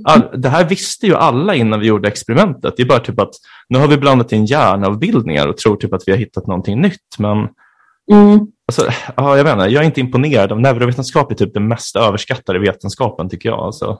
All, 0.04 0.40
det 0.40 0.48
här 0.48 0.64
visste 0.68 1.06
ju 1.06 1.14
alla 1.14 1.54
innan 1.54 1.80
vi 1.80 1.86
gjorde 1.86 2.08
experimentet. 2.08 2.74
Det 2.76 2.82
är 2.82 2.86
bara 2.86 2.98
typ 2.98 3.20
att 3.20 3.30
nu 3.68 3.78
har 3.78 3.88
vi 3.88 3.96
blandat 3.96 4.32
in 4.32 4.44
hjärnavbildningar 4.46 5.46
och 5.48 5.56
tror 5.56 5.76
typ 5.76 5.92
att 5.94 6.02
vi 6.06 6.12
har 6.12 6.18
hittat 6.18 6.46
någonting 6.46 6.80
nytt. 6.80 7.18
Men 7.18 7.38
mm, 8.12 8.40
alltså, 8.68 8.86
ja, 9.16 9.36
jag 9.36 9.44
vet 9.44 9.52
inte, 9.52 9.64
jag 9.66 9.82
är 9.82 9.86
inte 9.86 10.00
imponerad. 10.00 10.52
av 10.52 10.60
Neurovetenskap 10.60 11.30
är 11.30 11.34
typ 11.34 11.54
den 11.54 11.68
mest 11.68 11.96
överskattade 11.96 12.58
vetenskapen 12.58 13.28
tycker 13.28 13.48
jag. 13.48 13.58
Alltså, 13.58 13.98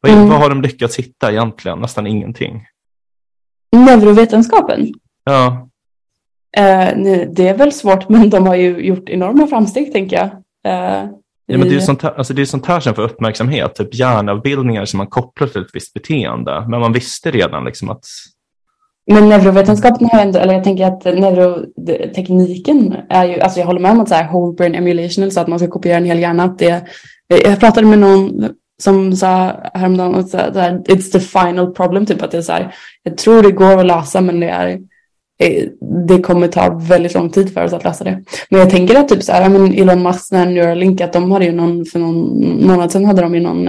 vad, 0.00 0.12
Mm. 0.12 0.28
vad 0.28 0.38
har 0.38 0.48
de 0.48 0.62
lyckats 0.62 0.98
hitta 0.98 1.30
egentligen? 1.32 1.78
Nästan 1.78 2.06
ingenting. 2.06 2.62
Neurovetenskapen. 3.72 4.92
Ja, 5.24 5.68
Eh, 6.56 6.96
det 7.30 7.48
är 7.48 7.56
väl 7.56 7.72
svårt, 7.72 8.08
men 8.08 8.30
de 8.30 8.46
har 8.46 8.54
ju 8.54 8.78
gjort 8.78 9.08
enorma 9.08 9.46
framsteg, 9.46 9.92
tänker 9.92 10.16
jag. 10.16 10.26
Eh, 10.72 11.10
Ja, 11.50 11.58
men 11.58 11.68
det 11.68 11.74
är 11.74 11.78
ju 11.78 11.80
sånt 11.80 12.02
här, 12.02 12.14
alltså 12.18 12.34
det 12.34 12.42
är 12.42 12.46
sånt 12.46 12.66
här 12.66 12.80
som 12.80 12.94
får 12.94 13.02
uppmärksamhet, 13.02 13.74
typ 13.74 13.94
hjärnavbildningar 13.94 14.84
som 14.84 14.98
man 14.98 15.06
kopplar 15.06 15.48
till 15.48 15.60
ett 15.60 15.70
visst 15.74 15.94
beteende. 15.94 16.66
Men 16.68 16.80
man 16.80 16.92
visste 16.92 17.30
redan 17.30 17.64
liksom 17.64 17.90
att, 17.90 18.04
Men 19.10 19.28
neurovetenskapen 19.28 20.08
har 20.12 20.20
ändå, 20.20 20.38
eller 20.38 20.54
jag 20.54 20.64
tänker 20.64 20.84
att 20.84 21.04
neurotekniken 21.04 22.96
är 23.08 23.24
ju, 23.24 23.40
alltså 23.40 23.60
jag 23.60 23.66
håller 23.66 23.80
med 23.80 23.90
om 23.90 24.00
att 24.00 24.08
så 24.08 24.14
här 24.14 24.32
whole 24.32 24.56
brain 24.56 24.74
emulation, 24.74 25.24
alltså 25.24 25.40
att 25.40 25.48
man 25.48 25.58
ska 25.58 25.68
kopiera 25.68 25.96
en 25.96 26.04
hel 26.04 26.18
hjärna, 26.18 26.44
att 26.44 26.58
det, 26.58 26.84
jag 27.28 27.60
pratade 27.60 27.86
med 27.86 27.98
någon 27.98 28.48
som 28.82 29.16
sa 29.16 29.60
häromdagen 29.74 30.28
så 30.28 30.36
här, 30.36 30.78
it's 30.78 31.12
the 31.12 31.20
final 31.20 31.74
problem, 31.74 32.06
typ 32.06 32.22
att 32.22 32.30
det 32.30 32.38
är 32.38 32.42
så 32.42 32.52
här, 32.52 32.74
jag 33.02 33.16
tror 33.16 33.42
det 33.42 33.52
går 33.52 33.78
att 33.78 33.86
lösa, 33.86 34.20
men 34.20 34.40
det 34.40 34.48
är, 34.48 34.68
eh, 35.38 35.68
det 36.06 36.20
kommer 36.20 36.48
ta 36.48 36.74
väldigt 36.74 37.14
lång 37.14 37.30
tid 37.30 37.54
för 37.54 37.64
oss 37.64 37.72
att 37.72 37.84
lösa 37.84 38.04
det. 38.04 38.24
Men 38.50 38.60
jag 38.60 38.70
tänker 38.70 38.94
att 38.94 39.08
typ 39.08 39.22
så 39.22 39.32
här, 39.32 39.42
ja, 39.42 39.48
men 39.48 39.74
Elon 39.74 40.02
Musk, 40.02 40.32
när 40.32 40.46
Neuralink, 40.46 41.00
att 41.00 41.12
de 41.12 41.32
hade 41.32 41.44
ju 41.44 41.52
någon, 41.52 41.84
för 41.84 41.98
någon 41.98 42.66
månad 42.66 42.92
sedan 42.92 43.04
hade 43.04 43.22
de 43.22 43.34
ju 43.34 43.40
någon, 43.40 43.68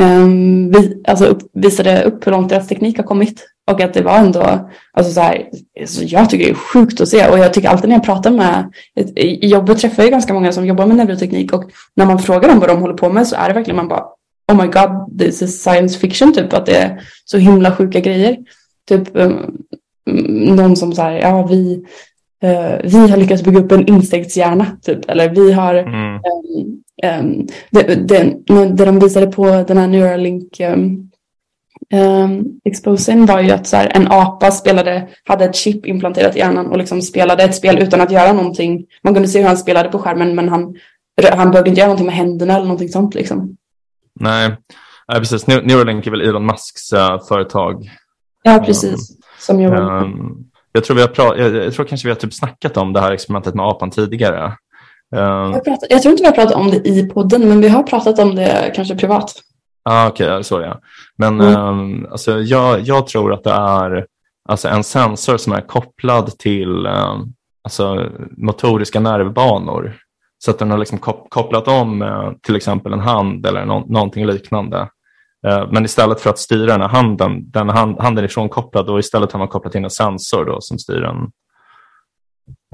um, 0.00 0.70
vi, 0.70 1.02
alltså 1.08 1.24
upp, 1.24 1.42
visade 1.52 2.02
upp 2.02 2.26
hur 2.26 2.32
långt 2.32 2.48
deras 2.48 2.68
teknik 2.68 2.96
har 2.96 3.04
kommit. 3.04 3.51
Och 3.70 3.80
att 3.80 3.94
det 3.94 4.02
var 4.02 4.18
ändå, 4.18 4.70
alltså 4.92 5.12
så 5.12 5.20
här, 5.20 5.48
så 5.86 6.04
jag 6.06 6.30
tycker 6.30 6.44
det 6.44 6.50
är 6.50 6.54
sjukt 6.54 7.00
att 7.00 7.08
se. 7.08 7.28
Och 7.28 7.38
jag 7.38 7.54
tycker 7.54 7.68
alltid 7.68 7.88
när 7.88 7.96
jag 7.96 8.04
pratar 8.04 8.30
med, 8.30 8.72
i 9.16 9.48
jobbet 9.48 9.78
träffar 9.78 10.02
jag 10.02 10.12
ganska 10.12 10.34
många 10.34 10.52
som 10.52 10.66
jobbar 10.66 10.86
med 10.86 10.96
neuroteknik. 10.96 11.52
Och 11.52 11.64
när 11.94 12.06
man 12.06 12.18
frågar 12.18 12.48
dem 12.48 12.60
vad 12.60 12.68
de 12.68 12.80
håller 12.80 12.94
på 12.94 13.08
med 13.08 13.26
så 13.26 13.36
är 13.36 13.48
det 13.48 13.54
verkligen 13.54 13.76
man 13.76 13.88
bara, 13.88 14.04
oh 14.52 14.62
my 14.62 14.66
god, 14.66 15.18
this 15.18 15.42
is 15.42 15.62
science 15.62 15.98
fiction 15.98 16.34
typ. 16.34 16.52
Att 16.52 16.66
det 16.66 16.76
är 16.76 17.02
så 17.24 17.38
himla 17.38 17.76
sjuka 17.76 18.00
grejer. 18.00 18.36
Typ 18.88 19.08
um, 19.12 19.58
någon 20.56 20.76
som 20.76 20.92
så 20.92 21.02
här, 21.02 21.12
ja 21.12 21.46
vi, 21.46 21.84
eh, 22.42 22.80
vi 22.84 23.08
har 23.08 23.16
lyckats 23.16 23.42
bygga 23.42 23.58
upp 23.58 23.72
en 23.72 23.88
insektshjärna 23.88 24.66
typ. 24.82 25.10
Eller 25.10 25.28
vi 25.28 25.52
har 25.52 25.74
mm, 25.74 26.20
Um, 27.20 27.46
det, 27.70 27.82
det, 28.08 28.36
det 28.46 28.84
de 28.84 28.98
visade 28.98 29.26
på 29.26 29.64
den 29.68 29.78
här 29.78 29.86
Neuralink 29.86 30.60
um, 30.60 31.10
um, 31.92 32.60
exposen 32.64 33.26
var 33.26 33.40
ju 33.40 33.50
att 33.50 33.66
så 33.66 33.76
här, 33.76 33.92
en 33.94 34.12
apa 34.12 34.50
spelade, 34.50 35.08
hade 35.24 35.44
ett 35.44 35.56
chip 35.56 35.86
implanterat 35.86 36.36
i 36.36 36.38
hjärnan 36.38 36.66
och 36.66 36.78
liksom 36.78 37.02
spelade 37.02 37.42
ett 37.42 37.54
spel 37.54 37.82
utan 37.82 38.00
att 38.00 38.10
göra 38.10 38.32
någonting. 38.32 38.86
Man 39.02 39.14
kunde 39.14 39.28
se 39.28 39.38
hur 39.38 39.46
han 39.46 39.56
spelade 39.56 39.88
på 39.88 39.98
skärmen 39.98 40.34
men 40.34 40.48
han, 40.48 40.74
han 41.32 41.50
behövde 41.50 41.70
inte 41.70 41.80
göra 41.80 41.88
någonting 41.88 42.06
med 42.06 42.14
händerna 42.14 42.54
eller 42.54 42.64
någonting 42.64 42.88
sånt 42.88 43.14
liksom. 43.14 43.56
Nej, 44.20 44.56
Nej 45.08 45.20
precis. 45.20 45.46
Neuralink 45.46 46.06
är 46.06 46.10
väl 46.10 46.20
Elon 46.20 46.46
Musks 46.46 46.92
uh, 46.92 47.24
företag. 47.28 47.90
Ja, 48.42 48.62
precis. 48.66 49.10
Um, 49.10 49.16
som 49.38 49.60
jag, 49.60 50.02
um, 50.02 50.44
jag, 50.72 50.84
tror 50.84 50.96
vi 50.96 51.02
har 51.02 51.08
pra- 51.08 51.38
jag, 51.38 51.54
jag, 51.54 51.74
tror 51.74 51.86
kanske 51.86 52.08
vi 52.08 52.12
har 52.12 52.20
typ 52.20 52.34
snackat 52.34 52.76
om 52.76 52.92
det 52.92 53.00
här 53.00 53.12
experimentet 53.12 53.54
med 53.54 53.66
apan 53.66 53.90
tidigare. 53.90 54.44
Um, 55.16 55.52
jag, 55.52 55.64
pratat, 55.64 55.90
jag 55.90 56.02
tror 56.02 56.12
inte 56.12 56.22
vi 56.22 56.26
har 56.26 56.34
pratat 56.34 56.56
om 56.56 56.70
det 56.70 56.88
i 56.88 57.08
podden, 57.08 57.48
men 57.48 57.60
vi 57.60 57.68
har 57.68 57.82
pratat 57.82 58.18
om 58.18 58.34
det 58.34 58.72
kanske 58.74 58.96
privat. 58.96 59.42
Ah, 59.84 60.08
Okej, 60.08 60.26
okay, 60.26 60.42
så 60.42 60.60
ja. 60.60 60.80
Men 61.16 61.40
mm. 61.40 61.60
um, 61.60 62.06
alltså, 62.10 62.40
jag, 62.40 62.80
jag 62.80 63.06
tror 63.06 63.32
att 63.32 63.44
det 63.44 63.50
är 63.52 64.06
alltså, 64.48 64.68
en 64.68 64.84
sensor 64.84 65.36
som 65.36 65.52
är 65.52 65.60
kopplad 65.60 66.38
till 66.38 66.86
um, 66.86 67.34
alltså, 67.64 68.10
motoriska 68.36 69.00
nervbanor. 69.00 69.96
Så 70.38 70.50
att 70.50 70.58
den 70.58 70.70
har 70.70 70.78
liksom 70.78 70.98
kopplat 71.28 71.68
om 71.68 72.02
uh, 72.02 72.32
till 72.42 72.56
exempel 72.56 72.92
en 72.92 73.00
hand 73.00 73.46
eller 73.46 73.64
no 73.64 73.84
någonting 73.88 74.26
liknande. 74.26 74.88
Uh, 75.46 75.72
men 75.72 75.84
istället 75.84 76.20
för 76.20 76.30
att 76.30 76.38
styra 76.38 76.72
den 76.72 76.80
här 76.80 76.88
handen, 76.88 77.50
den 77.50 77.68
hand, 77.68 78.00
handen 78.00 78.24
är 78.24 78.28
frånkopplad 78.28 78.90
och 78.90 78.98
istället 78.98 79.32
har 79.32 79.38
man 79.38 79.48
kopplat 79.48 79.74
in 79.74 79.84
en 79.84 79.90
sensor 79.90 80.44
då, 80.44 80.60
som 80.60 80.78
styr 80.78 81.02
en, 81.02 81.30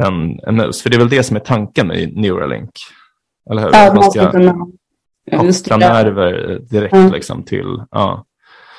en, 0.03 0.41
en 0.41 0.57
mus. 0.57 0.83
För 0.83 0.91
det 0.91 0.97
är 0.97 0.99
väl 0.99 1.09
det 1.09 1.23
som 1.23 1.37
är 1.37 1.41
tanken 1.41 1.87
med 1.87 2.17
Neuralink. 2.17 2.71
Eller 3.51 3.63
hur? 3.63 3.71
Ja, 3.73 3.95
måste 3.95 4.19
jag... 4.19 4.73
kunna 5.31 5.53
koppla 5.53 5.77
nerver 5.77 6.59
direkt 6.71 6.95
mm. 6.95 7.13
liksom 7.13 7.43
till... 7.43 7.83
Ja. 7.91 8.25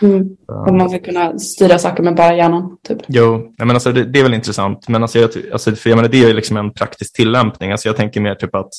Mm. 0.01 0.27
Om 0.47 0.77
man 0.77 0.89
ska 0.89 0.99
kunna 0.99 1.39
styra 1.39 1.79
saker 1.79 2.03
med 2.03 2.15
bara 2.15 2.35
hjärnan. 2.35 2.77
Typ. 2.87 2.97
Jo, 3.07 3.53
men 3.57 3.71
alltså, 3.71 3.91
det, 3.91 4.03
det, 4.03 4.19
är 4.19 4.23
väl 4.23 4.33
intressant. 4.33 4.87
Men 4.87 5.01
alltså, 5.01 5.19
jag, 5.19 5.29
alltså, 5.51 5.75
för 5.75 5.89
jag 5.89 5.97
menar, 5.97 6.09
det 6.09 6.23
är 6.23 6.33
liksom 6.33 6.57
en 6.57 6.73
praktisk 6.73 7.15
tillämpning. 7.15 7.71
Alltså, 7.71 7.89
jag 7.89 7.95
tänker 7.95 8.21
mer 8.21 8.35
typ 8.35 8.55
att 8.55 8.69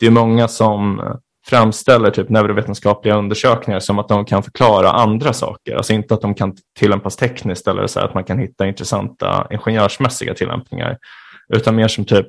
det 0.00 0.06
är 0.06 0.10
många 0.10 0.48
som 0.48 1.00
framställer 1.46 2.10
typ 2.10 2.28
neurovetenskapliga 2.28 3.16
undersökningar 3.16 3.80
som 3.80 3.98
att 3.98 4.08
de 4.08 4.24
kan 4.24 4.42
förklara 4.42 4.92
andra 4.92 5.32
saker. 5.32 5.76
Alltså 5.76 5.92
inte 5.92 6.14
att 6.14 6.20
de 6.20 6.34
kan 6.34 6.56
tillämpas 6.78 7.16
tekniskt 7.16 7.68
eller 7.68 7.86
så 7.86 8.00
att 8.00 8.14
man 8.14 8.24
kan 8.24 8.38
hitta 8.38 8.66
intressanta 8.66 9.46
ingenjörsmässiga 9.50 10.34
tillämpningar. 10.34 10.98
Utan 11.54 11.76
mer 11.76 11.88
som 11.88 12.04
typ, 12.04 12.26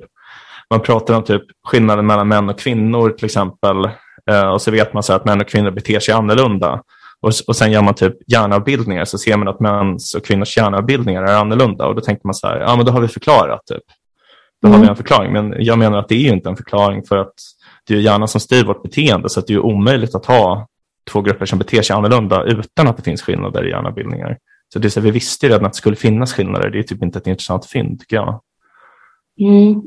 man 0.70 0.80
pratar 0.80 1.14
om 1.14 1.24
typ 1.24 1.42
skillnaden 1.68 2.06
mellan 2.06 2.28
män 2.28 2.48
och 2.48 2.58
kvinnor 2.58 3.10
till 3.10 3.24
exempel. 3.24 3.90
Eh, 4.30 4.48
och 4.48 4.62
så 4.62 4.70
vet 4.70 4.92
man 4.92 5.02
så 5.02 5.12
att 5.12 5.24
män 5.24 5.40
och 5.40 5.48
kvinnor 5.48 5.70
beter 5.70 6.00
sig 6.00 6.14
annorlunda. 6.14 6.82
Och, 7.20 7.32
och 7.46 7.56
sen 7.56 7.72
gör 7.72 7.82
man 7.82 7.94
typ 7.94 8.14
hjärnavbildningar 8.26 9.04
så 9.04 9.18
ser 9.18 9.36
man 9.36 9.48
att 9.48 9.60
mäns 9.60 10.14
och 10.14 10.24
kvinnors 10.24 10.56
hjärnavbildningar 10.56 11.22
är 11.22 11.36
annorlunda 11.36 11.86
och 11.86 11.94
då 11.94 12.00
tänker 12.00 12.26
man 12.26 12.34
så 12.34 12.46
här, 12.46 12.60
ja 12.60 12.76
men 12.76 12.86
då 12.86 12.92
har 12.92 13.00
vi 13.00 13.08
förklarat. 13.08 13.60
Typ. 13.66 13.82
Då 14.62 14.68
mm. 14.68 14.80
har 14.80 14.86
vi 14.86 14.90
en 14.90 14.96
förklaring, 14.96 15.32
men 15.32 15.54
jag 15.58 15.78
menar 15.78 15.98
att 15.98 16.08
det 16.08 16.14
är 16.14 16.32
inte 16.32 16.48
en 16.48 16.56
förklaring 16.56 17.02
för 17.04 17.16
att 17.16 17.34
det 17.88 17.94
är 17.94 17.98
hjärnan 17.98 18.28
som 18.28 18.40
styr 18.40 18.64
vårt 18.64 18.82
beteende 18.82 19.28
så 19.28 19.40
att 19.40 19.46
det 19.46 19.54
är 19.54 19.58
omöjligt 19.58 20.14
att 20.14 20.26
ha 20.26 20.66
två 21.10 21.22
grupper 21.22 21.46
som 21.46 21.58
beter 21.58 21.82
sig 21.82 21.96
annorlunda 21.96 22.42
utan 22.42 22.88
att 22.88 22.96
det 22.96 23.02
finns 23.02 23.22
skillnader 23.22 23.66
i 23.66 23.70
hjärnavbildningar. 23.70 24.38
Så 24.72 24.78
det 24.78 24.88
är 24.88 24.90
så 24.90 25.00
vi 25.00 25.10
visste 25.10 25.48
redan 25.48 25.66
att 25.66 25.72
det 25.72 25.76
skulle 25.78 25.96
finnas 25.96 26.32
skillnader. 26.32 26.70
Det 26.70 26.78
är 26.78 26.82
typ 26.82 27.02
inte 27.02 27.18
ett 27.18 27.26
intressant 27.26 27.66
fynd 27.66 28.00
tycker 28.00 28.16
jag. 28.16 28.40
Mm. 29.40 29.82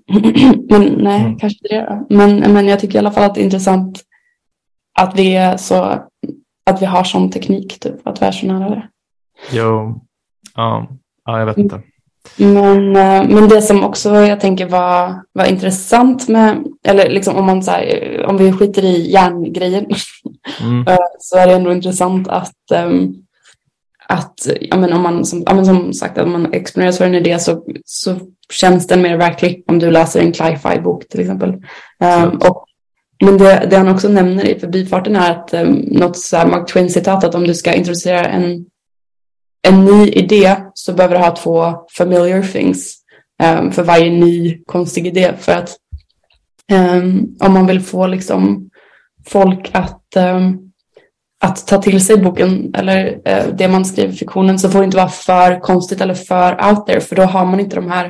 men 0.69 1.03
nej, 1.03 1.21
mm. 1.21 1.39
kanske 1.39 1.67
det. 1.69 2.05
Men, 2.09 2.53
men 2.53 2.67
jag 2.67 2.79
tycker 2.79 2.95
i 2.95 2.99
alla 2.99 3.11
fall 3.11 3.23
att 3.23 3.35
det 3.35 3.41
är 3.41 3.45
intressant 3.45 4.03
att 4.99 5.19
vi 5.19 5.35
är 5.35 5.57
så, 5.57 5.83
att 6.65 6.81
vi 6.81 6.85
har 6.85 7.03
sån 7.03 7.31
teknik, 7.31 7.79
typ, 7.79 8.07
att 8.07 8.21
vi 8.21 8.25
är 8.25 8.31
så 8.31 8.45
nära 8.45 8.69
det. 8.69 8.89
Jo, 9.51 10.01
ja, 10.55 10.87
ja 11.25 11.39
jag 11.39 11.45
vet 11.45 11.57
inte. 11.57 11.81
Men, 12.37 12.95
eh, 12.95 13.29
men 13.29 13.49
det 13.49 13.61
som 13.61 13.83
också 13.83 14.15
jag 14.15 14.39
tänker 14.39 14.65
var, 14.65 15.15
var 15.33 15.45
intressant 15.45 16.27
med, 16.27 16.63
eller 16.83 17.09
liksom 17.09 17.35
om, 17.35 17.45
man 17.45 17.63
så 17.63 17.71
här, 17.71 18.25
om 18.25 18.37
vi 18.37 18.51
skiter 18.51 18.83
i 18.83 19.11
järngrejen, 19.11 19.85
mm. 20.61 20.87
Eh, 20.87 20.97
så 21.19 21.37
är 21.37 21.47
det 21.47 21.53
ändå 21.53 21.71
intressant 21.71 22.27
att, 22.27 22.55
um, 22.85 23.15
att 24.07 24.47
ja, 24.61 24.77
men 24.77 24.93
om 24.93 25.01
man 25.01 25.25
som, 25.25 25.43
ja, 25.45 25.53
men 25.53 25.65
som 25.65 25.93
sagt, 25.93 26.17
att 26.17 26.27
man 26.27 26.53
exponeras 26.53 26.97
för 26.97 27.05
en 27.05 27.15
idé 27.15 27.39
så, 27.39 27.63
så 27.85 28.15
känns 28.53 28.87
den 28.87 29.01
mer 29.01 29.17
verklig 29.17 29.63
om 29.67 29.79
du 29.79 29.91
läser 29.91 30.19
en 30.19 30.33
Cli-Fi-bok 30.33 31.07
till 31.07 31.19
exempel. 31.19 31.49
Um, 31.99 32.37
och 32.37 32.65
men 33.23 33.37
det, 33.37 33.67
det, 33.69 33.77
han 33.77 33.87
också 33.87 34.09
nämner 34.09 34.45
i 34.45 34.59
förbifarten 34.59 35.15
är 35.15 35.31
att 35.31 35.53
um, 35.53 35.71
något 35.71 36.17
så 36.17 36.37
här 36.37 36.47
Mark 36.47 36.67
Twain-citat 36.67 37.23
att 37.23 37.35
om 37.35 37.47
du 37.47 37.53
ska 37.53 37.73
introducera 37.73 38.25
en, 38.25 38.65
en 39.67 39.85
ny 39.85 40.07
idé 40.09 40.55
så 40.73 40.93
behöver 40.93 41.15
du 41.15 41.21
ha 41.21 41.35
två 41.35 41.75
familiar 41.97 42.41
things 42.41 42.95
um, 43.43 43.71
för 43.71 43.83
varje 43.83 44.09
ny 44.09 44.63
konstig 44.65 45.07
idé. 45.07 45.33
För 45.39 45.51
att 45.51 45.69
um, 46.71 47.37
om 47.39 47.53
man 47.53 47.67
vill 47.67 47.81
få 47.81 48.07
liksom 48.07 48.69
folk 49.27 49.69
att, 49.73 50.17
att 51.41 51.67
ta 51.67 51.81
till 51.81 52.05
sig 52.05 52.17
boken 52.17 52.73
eller 52.75 53.09
uh, 53.09 53.55
det 53.57 53.67
man 53.67 53.85
skriver 53.85 54.13
i 54.13 54.17
fiktionen 54.17 54.59
så 54.59 54.69
får 54.69 54.79
det 54.79 54.85
inte 54.85 54.97
vara 54.97 55.09
för 55.09 55.59
konstigt 55.59 56.01
eller 56.01 56.13
för 56.13 56.69
out 56.69 56.87
there 56.87 57.01
för 57.01 57.15
då 57.15 57.23
har 57.23 57.45
man 57.45 57.59
inte 57.59 57.75
de 57.75 57.91
här 57.91 58.07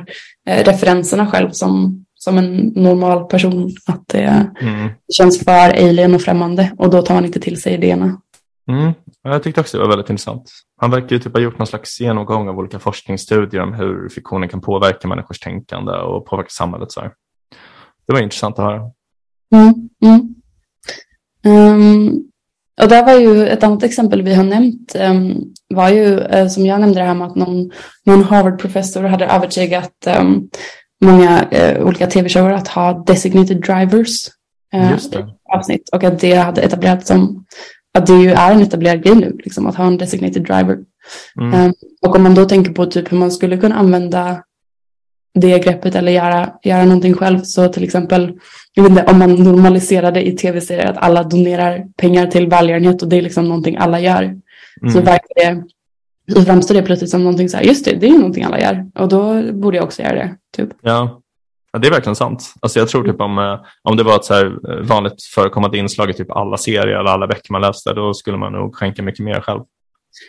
uh, 0.50 0.64
referenserna 0.64 1.26
själv 1.26 1.50
som 1.50 2.04
som 2.24 2.38
en 2.38 2.56
normal 2.66 3.24
person. 3.24 3.70
Att 3.86 4.08
det, 4.08 4.50
mm. 4.60 4.88
känns 5.12 5.44
för 5.44 5.70
alien 5.70 6.14
och 6.14 6.22
främmande 6.22 6.72
och 6.78 6.90
då 6.90 7.02
tar 7.02 7.14
man 7.14 7.24
inte 7.24 7.40
till 7.40 7.62
sig 7.62 7.74
idéerna. 7.74 8.20
Mm. 8.68 8.92
Jag 9.22 9.42
tyckte 9.42 9.60
också 9.60 9.76
det 9.76 9.82
var 9.82 9.90
väldigt 9.90 10.10
intressant. 10.10 10.50
Han 10.76 10.90
verkar 10.90 11.16
ju 11.16 11.18
typ 11.18 11.32
ha 11.32 11.40
gjort 11.40 11.58
någon 11.58 11.66
slags 11.66 12.00
genomgång 12.00 12.48
av 12.48 12.58
olika 12.58 12.78
forskningsstudier 12.78 13.62
om 13.62 13.74
hur 13.74 14.08
fiktionen 14.08 14.48
kan 14.48 14.60
påverka 14.60 15.08
människors 15.08 15.38
tänkande 15.38 15.92
och 15.92 16.26
påverka 16.26 16.48
samhället. 16.48 16.92
Så 16.92 17.00
här. 17.00 17.12
Det 18.06 18.12
var 18.12 18.22
intressant 18.22 18.58
att 18.58 18.64
höra. 18.64 18.90
Mm. 19.54 19.88
Mm. 20.04 20.34
Um, 21.44 22.30
och 22.82 22.88
det 22.88 23.02
var 23.02 23.20
ju 23.20 23.48
ett 23.48 23.62
annat 23.62 23.82
exempel 23.82 24.22
vi 24.22 24.34
har 24.34 24.44
nämnt 24.44 24.96
um, 25.00 25.54
var 25.68 25.88
ju 25.88 26.20
uh, 26.20 26.48
som 26.48 26.66
jag 26.66 26.80
nämnde 26.80 27.00
det 27.00 27.06
här 27.06 27.14
med 27.14 27.26
att 27.26 27.36
någon, 27.36 27.70
någon 28.04 28.24
Harvard-professor 28.24 29.02
hade 29.02 29.26
övertygat 29.26 30.06
um, 30.20 30.50
många 31.00 31.48
eh, 31.50 31.86
olika 31.86 32.06
tv-shower 32.06 32.50
att 32.50 32.68
ha 32.68 33.04
designated 33.06 33.62
drivers 33.62 34.28
eh, 34.72 34.92
avsnitt 35.54 35.88
och 35.92 36.04
att 36.04 36.20
det 36.20 36.34
hade 36.34 36.60
etablerats 36.60 37.08
som 37.08 37.44
att 37.98 38.06
det 38.06 38.12
ju 38.12 38.30
är 38.30 38.52
en 38.52 38.62
etablerad 38.62 39.02
grej 39.02 39.14
nu, 39.14 39.38
liksom, 39.44 39.66
att 39.66 39.76
ha 39.76 39.86
en 39.86 39.98
designated 39.98 40.42
driver. 40.42 40.78
Mm. 41.40 41.66
Um, 41.66 41.74
och 42.02 42.16
om 42.16 42.22
man 42.22 42.34
då 42.34 42.44
tänker 42.44 42.72
på 42.72 42.86
typ 42.86 43.12
hur 43.12 43.16
man 43.16 43.30
skulle 43.30 43.56
kunna 43.56 43.74
använda 43.74 44.42
det 45.34 45.58
greppet 45.58 45.94
eller 45.94 46.12
göra, 46.12 46.52
göra 46.62 46.84
någonting 46.84 47.14
själv, 47.14 47.42
så 47.42 47.68
till 47.68 47.84
exempel 47.84 48.38
jag 48.74 48.82
vet 48.82 48.90
inte, 48.90 49.04
om 49.04 49.18
man 49.18 49.34
normaliserade 49.34 50.26
i 50.28 50.36
tv-serier 50.36 50.86
att 50.86 50.96
alla 50.96 51.22
donerar 51.22 51.84
pengar 51.96 52.26
till 52.26 52.48
välgörenhet 52.48 53.02
och 53.02 53.08
det 53.08 53.16
är 53.16 53.22
liksom 53.22 53.48
någonting 53.48 53.76
alla 53.76 54.00
gör, 54.00 54.22
mm. 54.22 54.92
så 54.92 55.00
verkar 55.00 55.34
det 55.34 55.62
så 56.30 56.42
framstår 56.42 56.74
det 56.74 56.82
plötsligt 56.82 57.10
som 57.10 57.24
någonting 57.24 57.48
så 57.48 57.56
här, 57.56 57.64
just 57.64 57.84
det, 57.84 57.96
det 57.96 58.06
är 58.06 58.12
någonting 58.12 58.44
alla 58.44 58.60
gör. 58.60 58.86
Och 58.98 59.08
då 59.08 59.52
borde 59.52 59.76
jag 59.76 59.84
också 59.84 60.02
göra 60.02 60.14
det. 60.14 60.36
Typ. 60.56 60.68
Ja. 60.82 61.20
ja, 61.72 61.78
det 61.78 61.88
är 61.88 61.90
verkligen 61.90 62.16
sant. 62.16 62.54
Alltså 62.60 62.78
jag 62.78 62.88
tror 62.88 63.04
typ 63.04 63.20
om, 63.20 63.38
eh, 63.38 63.60
om 63.82 63.96
det 63.96 64.02
var 64.02 64.16
ett 64.16 64.24
så 64.24 64.34
här 64.34 64.46
eh, 64.46 64.86
vanligt 64.86 65.22
förekommande 65.22 65.78
inslag 65.78 66.10
i 66.10 66.12
typ 66.12 66.30
alla 66.30 66.56
serier 66.56 66.98
eller 66.98 67.10
alla 67.10 67.26
böcker 67.26 67.52
man 67.52 67.60
läste, 67.60 67.92
då 67.92 68.14
skulle 68.14 68.36
man 68.36 68.52
nog 68.52 68.74
skänka 68.74 69.02
mycket 69.02 69.24
mer 69.24 69.40
själv. 69.40 69.60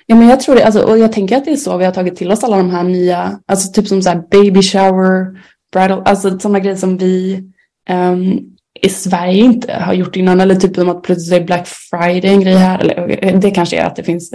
Ja, 0.05 0.15
men 0.15 0.27
jag 0.27 0.39
tror 0.39 0.55
det, 0.55 0.65
alltså, 0.65 0.83
och 0.83 0.97
jag 0.97 1.11
tänker 1.11 1.37
att 1.37 1.45
det 1.45 1.51
är 1.51 1.55
så 1.55 1.77
vi 1.77 1.85
har 1.85 1.91
tagit 1.91 2.15
till 2.15 2.31
oss 2.31 2.43
alla 2.43 2.57
de 2.57 2.69
här 2.69 2.83
nya, 2.83 3.39
alltså 3.45 3.73
typ 3.73 3.87
som 3.87 4.01
så 4.01 4.09
här 4.09 4.23
baby 4.31 4.61
shower, 4.61 5.41
bridal, 5.73 6.01
alltså 6.05 6.39
sådana 6.39 6.59
grejer 6.59 6.75
som 6.75 6.97
vi 6.97 7.43
um, 7.89 8.51
i 8.81 8.89
Sverige 8.89 9.43
inte 9.43 9.73
har 9.73 9.93
gjort 9.93 10.15
innan. 10.15 10.41
Eller 10.41 10.55
typ 10.55 10.75
som 10.75 10.89
att 10.89 11.01
plötsligt 11.01 11.41
är 11.41 11.45
Black 11.45 11.67
Friday 11.67 12.33
en 12.33 12.41
grej 12.41 12.55
här. 12.55 12.79
Eller 12.79 13.25
eh, 13.25 13.39
det 13.39 13.51
kanske 13.51 13.77
är 13.77 13.85
att 13.85 13.95
det 13.95 14.03
finns 14.03 14.33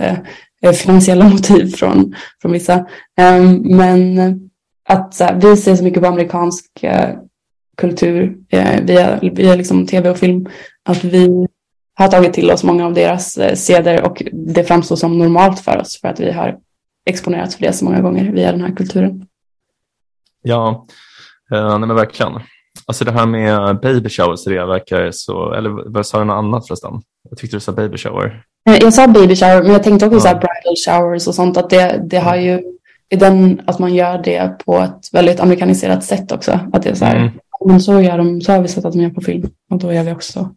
finansiella 0.72 1.28
motiv 1.28 1.72
från, 1.76 2.14
från 2.42 2.52
vissa. 2.52 2.86
Ehm, 3.16 3.76
men 3.76 4.40
att 4.88 5.20
vi 5.34 5.56
ser 5.56 5.76
så 5.76 5.84
mycket 5.84 6.02
på 6.02 6.08
amerikansk 6.08 6.82
eh, 6.82 7.14
kultur 7.76 8.36
eh, 8.48 8.84
via, 8.84 9.18
via 9.20 9.54
liksom 9.54 9.86
tv 9.86 10.10
och 10.10 10.18
film 10.18 10.48
att 10.84 11.04
vi 11.04 11.46
har 11.94 12.08
tagit 12.08 12.32
till 12.32 12.50
oss 12.50 12.64
många 12.64 12.86
av 12.86 12.94
deras 12.94 13.38
seder 13.54 14.04
och 14.04 14.22
det 14.32 14.64
framstår 14.64 14.96
som 14.96 15.18
normalt 15.18 15.60
för 15.60 15.80
oss 15.80 16.00
för 16.00 16.08
att 16.08 16.20
vi 16.20 16.32
har 16.32 16.56
exponerats 17.06 17.56
för 17.56 17.62
det 17.62 17.72
så 17.72 17.84
många 17.84 18.00
gånger 18.00 18.32
via 18.32 18.52
den 18.52 18.60
här 18.60 18.74
kulturen. 18.76 19.26
Ja, 20.42 20.86
nej 21.50 21.78
men 21.78 21.94
verkligen. 21.94 22.32
Alltså 22.86 23.04
det 23.04 23.12
här 23.12 23.26
med 23.26 23.80
baby 23.80 24.08
showers, 24.08 24.44
det 24.44 24.66
verkar 24.66 25.10
så, 25.10 25.52
eller 25.52 25.90
vad 25.92 26.06
sa 26.06 26.18
du 26.18 26.24
något 26.24 26.34
annat 26.34 26.66
förresten? 26.66 26.92
Jag 27.30 27.38
tyckte 27.38 27.56
du 27.56 27.60
sa 27.60 27.72
baby 27.72 27.98
shower. 27.98 28.42
Eh, 28.68 28.76
jag 28.80 28.94
sa 28.94 29.08
baby 29.08 29.36
shower, 29.36 29.62
men 29.62 29.72
jag 29.72 29.82
tänkte 29.82 30.06
också 30.06 30.28
ja. 30.28 30.40
Bridal 30.62 30.76
showers 30.86 31.26
och 31.26 31.34
sånt, 31.34 31.56
att 31.56 31.70
det, 31.70 32.00
det 32.04 32.18
har 32.18 32.36
ju, 32.36 32.62
i 33.08 33.16
den, 33.16 33.60
att 33.66 33.78
man 33.78 33.94
gör 33.94 34.18
det 34.18 34.58
på 34.64 34.78
ett 34.78 35.08
väldigt 35.12 35.40
amerikaniserat 35.40 36.04
sätt 36.04 36.32
också. 36.32 36.60
Att 36.72 36.82
det 36.82 36.90
är 36.90 36.94
så 36.94 37.04
här, 37.04 37.16
mm. 37.16 37.32
men 37.66 37.80
så 37.80 38.00
gör 38.00 38.18
de, 38.18 38.40
så 38.40 38.52
har 38.52 38.62
vi 38.62 38.68
sett 38.68 38.84
att 38.84 38.92
de 38.92 39.00
gör 39.00 39.10
på 39.10 39.20
film 39.20 39.50
och 39.70 39.78
då 39.78 39.92
gör 39.92 40.02
vi 40.02 40.12
också 40.12 40.32
så. 40.32 40.48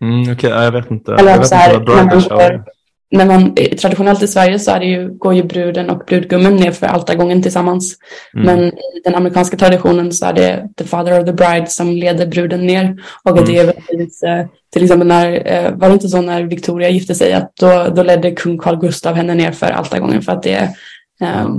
Mm, 0.00 0.22
Okej, 0.22 0.32
okay, 0.32 0.64
jag 0.64 0.72
vet 0.72 0.90
inte. 0.90 1.14
Eller 1.14 1.30
jag 1.30 1.38
vet 1.38 1.48
så 1.48 1.54
här, 1.54 1.74
inte 1.74 1.92
vad 1.92 2.06
bridal 2.06 2.22
shower 2.22 2.64
när 3.10 3.26
man, 3.26 3.54
traditionellt 3.54 4.22
i 4.22 4.28
Sverige 4.28 4.58
så 4.58 4.70
är 4.70 4.80
det 4.80 4.86
ju, 4.86 5.08
går 5.08 5.34
ju 5.34 5.42
bruden 5.42 5.90
och 5.90 6.02
brudgummen 6.06 6.56
ner 6.56 6.72
för 6.72 6.86
altargången 6.86 7.42
tillsammans. 7.42 7.96
Mm. 8.34 8.46
Men 8.46 8.68
i 8.68 9.00
den 9.04 9.14
amerikanska 9.14 9.56
traditionen 9.56 10.12
så 10.12 10.26
är 10.26 10.32
det 10.32 10.68
the 10.76 10.84
father 10.84 11.20
of 11.20 11.26
the 11.26 11.32
bride 11.32 11.66
som 11.66 11.90
leder 11.90 12.26
bruden 12.26 12.66
ner. 12.66 12.96
Och 13.24 13.30
Mm. 13.30 13.44
det 13.44 13.58
är 13.58 13.64
väldigt, 13.66 14.22
eh, 14.22 14.46
till 14.72 14.82
exempel 14.84 15.06
när, 15.08 15.42
eh, 15.46 15.76
var 15.76 15.88
det 15.88 15.94
inte 15.94 16.08
så 16.08 16.20
när 16.20 16.42
Victoria 16.42 16.88
gifte 16.88 17.14
sig, 17.14 17.32
att 17.32 17.56
då, 17.60 17.92
då 17.96 18.02
ledde 18.02 18.30
kung 18.30 18.58
Carl 18.58 18.80
Gustav 18.80 19.14
henne 19.14 19.34
ner 19.34 19.52
för 19.52 19.66
altargången 19.66 20.22
för 20.22 20.32
att 20.32 20.42
det 20.42 20.70
ja, 21.18 21.50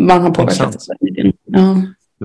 man 0.00 0.22
har 0.22 0.30
påverkat 0.30 0.60
Intressant. 0.60 0.72
det. 0.72 0.80
så 0.80 0.94
mycket. 1.00 1.34
Ja. 1.44 1.76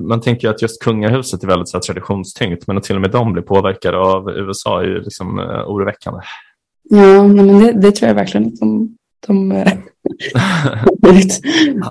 Man 0.01 0.21
tänker 0.21 0.49
att 0.49 0.61
just 0.61 0.83
kungahuset 0.83 1.43
är 1.43 1.47
väldigt 1.47 1.69
så 1.69 1.77
här, 1.77 1.81
traditionstyngt, 1.81 2.67
men 2.67 2.77
att 2.77 2.83
till 2.83 2.95
och 2.95 3.01
med 3.01 3.11
de 3.11 3.33
blir 3.33 3.43
påverkade 3.43 3.97
av 3.97 4.29
USA 4.29 4.81
är 4.81 4.85
ju 4.85 5.01
liksom 5.01 5.39
oroväckande. 5.67 6.19
Ja, 6.89 7.27
men 7.27 7.59
det, 7.59 7.71
det 7.71 7.91
tror 7.91 8.07
jag 8.07 8.15
verkligen 8.15 8.47
att 8.47 8.59
de, 8.59 8.97
de 9.27 9.51
eh, 9.51 9.73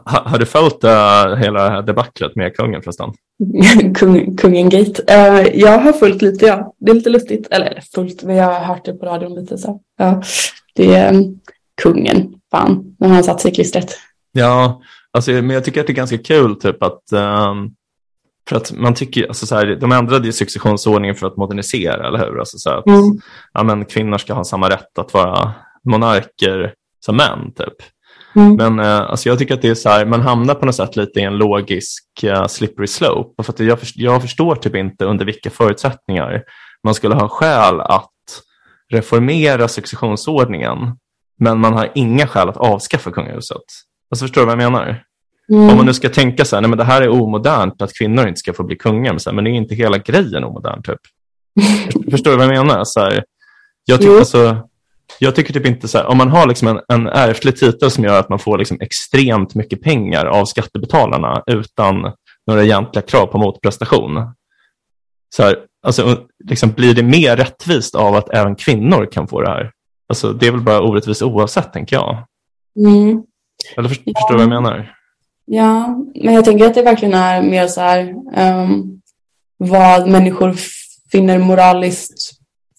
ha, 0.04 0.22
har 0.28 0.38
du 0.38 0.46
följt 0.46 0.84
uh, 0.84 1.36
hela 1.36 1.82
debaclet 1.82 2.36
med 2.36 2.56
kungen 2.56 2.82
förresten? 2.82 3.12
Kung, 3.94 4.36
kungen 4.36 4.68
Gate. 4.68 5.02
Eh, 5.08 5.60
jag 5.60 5.78
har 5.78 5.92
följt 5.92 6.22
lite, 6.22 6.46
ja. 6.46 6.74
Det 6.78 6.90
är 6.90 6.94
lite 6.94 7.10
lustigt. 7.10 7.46
Eller 7.50 7.82
följt, 7.94 8.22
men 8.22 8.36
jag 8.36 8.44
har 8.44 8.60
hört 8.60 8.84
det 8.84 8.92
på 8.92 9.06
radion 9.06 9.34
lite 9.34 9.58
så. 9.58 9.80
Ja, 9.98 10.22
det 10.74 10.94
är 10.94 11.14
um, 11.14 11.40
kungen. 11.82 12.34
Fan, 12.50 12.96
har 13.00 13.08
han 13.08 13.24
satt 13.24 13.40
sig 13.40 13.50
i 13.50 13.54
klistret. 13.54 13.98
Ja, 14.32 14.82
alltså, 15.10 15.30
men 15.30 15.50
jag 15.50 15.64
tycker 15.64 15.80
att 15.80 15.86
det 15.86 15.92
är 15.92 15.94
ganska 15.94 16.18
kul 16.18 16.56
typ 16.56 16.82
att 16.82 17.12
ehm, 17.12 17.70
för 18.48 18.56
att 18.56 18.72
man 18.72 18.94
tycker, 18.94 19.26
alltså 19.26 19.46
så 19.46 19.54
här, 19.54 19.66
de 19.80 19.92
ändrade 19.92 20.26
ju 20.26 20.32
successionsordningen 20.32 21.14
för 21.16 21.26
att 21.26 21.36
modernisera, 21.36 22.08
eller 22.08 22.18
hur? 22.18 22.38
Alltså 22.38 22.58
så 22.58 22.70
att 22.70 22.86
Mm. 22.86 23.18
ja, 23.52 23.62
men 23.62 23.84
kvinnor 23.84 24.18
ska 24.18 24.34
ha 24.34 24.44
samma 24.44 24.68
rätt 24.70 24.98
att 24.98 25.14
vara 25.14 25.52
monarker 25.84 26.74
som 27.00 27.16
män, 27.16 27.52
typ. 27.56 27.74
Mm. 28.36 28.56
Men 28.56 28.78
eh, 28.86 29.00
alltså 29.10 29.28
jag 29.28 29.38
tycker 29.38 29.54
att 29.54 29.62
det 29.62 29.68
är 29.68 29.74
så 29.74 29.88
här, 29.88 30.04
man 30.06 30.20
hamnar 30.20 30.54
på 30.54 30.66
något 30.66 30.74
sätt 30.74 30.96
lite 30.96 31.20
i 31.20 31.22
en 31.22 31.36
logisk 31.36 32.22
eh, 32.22 32.46
slippery 32.46 32.86
slope. 32.86 33.42
För 33.42 33.52
att 33.52 33.60
jag, 33.60 33.78
först- 33.80 33.96
jag 33.96 34.22
förstår 34.22 34.54
typ 34.56 34.74
inte 34.76 35.04
under 35.04 35.24
vilka 35.24 35.50
förutsättningar 35.50 36.42
man 36.84 36.94
skulle 36.94 37.14
ha 37.14 37.28
skäl 37.28 37.80
att 37.80 38.10
reformera 38.92 39.68
successionsordningen, 39.68 40.78
men 41.38 41.58
man 41.60 41.72
har 41.72 41.90
inga 41.94 42.26
skäl 42.26 42.48
att 42.48 42.56
avskaffa 42.56 43.10
kungahuset. 43.10 43.62
Alltså 44.10 44.24
förstår 44.24 44.40
du 44.40 44.46
vad 44.46 44.62
jag 44.62 44.72
menar? 44.72 45.02
Mm. 45.52 45.70
Om 45.70 45.76
man 45.76 45.86
nu 45.86 45.94
ska 45.94 46.08
tänka 46.08 46.44
så 46.44 46.56
här, 46.56 46.60
nej 46.60 46.68
men 46.68 46.78
det 46.78 46.84
här 46.84 47.02
är 47.02 47.08
omodernt 47.08 47.82
att 47.82 47.98
kvinnor 47.98 48.28
inte 48.28 48.38
ska 48.38 48.52
få 48.52 48.64
bli 48.64 48.76
kungar, 48.76 49.12
men, 49.12 49.20
så 49.20 49.30
här, 49.30 49.34
men 49.34 49.44
det 49.44 49.50
är 49.50 49.52
inte 49.52 49.74
hela 49.74 49.98
grejen 49.98 50.44
omodern 50.44 50.82
typ. 50.82 51.00
Förstår 52.10 52.30
du 52.30 52.36
vad 52.36 52.46
jag 52.46 52.66
menar? 52.66 52.84
Så 52.84 53.00
här, 53.00 53.24
jag, 53.84 54.00
tycker, 54.00 54.18
alltså, 54.18 54.68
jag 55.18 55.34
tycker 55.34 55.52
typ 55.52 55.66
inte 55.66 55.88
så 55.88 55.98
här, 55.98 56.06
om 56.06 56.18
man 56.18 56.28
har 56.28 56.46
liksom 56.46 56.68
en, 56.68 56.80
en 56.88 57.06
ärftlig 57.06 57.56
titel 57.56 57.90
som 57.90 58.04
gör 58.04 58.20
att 58.20 58.28
man 58.28 58.38
får 58.38 58.58
liksom 58.58 58.76
extremt 58.80 59.54
mycket 59.54 59.82
pengar 59.82 60.26
av 60.26 60.44
skattebetalarna 60.44 61.42
utan 61.46 62.12
några 62.46 62.64
egentliga 62.64 63.02
krav 63.02 63.26
på 63.26 63.38
motprestation. 63.38 64.34
Så 65.36 65.42
här, 65.42 65.56
alltså, 65.86 66.18
liksom, 66.44 66.72
blir 66.72 66.94
det 66.94 67.02
mer 67.02 67.36
rättvist 67.36 67.94
av 67.94 68.14
att 68.14 68.30
även 68.30 68.56
kvinnor 68.56 69.08
kan 69.12 69.28
få 69.28 69.40
det 69.40 69.50
här? 69.50 69.72
Alltså, 70.08 70.32
det 70.32 70.46
är 70.46 70.50
väl 70.50 70.60
bara 70.60 70.80
orättvist 70.80 71.22
oavsett, 71.22 71.72
tänker 71.72 71.96
jag. 71.96 72.26
Mm. 72.86 73.22
Eller 73.76 73.88
för, 73.88 73.94
förstår 73.94 74.30
du 74.30 74.34
vad 74.34 74.42
jag 74.42 74.62
menar? 74.62 74.94
Ja, 75.46 76.04
men 76.14 76.34
jag 76.34 76.44
tänker 76.44 76.66
att 76.66 76.74
det 76.74 76.82
verkligen 76.82 77.14
är 77.14 77.42
mer 77.42 77.66
så 77.66 77.80
här 77.80 78.14
ehm, 78.34 79.00
vad 79.56 80.08
människor 80.08 80.54
finner 81.12 81.38
moraliskt 81.38 82.30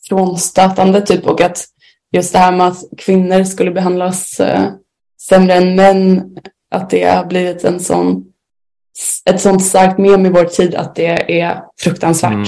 frånstötande 0.10 1.02
typ 1.02 1.28
och 1.28 1.42
att 1.42 1.66
just 2.12 2.34
det 2.34 2.40
här 2.40 2.52
med 2.52 2.68
att 2.68 2.84
kvinnor 2.98 3.44
skulle 3.44 3.72
behandlas 3.72 4.40
eh, 4.40 4.70
sämre 5.22 5.54
än 5.54 5.76
män, 5.76 6.38
att 6.72 6.90
det 6.90 7.04
har 7.04 7.26
blivit 7.26 7.64
en 7.64 7.80
sån, 7.80 8.26
ett 9.30 9.42
sånt 9.42 9.64
starkt 9.64 9.98
mem 9.98 10.26
i 10.26 10.30
vår 10.30 10.44
tid 10.44 10.76
att 10.76 10.96
det 10.96 11.42
är 11.42 11.64
fruktansvärt. 11.80 12.34
Mm. 12.34 12.48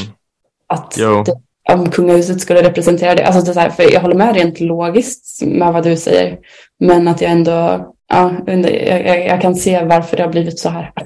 Att 0.67 0.91
det, 0.91 1.33
om 1.73 1.91
kungahuset 1.91 2.41
skulle 2.41 2.63
representera 2.63 3.15
det. 3.15 3.25
Alltså 3.25 3.53
det 3.53 3.59
här, 3.59 3.69
för 3.69 3.93
jag 3.93 4.01
håller 4.01 4.15
med 4.15 4.35
rent 4.35 4.59
logiskt 4.59 5.41
med 5.45 5.73
vad 5.73 5.83
du 5.83 5.97
säger. 5.97 6.39
Men 6.79 7.07
att 7.07 7.21
jag 7.21 7.31
ändå, 7.31 7.87
ja, 8.07 8.31
jag, 8.45 9.25
jag, 9.25 9.41
kan 9.41 9.55
se 9.55 9.85
varför 9.85 10.17
det 10.17 10.23
har 10.23 10.31
blivit 10.31 10.59
så 10.59 10.69
här. 10.69 10.91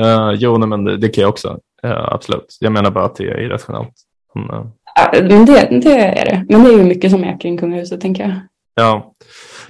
uh, 0.00 0.32
jo, 0.34 0.58
nej, 0.58 0.68
men 0.68 0.84
det, 0.84 0.96
det 0.96 1.08
kan 1.08 1.22
jag 1.22 1.28
också. 1.28 1.58
Ja, 1.82 2.12
absolut. 2.12 2.56
Jag 2.60 2.72
menar 2.72 2.90
bara 2.90 3.04
att 3.04 3.16
det 3.16 3.24
är 3.24 3.40
irrationellt. 3.40 3.94
Men, 4.34 4.50
eh, 4.50 4.64
Ja, 4.94 5.10
men 5.22 5.46
det, 5.46 5.68
det 5.82 5.98
är 5.98 6.24
det. 6.24 6.46
Men 6.48 6.64
det 6.64 6.70
är 6.70 6.78
ju 6.78 6.84
mycket 6.84 7.10
som 7.10 7.24
är 7.24 7.40
kring 7.40 7.58
kungahuset 7.58 8.00
tänker 8.00 8.22
jag. 8.22 8.32
ja. 8.74 9.12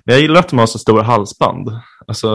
Men 0.05 0.15
jag 0.15 0.23
gillar 0.23 0.41
att 0.41 0.49
de 0.49 0.59
har 0.59 0.67
så 0.67 0.79
stora 0.79 1.03
halsband. 1.03 1.71
Alltså, 2.07 2.29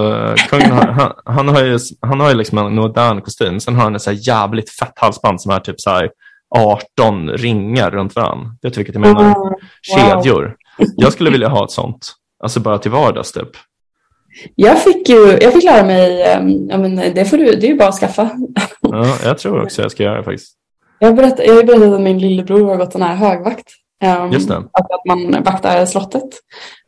kungen 0.49 0.71
har, 0.71 0.87
han, 0.91 1.13
han 1.25 1.47
har 1.47 1.63
ju, 1.63 1.79
han 2.01 2.19
har 2.19 2.29
ju 2.29 2.35
liksom 2.35 2.57
en 2.57 2.75
modern 2.75 3.21
kostym. 3.21 3.59
Sen 3.59 3.75
har 3.75 3.83
han 3.83 3.95
ett 3.95 4.01
så 4.01 4.11
jävligt 4.11 4.69
fett 4.69 4.93
halsband 4.95 5.41
som 5.41 5.51
är 5.51 5.59
typ 5.59 5.81
så 5.81 5.89
här 5.89 6.09
18 6.55 7.29
ringar 7.29 7.91
runt 7.91 8.15
varandra. 8.15 8.51
Vet 8.61 8.73
du 8.73 8.77
vilket 8.77 8.95
jag 8.95 9.01
menar? 9.01 9.23
wow. 9.23 9.53
Kedjor. 9.81 10.55
Jag 10.95 11.13
skulle 11.13 11.29
vilja 11.29 11.47
ha 11.47 11.63
ett 11.63 11.71
sånt. 11.71 12.13
Alltså 12.39 12.59
bara 12.59 12.77
till 12.77 12.91
vardags 12.91 13.31
typ. 13.31 13.49
Jag 14.55 14.83
fick 14.83 15.09
ju, 15.09 15.37
jag 15.41 15.53
fick 15.53 15.63
lära 15.63 15.85
mig, 15.85 16.23
ehm, 16.23 16.67
ja 16.69 16.77
men 16.77 16.95
det 16.95 17.25
får 17.25 17.37
du, 17.37 17.45
det 17.45 17.67
är 17.67 17.71
ju 17.71 17.77
bara 17.77 17.89
att 17.89 17.99
skaffa. 17.99 18.29
Ja, 18.81 19.17
jag 19.23 19.37
tror 19.37 19.63
också 19.63 19.81
jag 19.81 19.91
ska 19.91 20.03
göra 20.03 20.17
det 20.17 20.23
faktiskt. 20.23 20.53
Jag 20.99 21.07
har 21.07 21.15
berättat, 21.15 21.45
jag 21.45 21.65
berättat 21.65 21.93
att 21.93 22.01
min 22.01 22.19
lillebror 22.19 22.69
har 22.69 22.77
gått 22.77 22.91
sån 22.91 23.01
här 23.01 23.15
högvakt. 23.15 23.67
Ehm, 24.01 24.31
Just 24.31 24.47
det. 24.47 24.55
Alltså 24.55 24.93
att 24.93 25.05
man 25.05 25.43
vaktar 25.43 25.85
slottet. 25.85 26.29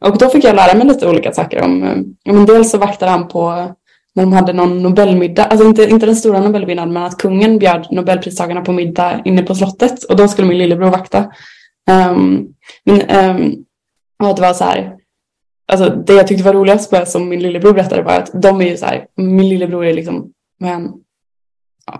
Och 0.06 0.18
då 0.18 0.30
fick 0.30 0.44
jag 0.44 0.56
lära 0.56 0.78
mig 0.78 0.88
lite 0.88 1.10
olika 1.10 1.32
saker 1.32 1.64
om, 1.64 1.84
ehm, 1.84 2.04
ja, 2.24 2.34
men 2.34 2.46
dels 2.46 2.72
så 2.72 2.78
vaktade 2.78 3.12
han 3.12 3.28
på 3.28 3.76
när 4.16 4.24
de 4.24 4.34
hade 4.34 4.54
någon 4.54 4.84
Nobelmiddag, 4.84 5.44
alltså 5.46 5.68
inte, 5.68 5.84
inte 5.84 6.06
den 6.06 6.16
stora 6.16 6.40
Nobelmiddagen 6.40 6.94
men 6.94 7.04
att 7.04 7.18
kungen 7.18 7.60
bjöd 7.60 7.88
Nobelpristagarna 7.92 8.62
på 8.62 8.72
middag 8.72 9.22
inne 9.26 9.44
på 9.44 9.56
slottet 9.56 10.04
och 10.04 10.16
då 10.16 10.28
skulle 10.28 10.48
min 10.48 10.58
lillebror 10.58 10.90
vakta. 10.90 11.32
Ehm, 11.90 12.48
men, 12.86 13.02
um, 13.02 13.66
och 14.24 14.36
det 14.36 14.42
var 14.42 14.54
så 14.54 14.64
här, 14.64 14.96
alltså 15.70 15.90
det 15.90 16.14
jag 16.14 16.28
tyckte 16.28 16.44
var 16.44 16.54
roligast 16.54 16.92
med 16.92 17.08
som 17.08 17.30
min 17.30 17.42
lillebror 17.42 17.74
berättade 17.74 18.02
var 18.02 18.14
att 18.14 18.42
de 18.42 18.62
är 18.62 18.66
ju 18.66 18.78
så 18.78 18.86
här, 18.86 19.06
min 19.16 19.50
lillebror 19.50 19.86
är 19.86 19.94
liksom, 19.94 20.32
han? 20.62 20.94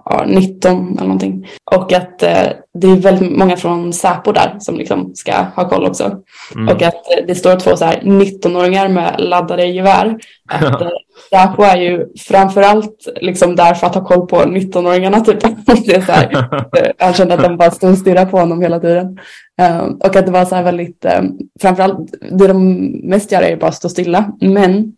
Ja, 0.06 0.24
19 0.28 0.90
eller 0.92 1.02
någonting. 1.02 1.48
Och 1.72 1.94
att 1.94 2.24
eh, 2.24 2.48
det 2.74 2.88
är 2.88 2.96
väldigt 2.96 3.38
många 3.38 3.58
från 3.58 3.94
Säpo 3.94 4.32
där 4.32 4.56
som 4.60 4.76
liksom 4.78 5.16
ska 5.16 5.34
ha 5.56 5.70
koll 5.70 5.86
också. 5.86 6.22
Mm. 6.56 6.76
Och 6.76 6.82
att 6.82 7.04
det 7.28 7.36
står 7.36 7.56
två 7.56 7.76
så 7.76 7.86
här 7.86 8.02
19-åringar 8.02 8.88
med 8.88 9.16
laddade 9.20 9.66
gevär. 9.66 10.18
Att 10.50 10.82
eh, 10.82 10.90
Säpo 11.30 11.64
är 11.64 11.78
ju 11.78 12.08
framförallt 12.20 13.08
liksom 13.22 13.56
där 13.56 13.74
för 13.74 13.88
att 13.88 13.96
ha 13.96 14.06
koll 14.06 14.28
på 14.28 14.36
19-åringarna 14.36 15.26
typ. 15.26 15.40
det 15.86 15.96
är 15.96 16.02
så 16.02 16.12
här, 16.12 16.32
eh, 16.78 16.92
han 16.98 17.14
kände 17.14 17.34
att 17.34 17.44
de 17.44 17.58
bara 17.58 17.72
stod 17.72 17.92
och 17.92 17.98
stirrade 17.98 18.32
på 18.32 18.40
honom 18.40 18.62
hela 18.62 18.80
tiden. 18.80 19.20
Eh, 19.60 19.84
och 19.84 20.16
att 20.16 20.26
det 20.26 20.32
var 20.32 20.46
så 20.46 20.56
här 20.56 20.64
väldigt, 20.64 21.06
eh, 21.06 21.22
framförallt 21.62 22.14
det 22.32 22.48
de 22.48 22.76
mest 23.10 23.32
gör 23.32 23.42
är 23.42 23.58
bara 23.58 23.68
att 23.68 23.76
stå 23.76 23.90
stilla. 23.90 24.32
Men 24.42 24.94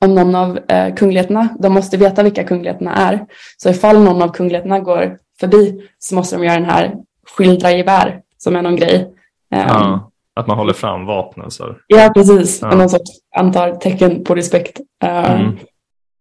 om 0.00 0.14
någon 0.14 0.34
av 0.34 0.58
eh, 0.68 0.94
kungligheterna, 0.94 1.48
de 1.58 1.72
måste 1.72 1.96
veta 1.96 2.22
vilka 2.22 2.44
kungligheterna 2.44 2.94
är. 2.94 3.26
Så 3.56 3.68
ifall 3.68 4.02
någon 4.04 4.22
av 4.22 4.28
kungligheterna 4.28 4.80
går 4.80 5.18
förbi 5.40 5.88
så 5.98 6.14
måste 6.14 6.36
de 6.36 6.44
göra 6.44 6.60
den 6.60 6.70
här 6.70 6.94
skildra 7.36 7.70
gevär 7.72 8.20
som 8.38 8.56
är 8.56 8.62
någon 8.62 8.76
grej. 8.76 9.14
Eh, 9.54 9.64
Ja, 9.68 10.10
att 10.34 10.46
man 10.46 10.58
håller 10.58 10.72
fram 10.72 11.06
vapnen. 11.06 11.50
Så. 11.50 11.76
Ja, 11.86 12.10
precis. 12.14 12.62
Ja. 12.62 12.74
Någon 12.74 12.88
sorts 12.88 13.10
antar 13.36 13.72
tecken 13.74 14.24
på 14.24 14.34
respekt. 14.34 14.80
Mm. 15.04 15.56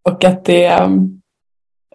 Och 0.10 0.24
att 0.24 0.46
det, 0.46 0.90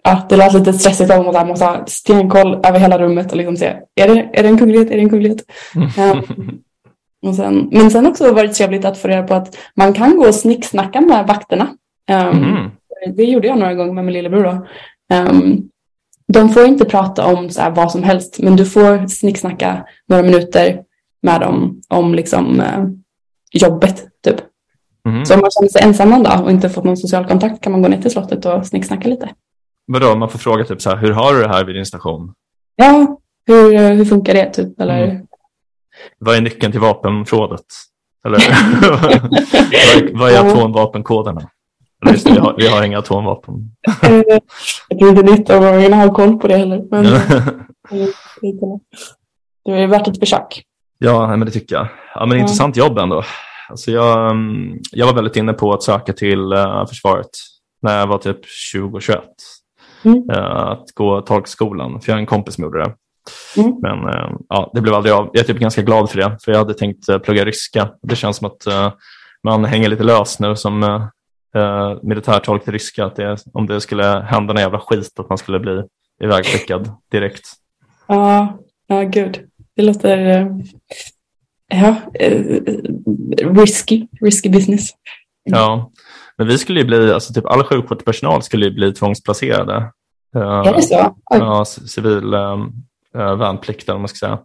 ja, 0.06 0.26
det 0.28 0.36
lät 0.36 0.52
lite 0.52 0.72
stressigt 0.72 1.10
om 1.10 1.28
att 1.28 1.34
man 1.34 1.48
måste 1.48 1.64
ha 1.64 1.86
stenkoll 1.86 2.54
över 2.64 2.78
hela 2.78 2.98
rummet 2.98 3.30
och 3.30 3.36
liksom 3.36 3.56
se, 3.56 3.66
är 3.94 4.08
det, 4.08 4.30
är 4.32 4.42
det 4.42 4.48
en 4.48 4.58
kunglighet, 4.58 4.90
är 4.90 4.94
det 4.96 5.02
en 5.02 5.10
kunglighet? 5.10 5.42
Ja. 5.96 6.22
Och 7.26 7.34
sen, 7.34 7.68
men 7.72 7.90
sen 7.90 8.06
också 8.06 8.32
var 8.32 8.42
det 8.42 8.52
trevligt 8.52 8.84
att 8.84 8.98
få 8.98 9.08
reda 9.08 9.22
på 9.22 9.34
att 9.34 9.56
man 9.74 9.92
kan 9.92 10.16
gå 10.16 10.28
och 10.28 10.34
snicksnacka 10.34 11.00
med 11.00 11.26
vakterna. 11.26 11.68
Um, 12.10 12.40
Mhm. 12.40 12.70
Det 13.16 13.24
gjorde 13.24 13.48
jag 13.48 13.58
några 13.58 13.74
gånger 13.74 13.92
med 13.92 14.04
min 14.04 14.12
lillebror. 14.14 14.42
Då. 14.42 14.66
Um, 15.16 15.68
de 16.32 16.48
får 16.48 16.64
inte 16.66 16.84
prata 16.84 17.26
om 17.26 17.50
så 17.50 17.60
här 17.60 17.70
vad 17.70 17.92
som 17.92 18.02
helst, 18.02 18.38
men 18.38 18.56
du 18.56 18.66
får 18.66 19.06
snicksnacka 19.06 19.84
några 20.08 20.22
minuter 20.22 20.80
med 21.22 21.40
dem 21.40 21.80
om 21.88 22.14
liksom, 22.14 22.60
eh, 22.60 22.84
jobbet. 23.52 24.04
Typ. 24.24 24.36
Mhm. 25.08 25.24
Så 25.26 25.34
om 25.34 25.40
man 25.40 25.50
känner 25.50 25.68
sig 25.68 25.82
ensam 25.82 26.10
någon 26.10 26.22
dag 26.22 26.44
och 26.44 26.50
inte 26.50 26.68
fått 26.70 26.84
någon 26.84 26.96
social 26.96 27.26
kontakt 27.26 27.60
kan 27.60 27.72
man 27.72 27.82
gå 27.82 27.88
ner 27.88 28.02
till 28.02 28.10
slottet 28.10 28.44
och 28.44 28.66
snicksnacka 28.66 29.08
lite. 29.08 29.28
Vadå, 29.86 30.16
man 30.16 30.30
får 30.30 30.38
fråga 30.38 30.64
typ 30.64 30.82
så 30.82 30.90
här, 30.90 30.96
hur 30.96 31.12
har 31.12 31.34
du 31.34 31.40
det 31.42 31.48
här 31.48 31.64
vid 31.64 31.74
din 31.74 31.86
station? 31.86 32.34
Ja, 32.76 33.18
hur, 33.46 33.74
eh, 33.74 33.90
hur 33.90 34.04
funkar 34.04 34.34
det? 34.34 34.50
Typ? 34.50 34.80
Eller, 34.80 35.04
Mm. 35.04 35.26
Vad 36.18 36.36
är 36.36 36.40
nyckeln 36.40 36.72
till 36.72 36.80
vapenförrådet? 36.80 37.64
Eller 38.26 38.38
vad, 38.90 39.12
är, 39.12 40.18
vad 40.18 40.30
är 40.30 40.50
atomvapenkoderna? 40.50 41.40
Eller 42.02 42.12
just 42.12 42.26
det, 42.26 42.32
vi 42.32 42.38
har, 42.38 42.54
vi 42.56 42.66
har 42.68 42.84
inga 42.84 42.98
atomvapen. 42.98 43.70
Eh, 44.02 44.22
jag 44.88 44.98
tror 44.98 45.10
inte 45.10 45.22
19-åringarna 45.22 45.96
har 45.96 46.08
koll 46.08 46.38
på 46.38 46.48
det 46.48 46.56
heller. 46.56 46.84
Men 46.90 47.04
det 49.64 49.72
är 49.72 49.86
värt 49.86 50.08
ett 50.08 50.18
försök. 50.18 50.62
Ja, 50.98 51.36
men 51.36 51.40
det 51.40 51.50
tycker 51.50 51.74
jag. 51.74 51.88
Ja, 52.14 52.26
men 52.26 52.38
intressant 52.38 52.76
jobb 52.76 52.98
ändå. 52.98 53.22
Alltså 53.68 53.90
jag, 53.90 54.30
mm, 54.30 54.78
jag 54.92 55.06
var 55.06 55.14
väldigt 55.14 55.36
inne 55.36 55.52
på 55.52 55.72
att 55.72 55.82
söka 55.82 56.12
till 56.12 56.52
uh, 56.52 56.86
försvaret 56.86 57.30
när 57.82 57.98
jag 57.98 58.06
var 58.06 58.18
typ 58.18 58.38
20-21. 58.74 59.20
Mm. 60.06 60.30
Uh, 60.30 60.56
att 60.56 60.94
gå 60.94 61.20
tolkskolan, 61.20 62.00
för 62.00 62.10
jag 62.10 62.16
har 62.16 62.20
en 62.20 62.26
kompis 62.26 62.54
som 62.54 62.64
gjorde 62.64 62.78
det. 62.78 62.94
Mm. 63.56 63.76
Men 63.82 63.98
uh, 63.98 64.36
ja, 64.48 64.70
det 64.74 64.80
blev 64.80 64.94
aldrig 64.94 65.14
av. 65.14 65.30
Jag 65.32 65.40
är 65.42 65.46
typ 65.46 65.58
ganska 65.58 65.82
glad 65.82 66.10
för 66.10 66.18
det, 66.18 66.38
för 66.44 66.52
jag 66.52 66.58
hade 66.58 66.74
tänkt 66.74 67.06
plugga 67.22 67.44
ryska. 67.44 67.90
Det 68.02 68.16
känns 68.16 68.36
som 68.36 68.46
att 68.46 68.66
man 69.42 69.64
hänger 69.64 69.88
lite 69.88 70.04
lös 70.04 70.40
nu 70.40 70.56
som 70.56 71.08
militärtolk 72.02 72.64
till 72.64 72.72
ryska. 72.72 73.04
Att 73.04 73.16
det, 73.16 73.36
om 73.52 73.66
det 73.66 73.80
skulle 73.80 74.04
hända 74.04 74.52
någon 74.52 74.62
jävla 74.62 74.78
skit, 74.80 75.12
att 75.18 75.28
man 75.28 75.38
skulle 75.38 75.60
bli 75.60 75.82
ivägskickad 76.22 76.90
direkt. 77.10 77.48
Ja, 78.06 78.58
ja 78.86 79.02
gud. 79.02 79.40
Det 79.76 79.82
låter 79.82 80.46
ja, 81.68 81.94
risky, 83.38 84.06
risky 84.20 84.48
business. 84.48 84.90
Ja, 85.44 85.90
men 86.38 86.46
vi 86.46 86.58
skulle 86.58 86.80
ju 86.80 86.86
bli, 86.86 87.12
alltså 87.12 87.32
typ 87.32 87.46
all 87.46 87.64
sjukvårdspersonal 87.64 88.42
skulle 88.42 88.66
ju 88.66 88.74
bli 88.74 88.92
tvångsplacerade. 88.92 89.92
Är 90.34 90.74
det 90.74 90.82
så? 90.82 91.16
Oj. 91.30 91.38
Ja, 91.38 91.64
civil 91.64 92.34
äh, 92.34 93.36
värnplikt 93.36 93.88
eller 93.88 93.98
man 93.98 94.08
ska 94.08 94.26
säga. 94.26 94.38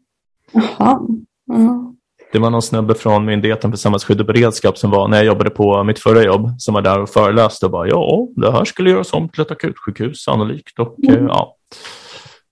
Jaha. 0.52 1.00
Ja. 1.46 1.94
Det 2.32 2.40
var 2.40 2.50
någon 2.50 2.62
snubbe 2.62 2.96
från 2.96 3.26
Myndigheten 3.26 3.72
för 3.72 3.78
samhällsskydd 3.78 4.20
och 4.20 4.26
beredskap 4.26 4.78
som 4.78 4.92
var 4.92 5.08
när 5.08 5.18
jag 5.18 5.26
jobbade 5.26 5.50
på 5.50 5.84
mitt 5.84 6.00
förra 6.00 6.24
jobb 6.24 6.50
som 6.58 6.74
var 6.74 6.82
där 6.82 7.02
och 7.02 7.10
föreläste 7.10 7.66
och 7.66 7.72
bara 7.72 7.88
ja, 7.88 8.28
det 8.36 8.52
här 8.52 8.66
skulle 8.66 8.90
göras 8.90 9.14
om 9.14 9.30
till 9.30 9.42
ett 9.42 9.52
akutsjukhus 9.52 10.24
sannolikt 10.24 10.80
och 10.80 10.96
mm. 11.04 11.28
ja. 11.28 11.56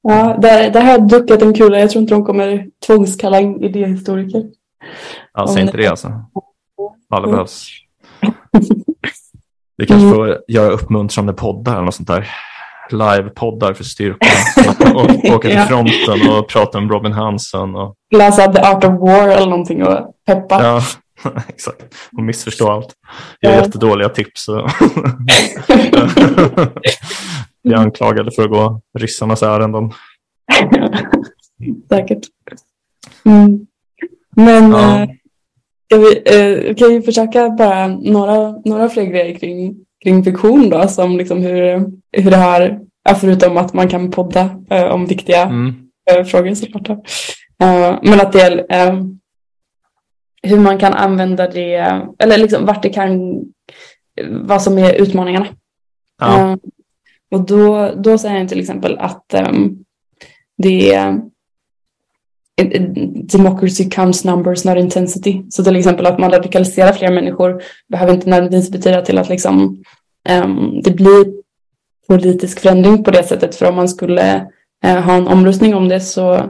Ja, 0.01 0.37
där, 0.41 0.71
där 0.71 0.81
har 0.81 0.91
jag 0.91 1.07
duckat 1.07 1.41
en 1.41 1.53
kula. 1.53 1.79
Jag 1.79 1.89
tror 1.89 2.01
inte 2.01 2.13
de 2.13 2.25
kommer 2.25 2.67
tvångskalla 2.87 3.39
in 3.39 3.63
idéhistoriker. 3.63 4.43
Ja, 5.33 5.47
säg 5.47 5.61
inte 5.61 5.77
det 5.77 5.87
alltså. 5.87 6.25
Alla 7.09 7.27
behövs. 7.27 7.67
Vi 9.79 9.85
kanske 9.85 10.05
mm. 10.07 10.15
får 10.15 10.37
göra 10.47 10.69
uppmuntrande 10.69 11.33
poddar 11.33 11.73
eller 11.73 11.85
något 11.85 11.95
sånt 11.95 12.07
där. 12.07 12.29
Live-poddar 12.89 13.73
för 13.73 13.83
styrkan. 13.83 14.95
och 14.95 15.25
åka 15.35 15.49
till 15.49 15.59
fronten 15.59 16.29
och 16.29 16.47
prata 16.47 16.77
om 16.77 16.89
Robin 16.89 17.11
Hansen. 17.11 17.75
Och... 17.75 17.95
Läsa 18.15 18.53
The 18.53 18.61
Art 18.61 18.83
of 18.83 18.91
War 18.91 19.27
eller 19.27 19.49
någonting 19.49 19.83
och 19.83 20.15
peppa. 20.27 20.63
Ja, 20.63 20.81
exakt. 21.47 21.95
Och 22.17 22.23
missförstå 22.23 22.71
allt. 22.71 22.93
Ge 23.41 23.49
ja. 23.49 23.55
jättedåliga 23.55 24.09
tips. 24.09 24.45
Bli 27.63 27.73
anklagade 27.75 28.31
för 28.31 28.43
att 28.43 28.49
gå 28.49 28.81
ryssarnas 28.99 29.43
ärenden. 29.43 29.91
Säkert. 31.89 32.23
Mm. 33.25 33.59
Men 34.35 34.71
ja. 34.71 35.07
Eh, 35.91 35.97
Ska 35.97 35.97
vi, 35.97 36.21
eh, 36.69 36.75
kan 36.75 36.89
vi 36.89 37.01
försöka 37.01 37.49
bara 37.49 37.87
några, 37.87 38.51
några 38.65 38.89
fler 38.89 39.03
grejer 39.03 39.39
kring, 39.39 39.75
kring 40.03 40.23
fiktion 40.23 40.69
då, 40.69 40.87
som 40.87 41.17
liksom 41.17 41.41
hur, 41.41 41.91
hur 42.11 42.31
det 42.31 42.37
här, 42.37 42.79
förutom 43.19 43.57
att 43.57 43.73
man 43.73 43.87
kan 43.87 44.11
podda 44.11 44.49
eh, 44.69 44.83
om 44.85 45.05
viktiga 45.05 45.41
mm. 45.41 45.75
eh, 46.11 46.23
frågor 46.23 46.53
såklart. 46.53 46.89
Eh, 46.89 47.99
men 48.03 48.21
att 48.21 48.31
det 48.31 48.41
är 48.41 48.65
eh, 48.69 49.03
hur 50.43 50.59
man 50.59 50.77
kan 50.77 50.93
använda 50.93 51.47
det, 51.47 52.01
eller 52.19 52.37
liksom 52.37 52.65
vart 52.65 52.83
det 52.83 52.89
kan, 52.89 53.41
vad 54.29 54.61
som 54.61 54.77
är 54.77 54.93
utmaningarna. 54.93 55.47
Ja. 56.21 56.51
Eh, 56.51 56.57
och 57.31 57.45
då, 57.45 57.91
då 57.97 58.17
säger 58.17 58.39
jag 58.39 58.49
till 58.49 58.59
exempel 58.59 58.97
att 58.99 59.33
um, 59.49 59.85
det 60.57 60.93
är 60.93 61.21
democracy 63.27 63.89
counts 63.89 64.25
numbers, 64.25 64.65
not 64.65 64.77
intensity. 64.77 65.43
Så 65.49 65.63
till 65.63 65.75
exempel 65.75 66.05
att 66.05 66.19
man 66.19 66.31
radikaliserar 66.31 66.93
fler 66.93 67.11
människor 67.11 67.63
behöver 67.87 68.13
inte 68.13 68.29
nödvändigtvis 68.29 68.71
betyda 68.71 69.01
till 69.01 69.17
att 69.17 69.29
liksom, 69.29 69.83
um, 70.43 70.81
det 70.83 70.91
blir 70.91 71.33
politisk 72.07 72.59
förändring 72.59 73.03
på 73.03 73.11
det 73.11 73.23
sättet. 73.23 73.55
För 73.55 73.65
om 73.69 73.75
man 73.75 73.89
skulle 73.89 74.47
uh, 74.85 74.99
ha 74.99 75.13
en 75.13 75.27
omröstning 75.27 75.75
om 75.75 75.89
det 75.89 75.99
så, 75.99 76.49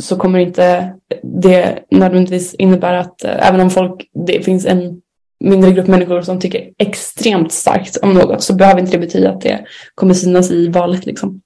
så 0.00 0.16
kommer 0.16 0.38
inte 0.38 0.94
det 1.22 1.78
nödvändigtvis 1.90 2.54
innebära 2.54 3.00
att 3.00 3.24
uh, 3.24 3.48
även 3.48 3.60
om 3.60 3.70
folk, 3.70 4.10
det 4.26 4.44
finns 4.44 4.66
en 4.66 5.00
mindre 5.40 5.72
grupp 5.72 5.86
människor 5.86 6.22
som 6.22 6.40
tycker 6.40 6.70
extremt 6.78 7.52
starkt 7.52 7.96
om 7.96 8.14
något 8.14 8.42
så 8.42 8.54
behöver 8.54 8.80
inte 8.80 8.92
det 8.92 8.98
betyda 8.98 9.30
att 9.30 9.40
det 9.40 9.64
kommer 9.94 10.14
synas 10.14 10.50
i 10.50 10.68
valet. 10.68 11.06
Liksom. 11.06 11.40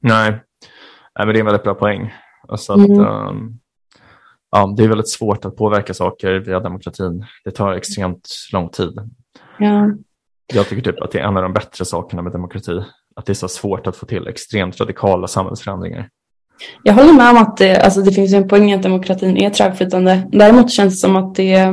Nej. 0.00 0.30
Nej, 1.18 1.26
men 1.26 1.28
det 1.28 1.38
är 1.38 1.40
en 1.40 1.46
väldigt 1.46 1.64
bra 1.64 1.74
poäng. 1.74 2.12
Alltså 2.48 2.72
att, 2.72 2.88
mm. 2.88 3.00
um, 3.00 3.58
ja, 4.50 4.74
det 4.76 4.84
är 4.84 4.88
väldigt 4.88 5.08
svårt 5.08 5.44
att 5.44 5.56
påverka 5.56 5.94
saker 5.94 6.32
via 6.34 6.60
demokratin. 6.60 7.24
Det 7.44 7.50
tar 7.50 7.72
extremt 7.72 8.28
lång 8.52 8.68
tid. 8.68 9.10
Ja. 9.58 9.90
Jag 10.54 10.68
tycker 10.68 10.92
typ 10.92 11.02
att 11.02 11.12
det 11.12 11.18
är 11.18 11.24
en 11.24 11.36
av 11.36 11.42
de 11.42 11.52
bättre 11.52 11.84
sakerna 11.84 12.22
med 12.22 12.32
demokrati. 12.32 12.82
Att 13.16 13.26
det 13.26 13.32
är 13.32 13.34
så 13.34 13.48
svårt 13.48 13.86
att 13.86 13.96
få 13.96 14.06
till 14.06 14.26
extremt 14.26 14.80
radikala 14.80 15.26
samhällsförändringar. 15.26 16.08
Jag 16.82 16.94
håller 16.94 17.12
med 17.12 17.30
om 17.30 17.36
att 17.36 17.56
det, 17.56 17.80
alltså 17.80 18.02
det 18.02 18.12
finns 18.12 18.32
en 18.32 18.48
poäng 18.48 18.72
att 18.72 18.82
demokratin 18.82 19.36
är 19.36 19.50
trögflytande. 19.50 20.28
Däremot 20.32 20.70
känns 20.70 20.94
det 20.94 20.98
som 20.98 21.16
att 21.16 21.34
det, 21.34 21.72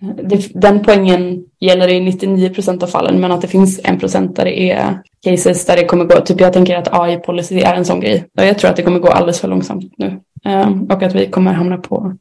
det, 0.00 0.50
den 0.54 0.84
poängen 0.84 1.44
gäller 1.60 1.88
i 1.88 2.00
99 2.00 2.54
procent 2.54 2.82
av 2.82 2.86
fallen 2.86 3.20
men 3.20 3.32
att 3.32 3.40
det 3.40 3.48
finns 3.48 3.80
en 3.84 3.98
procent 3.98 4.36
där 4.36 4.44
det 4.44 4.70
är 4.70 5.02
cases 5.30 5.66
där 5.66 5.76
det 5.76 5.84
kommer 5.84 6.04
gå, 6.04 6.20
typ 6.20 6.40
jag 6.40 6.52
tänker 6.52 6.76
att 6.76 6.88
AI-policy 6.92 7.64
är 7.64 7.74
en 7.74 7.84
sån 7.84 8.00
grej. 8.00 8.28
Och 8.38 8.44
jag 8.44 8.58
tror 8.58 8.70
att 8.70 8.76
det 8.76 8.82
kommer 8.82 8.98
gå 8.98 9.08
alldeles 9.08 9.40
för 9.40 9.48
långsamt 9.48 9.92
nu. 9.98 10.20
Um, 10.44 10.86
och 10.90 11.02
att 11.02 11.14
vi 11.14 11.30
kommer 11.30 11.52
hamna 11.52 11.78
på 11.78 12.14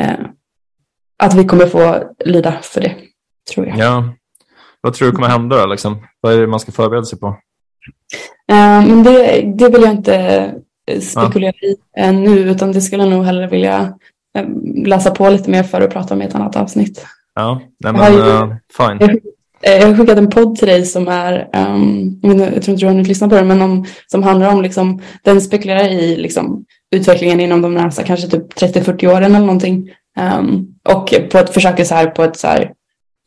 uh, 0.00 0.26
att 1.18 1.34
vi 1.34 1.44
kommer 1.44 1.66
få 1.66 2.04
lida 2.24 2.58
för 2.62 2.80
det, 2.80 2.94
tror 3.54 3.66
jag. 3.66 3.78
Ja. 3.78 4.04
Vad 4.80 4.94
tror 4.94 5.08
du 5.08 5.12
kommer 5.12 5.28
hända 5.28 5.56
då? 5.56 5.66
Liksom? 5.66 6.06
Vad 6.20 6.32
är 6.32 6.40
det 6.40 6.46
man 6.46 6.60
ska 6.60 6.72
förbereda 6.72 7.04
sig 7.04 7.18
på? 7.18 7.36
Men 8.48 9.02
det, 9.02 9.42
det 9.54 9.68
vill 9.68 9.82
jag 9.82 9.90
inte 9.90 10.54
spekulera 11.00 11.52
ja. 11.60 11.68
i 11.68 12.10
uh, 12.10 12.14
nu, 12.14 12.38
utan 12.38 12.72
det 12.72 12.80
skulle 12.80 13.02
jag 13.02 13.10
nog 13.10 13.24
hellre 13.24 13.46
vilja 13.46 13.98
läsa 14.84 15.10
på 15.10 15.30
lite 15.30 15.50
mer 15.50 15.62
för 15.62 15.80
att 15.80 15.92
prata 15.92 16.14
om 16.14 16.22
i 16.22 16.24
ett 16.24 16.34
annat 16.34 16.56
avsnitt. 16.56 17.06
Ja, 17.34 17.60
nej 17.78 17.92
men, 17.92 18.14
uh, 18.14 18.54
fine. 18.76 19.20
Eh, 19.62 19.76
jag 19.76 19.86
har 19.86 19.94
skickat 19.94 20.18
en 20.18 20.30
podd 20.30 20.56
till 20.56 20.68
dig 20.68 20.86
som 20.86 21.08
är, 21.08 21.48
um, 21.56 22.20
jag, 22.22 22.38
tror 22.38 22.54
inte 22.54 22.72
du 22.72 22.86
har 22.86 22.92
hunnit 22.92 23.08
lyssna 23.08 23.28
på 23.28 23.34
den, 23.34 23.48
men 23.48 23.62
om, 23.62 23.86
som 24.06 24.22
handlar 24.22 24.52
om, 24.52 24.62
liksom, 24.62 25.02
den 25.22 25.40
spekulerar 25.40 25.88
i 25.88 26.16
liksom, 26.16 26.64
utvecklingen 26.90 27.40
inom 27.40 27.62
de 27.62 27.74
närmsta 27.74 28.02
kanske 28.02 28.28
typ 28.28 28.54
30-40 28.54 29.06
åren 29.06 29.34
eller 29.34 29.46
någonting. 29.46 29.90
Um, 30.38 30.74
och 30.88 31.14
på 31.30 31.38
ett, 31.38 31.54
försöker 31.54 31.84
så 31.84 31.94
här 31.94 32.06
på 32.06 32.24
ett 32.24 32.36
så 32.36 32.46
här, 32.46 32.72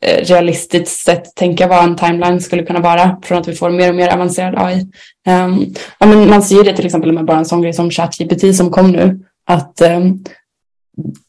eh, 0.04 0.24
realistiskt 0.24 1.04
sätt 1.04 1.34
tänka 1.36 1.66
vad 1.66 1.84
en 1.84 1.96
timeline 1.96 2.40
skulle 2.40 2.62
kunna 2.62 2.80
vara 2.80 3.18
från 3.22 3.38
att 3.38 3.48
vi 3.48 3.54
får 3.54 3.70
mer 3.70 3.88
och 3.88 3.94
mer 3.94 4.14
avancerad 4.14 4.54
AI. 4.58 4.80
Um, 4.80 4.88
ehm, 5.26 5.74
ja, 5.98 6.06
men 6.06 6.30
man 6.30 6.42
ser 6.42 6.64
det 6.64 6.76
till 6.76 6.86
exempel 6.86 7.12
med 7.12 7.24
bara 7.24 7.38
en 7.38 7.44
sån 7.44 7.62
grej 7.62 7.72
som 7.72 7.90
ChatGPT 7.90 8.56
som 8.56 8.70
kom 8.70 8.92
nu. 8.92 9.20
Att 9.46 9.80
um, 9.80 10.24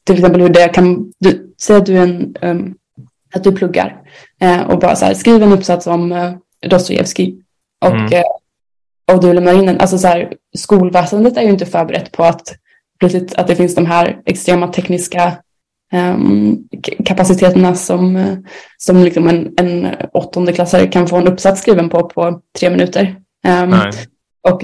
till 0.05 0.15
exempel 0.15 0.41
hur 0.41 0.49
det 0.49 0.69
kan, 0.69 1.11
du, 1.19 1.53
säg 1.61 1.75
att 1.75 1.85
du 1.85 1.97
är 1.97 2.03
en 2.03 2.35
um, 2.41 2.75
att 3.35 3.43
du 3.43 3.51
pluggar 3.51 4.01
eh, 4.41 4.61
och 4.61 4.79
bara 4.79 4.95
så 4.95 5.05
här, 5.05 5.13
skriv 5.13 5.43
en 5.43 5.51
uppsats 5.51 5.87
om 5.87 6.11
eh, 6.11 6.33
Dostojevskij 6.69 7.41
och, 7.85 7.91
mm. 7.91 8.13
eh, 8.13 8.23
och 9.13 9.21
du 9.21 9.33
lämnar 9.33 9.53
in 9.53 9.65
den. 9.65 9.79
Alltså 9.79 9.97
så 9.97 10.07
här, 10.07 10.33
skolväsendet 10.57 11.37
är 11.37 11.41
ju 11.41 11.49
inte 11.49 11.65
förberett 11.65 12.11
på 12.11 12.23
att 12.23 12.55
plötsligt 12.99 13.35
att 13.35 13.47
det 13.47 13.55
finns 13.55 13.75
de 13.75 13.85
här 13.85 14.21
extrema 14.25 14.67
tekniska 14.67 15.37
um, 15.93 16.67
kapaciteterna 17.05 17.75
som, 17.75 18.35
som 18.77 19.03
liksom 19.03 19.27
en, 19.27 19.53
en 19.57 19.87
åttondeklassare 20.13 20.87
kan 20.87 21.07
få 21.07 21.15
en 21.15 21.27
uppsats 21.27 21.61
skriven 21.61 21.89
på 21.89 22.09
på 22.09 22.41
tre 22.59 22.69
minuter. 22.69 23.15
Um, 23.47 23.75
och 24.49 24.63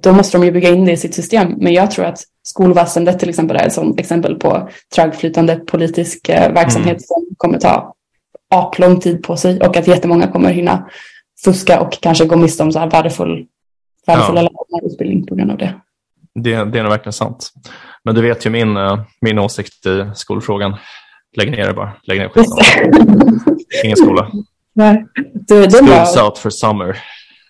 då 0.00 0.12
måste 0.12 0.38
de 0.38 0.44
ju 0.44 0.52
bygga 0.52 0.68
in 0.68 0.84
det 0.84 0.92
i 0.92 0.96
sitt 0.96 1.14
system. 1.14 1.54
Men 1.58 1.72
jag 1.72 1.90
tror 1.90 2.04
att 2.04 2.22
skolväsendet 2.50 3.18
till 3.18 3.28
exempel 3.28 3.56
är 3.56 3.66
ett 3.66 3.72
sådant 3.72 4.00
exempel 4.00 4.34
på 4.34 4.68
trögflytande 4.94 5.56
politisk 5.56 6.28
eh, 6.28 6.52
verksamhet 6.52 6.88
mm. 6.88 7.00
som 7.00 7.26
kommer 7.36 7.58
ta 7.58 7.94
aplång 8.50 9.00
tid 9.00 9.22
på 9.22 9.36
sig 9.36 9.60
och 9.60 9.76
att 9.76 9.88
jättemånga 9.88 10.26
kommer 10.26 10.50
hinna 10.50 10.90
fuska 11.44 11.80
och 11.80 11.92
kanske 12.02 12.24
gå 12.24 12.36
miste 12.36 12.62
om 12.62 12.72
så 12.72 12.78
här 12.78 12.90
värdefull, 12.90 13.46
värdefulla 14.06 14.42
ja. 14.42 14.80
utbildning 14.82 15.26
på 15.26 15.34
grund 15.34 15.50
av 15.50 15.58
det. 15.58 15.74
det. 16.34 16.64
Det 16.64 16.78
är 16.78 16.82
nog 16.82 16.92
verkligen 16.92 17.12
sant. 17.12 17.52
Men 18.04 18.14
du 18.14 18.22
vet 18.22 18.46
ju 18.46 18.50
min, 18.50 18.76
eh, 18.76 19.00
min 19.20 19.38
åsikt 19.38 19.86
i 19.86 20.10
skolfrågan. 20.14 20.76
Lägg 21.36 21.50
ner 21.50 21.66
det 21.66 21.74
bara. 21.74 21.92
Lägg 22.02 22.18
ner 22.18 22.28
skiten. 22.28 23.40
Ingen 23.84 23.96
skola. 23.96 24.30
Nej. 24.74 25.06
Du, 25.34 25.70
Schools 25.70 26.16
out 26.16 26.38
for 26.38 26.50
summer. 26.50 26.96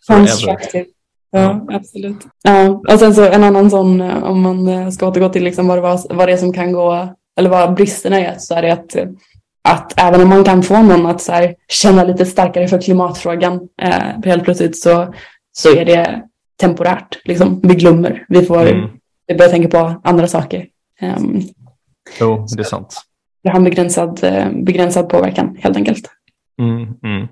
Forever. 0.06 0.86
Ja, 1.30 1.66
absolut. 1.68 2.26
Ja, 2.42 2.68
och 2.68 2.98
sen 2.98 3.14
så 3.14 3.24
en 3.24 3.44
annan 3.44 3.70
sån, 3.70 4.00
eh, 4.00 4.22
om 4.24 4.40
man 4.40 4.68
eh, 4.68 4.90
ska 4.90 5.08
återgå 5.08 5.28
till 5.28 5.44
liksom 5.44 5.66
vad, 5.68 5.78
det 5.78 5.82
var, 5.82 6.14
vad 6.14 6.28
det 6.28 6.32
är 6.32 6.36
som 6.36 6.52
kan 6.52 6.72
gå, 6.72 7.08
eller 7.38 7.50
vad 7.50 7.74
bristerna 7.74 8.20
är, 8.20 8.34
så 8.38 8.54
är 8.54 8.62
det 8.62 8.72
att, 8.72 8.96
att 9.62 10.00
även 10.00 10.22
om 10.22 10.28
man 10.28 10.44
kan 10.44 10.62
få 10.62 10.82
någon 10.82 11.06
att 11.06 11.20
så 11.20 11.32
här, 11.32 11.54
känna 11.68 12.04
lite 12.04 12.26
starkare 12.26 12.68
för 12.68 12.80
klimatfrågan, 12.80 13.68
eh, 13.82 14.24
helt 14.24 14.44
plötsligt 14.44 14.82
så, 14.82 15.14
så 15.52 15.76
är 15.76 15.84
det 15.84 16.22
temporärt. 16.60 17.18
Liksom. 17.24 17.60
Vi 17.62 17.74
glömmer, 17.74 18.24
vi 18.28 18.42
får 18.42 18.66
mm. 18.66 18.90
vi 19.26 19.34
börjar 19.34 19.50
tänka 19.50 19.68
på 19.78 20.00
andra 20.04 20.28
saker. 20.28 20.66
Um, 21.02 21.42
jo, 22.20 22.46
det 22.56 22.62
är 22.62 22.64
sant. 22.64 22.94
Det 23.42 23.48
har 23.48 23.56
en 23.56 23.64
begränsad, 23.64 24.24
eh, 24.24 24.50
begränsad 24.52 25.08
påverkan 25.08 25.56
helt 25.60 25.76
enkelt. 25.76 26.10
Mm, 26.60 26.82
mm. 26.82 27.28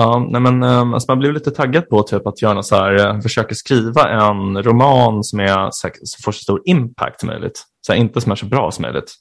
Ja, 0.00 0.26
nej 0.30 0.40
men, 0.40 0.62
um, 0.62 0.94
alltså 0.94 1.10
man 1.10 1.18
blir 1.18 1.32
lite 1.32 1.50
taggad 1.50 1.88
på 1.88 2.02
typ, 2.02 2.26
att 2.26 2.42
göra 2.42 2.62
så 2.62 2.76
här, 2.76 3.14
uh, 3.14 3.20
försöka 3.20 3.54
skriva 3.54 4.08
en 4.08 4.62
roman 4.62 5.24
som, 5.24 5.40
är, 5.40 5.68
så, 5.70 5.88
så 6.02 6.22
får 6.22 6.32
så 6.32 6.38
stor 6.38 6.62
impact 6.64 7.20
som 7.20 7.26
möjligt. 7.26 7.62
Så 7.86 7.92
här, 7.92 8.00
inte 8.00 8.20
som 8.20 8.32
är 8.32 8.36
så 8.36 8.46
bra 8.46 8.70
som 8.70 8.82
möjligt. 8.82 9.14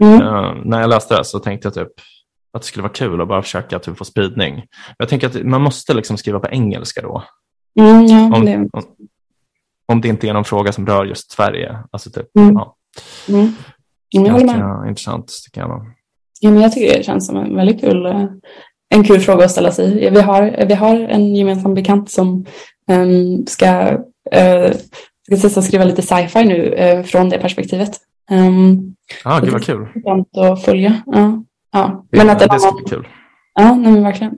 Mm. 0.00 0.22
Uh, 0.22 0.54
när 0.64 0.80
jag 0.80 0.90
läste 0.90 1.16
det 1.16 1.24
så 1.24 1.38
tänkte 1.38 1.66
jag 1.66 1.74
typ 1.74 1.92
att 2.52 2.62
det 2.62 2.68
skulle 2.68 2.82
vara 2.82 2.92
kul 2.92 3.20
att 3.20 3.28
bara 3.28 3.42
försöka 3.42 3.78
typ, 3.78 3.98
få 3.98 4.04
spridning. 4.04 4.62
Jag 4.98 5.08
tänker 5.08 5.26
att 5.26 5.46
man 5.46 5.62
måste 5.62 5.94
liksom 5.94 6.16
skriva 6.16 6.40
på 6.40 6.48
engelska 6.48 7.02
då. 7.02 7.24
Mm, 7.80 8.06
ja, 8.06 8.36
om, 8.36 8.44
det... 8.44 8.56
om, 8.56 8.82
om, 9.86 10.00
det 10.00 10.08
inte 10.08 10.28
är 10.28 10.32
någon 10.32 10.44
fråga 10.44 10.72
som 10.72 10.86
rör 10.86 11.04
just 11.04 11.30
Sverige. 11.30 11.78
Alltså 11.90 12.10
typ, 12.10 12.36
mm. 12.38 12.54
ja. 12.54 12.76
Mm. 13.28 13.52
Jag 14.10 14.88
intressant 14.88 15.32
tycker 15.44 15.60
jag. 15.60 15.86
Ja, 16.40 16.50
men 16.50 16.62
jag 16.62 16.72
tycker 16.72 16.98
det 16.98 17.04
känns 17.04 17.26
som 17.26 17.36
en 17.36 17.56
väldigt 17.56 17.80
kul, 17.80 18.06
eh, 18.06 18.26
en 18.94 19.04
kul 19.04 19.20
fråga 19.20 19.44
att 19.44 19.50
ställa 19.50 19.72
sig. 19.72 20.10
Vi 20.10 20.20
har, 20.20 20.66
vi 20.66 20.74
har 20.74 21.00
en 21.00 21.36
gemensam 21.36 21.74
bekant 21.74 22.10
som 22.10 22.46
um, 22.90 23.46
ska, 23.46 23.90
uh, 24.36 24.72
ska 25.38 25.60
att 25.60 25.64
skriva 25.64 25.84
lite 25.84 26.02
sci-fi 26.02 26.44
nu 26.44 26.74
uh, 26.74 27.02
från 27.02 27.28
det 27.28 27.38
perspektivet. 27.38 27.90
Um, 28.30 28.94
ah, 29.24 29.40
gud 29.40 29.52
vad 29.52 29.64
kul. 29.64 29.88
Det 30.32 30.40
är 30.40 30.52
att 30.52 30.64
följa. 30.64 31.02
Ja. 31.06 31.42
Ja. 31.72 32.04
Men 32.10 32.30
att 32.30 32.38
det, 32.38 32.46
det 32.46 32.60
ska 32.60 32.72
bli 32.72 32.84
kul. 32.84 33.08
Ja, 33.54 33.74
nej, 33.74 33.92
men 33.92 34.02
verkligen. 34.02 34.34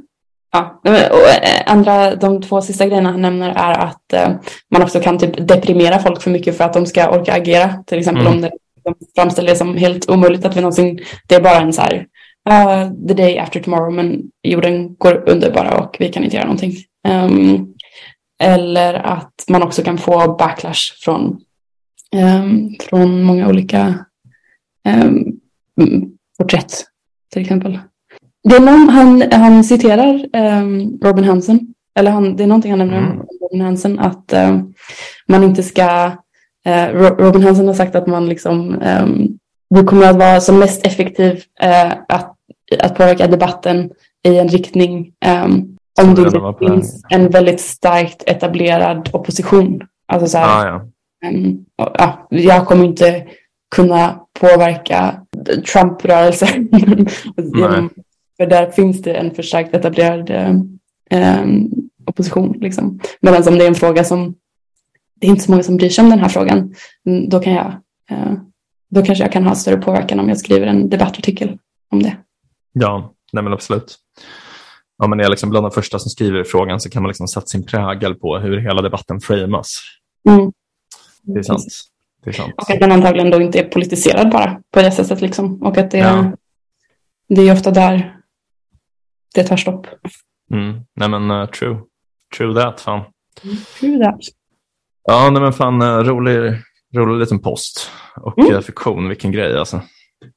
Ja. 0.53 0.81
Och 1.11 1.71
andra, 1.71 2.15
de 2.15 2.43
två 2.43 2.63
sista 2.63 2.87
grejerna 2.87 3.11
han 3.11 3.23
nämner 3.23 3.51
är 3.51 3.79
att 3.79 4.15
uh, 4.15 4.37
man 4.71 4.83
också 4.83 5.01
kan 5.01 5.19
typ 5.19 5.49
deprimera 5.49 5.99
folk 5.99 6.23
för 6.23 6.31
mycket 6.31 6.57
för 6.57 6.65
att 6.65 6.73
de 6.73 6.87
ska 6.87 7.11
orka 7.11 7.33
agera. 7.33 7.69
Till 7.87 7.99
exempel 7.99 8.27
mm. 8.27 8.35
om 8.35 8.41
det 8.41 8.51
de 8.87 8.95
framställer 9.17 9.49
det 9.49 9.57
som 9.57 9.77
helt 9.77 10.11
omöjligt 10.11 10.45
att 10.45 10.57
vi 10.57 10.61
någonsin, 10.61 11.01
det 11.27 11.35
är 11.35 11.41
bara 11.41 11.61
en 11.61 11.73
så 11.73 11.83
här, 11.83 12.07
uh, 12.51 13.07
the 13.09 13.15
day 13.15 13.39
after 13.39 13.61
tomorrow, 13.61 13.93
men 13.93 14.23
jorden 14.43 14.95
går 14.95 15.31
under 15.31 15.51
bara 15.51 15.79
och 15.79 15.97
vi 15.99 16.09
kan 16.09 16.25
inte 16.25 16.37
göra 16.37 16.47
någonting. 16.47 16.73
Um, 17.09 17.75
eller 18.39 18.95
att 18.95 19.45
man 19.49 19.63
också 19.63 19.83
kan 19.83 19.99
få 19.99 20.37
backlash 20.37 20.95
från, 21.05 21.41
um, 22.17 22.77
från 22.81 23.23
många 23.23 23.49
olika 23.49 24.05
um, 24.89 25.41
porträtt, 26.39 26.85
till 27.33 27.43
exempel. 27.43 27.79
Det 28.49 28.57
är 28.57 28.61
någon, 28.61 28.89
han, 28.89 29.33
han 29.33 29.65
citerar 29.65 30.27
Robin 31.05 31.25
Hansen, 31.25 31.75
eller 31.95 32.11
han, 32.11 32.37
det 32.37 32.43
är 32.43 32.47
någonting 32.47 32.71
han 32.71 32.79
nämner 32.79 32.99
mm. 32.99 33.11
om 33.11 33.27
Robin 33.41 33.61
Hansen, 33.61 33.99
att 33.99 34.33
man 35.27 35.45
inte 35.45 35.63
ska 35.63 36.13
Eh, 36.67 36.89
Robin 36.95 37.43
Hansen 37.43 37.67
har 37.67 37.75
sagt 37.75 37.95
att 37.95 38.07
man 38.07 38.29
liksom, 38.29 38.83
um, 38.83 39.39
du 39.71 39.85
kommer 39.85 40.07
att 40.07 40.17
vara 40.17 40.41
som 40.41 40.59
mest 40.59 40.87
effektiv 40.87 41.33
uh, 41.65 41.93
att, 42.09 42.36
att 42.79 42.95
påverka 42.95 43.27
debatten 43.27 43.91
i 44.29 44.39
en 44.39 44.49
riktning 44.49 45.12
um, 45.45 45.77
om 46.03 46.14
det 46.14 46.23
inte 46.23 46.55
finns 46.59 47.03
en 47.09 47.29
väldigt 47.29 47.61
starkt 47.61 48.23
etablerad 48.27 49.11
opposition. 49.12 49.81
Alltså 50.07 50.29
så 50.29 50.39
här, 50.39 50.67
ah, 50.67 50.67
ja. 50.67 51.29
Um, 51.31 51.64
ja, 51.77 52.27
jag 52.31 52.67
kommer 52.67 52.85
inte 52.85 53.27
kunna 53.75 54.21
påverka 54.41 55.21
Trump-rörelsen. 55.73 56.69
för 58.37 58.47
där 58.47 58.71
finns 58.71 59.03
det 59.03 59.14
en 59.14 59.35
förstärkt 59.35 59.75
etablerad 59.75 60.31
um, 61.11 61.71
opposition. 62.07 62.59
Liksom. 62.61 63.01
Medan 63.21 63.49
om 63.49 63.59
det 63.59 63.64
är 63.64 63.69
en 63.69 63.75
fråga 63.75 64.05
som 64.05 64.35
det 65.21 65.27
är 65.27 65.31
inte 65.31 65.43
så 65.43 65.51
många 65.51 65.62
som 65.62 65.77
bryr 65.77 65.89
sig 65.89 66.05
om 66.05 66.11
den 66.11 66.19
här 66.19 66.29
frågan, 66.29 66.75
mm, 67.07 67.29
då 67.29 67.41
kan 67.41 67.53
jag 67.53 67.73
eh, 68.11 68.33
då 68.89 69.03
kanske 69.03 69.25
jag 69.25 69.33
kan 69.33 69.47
ha 69.47 69.55
större 69.55 69.77
påverkan 69.77 70.21
om 70.21 70.29
jag 70.29 70.39
skriver 70.39 70.67
en 70.67 70.89
debattartikel 70.89 71.59
om 71.91 72.03
det. 72.03 72.17
Ja, 72.79 73.14
nej 73.33 73.45
men 73.45 73.53
absolut. 73.53 73.97
Om 75.03 75.11
man 75.11 75.20
är 75.20 75.29
liksom 75.29 75.51
bland 75.51 75.64
de 75.64 75.70
första 75.70 75.99
som 75.99 76.11
skriver 76.11 76.41
i 76.41 76.45
frågan 76.45 76.81
så 76.81 76.91
kan 76.91 77.03
man 77.03 77.09
liksom 77.09 77.29
sätta 77.29 77.47
sin 77.47 77.66
prägel 77.66 78.14
på 78.14 78.39
hur 78.39 78.59
hela 78.59 78.83
debatten 78.83 79.20
framas. 79.20 79.81
Mm. 80.29 80.53
Det 81.22 81.39
är 81.39 81.43
sant. 81.43 81.64
Det 82.24 82.31
är 82.31 82.35
sant. 82.35 82.55
Och 82.57 82.70
att 82.70 82.81
den 82.81 82.93
antagligen 82.93 83.31
då 83.31 83.41
inte 83.41 83.59
är 83.59 83.68
politiserad 83.68 84.31
bara 84.31 84.61
på 84.70 84.83
det 84.83 84.93
sättet. 84.93 85.20
Liksom. 85.20 85.62
Och 85.62 85.79
att 85.79 85.91
det, 85.91 85.99
ja. 85.99 86.33
det 87.29 87.49
är 87.49 87.53
ofta 87.53 87.70
där 87.70 88.16
det 89.35 89.45
tar 89.45 89.57
stopp. 89.57 89.87
Mm. 90.53 90.81
Nej 90.95 91.09
men 91.09 91.31
uh, 91.31 91.47
true. 91.47 91.79
True 92.37 92.62
that 92.62 92.81
fan. 92.81 93.01
Mm, 93.45 93.57
true 93.81 94.05
that. 94.05 94.20
Ja, 95.05 95.31
nej 95.31 95.43
men 95.43 95.53
fan 95.53 95.83
eh, 95.83 95.99
rolig, 95.99 96.55
rolig 96.95 97.20
liten 97.20 97.39
post 97.39 97.91
och 98.16 98.39
mm. 98.39 98.55
Eh, 98.55 98.61
fiktion, 98.61 99.09
vilken 99.09 99.33
grej 99.33 99.59
alltså. 99.59 99.81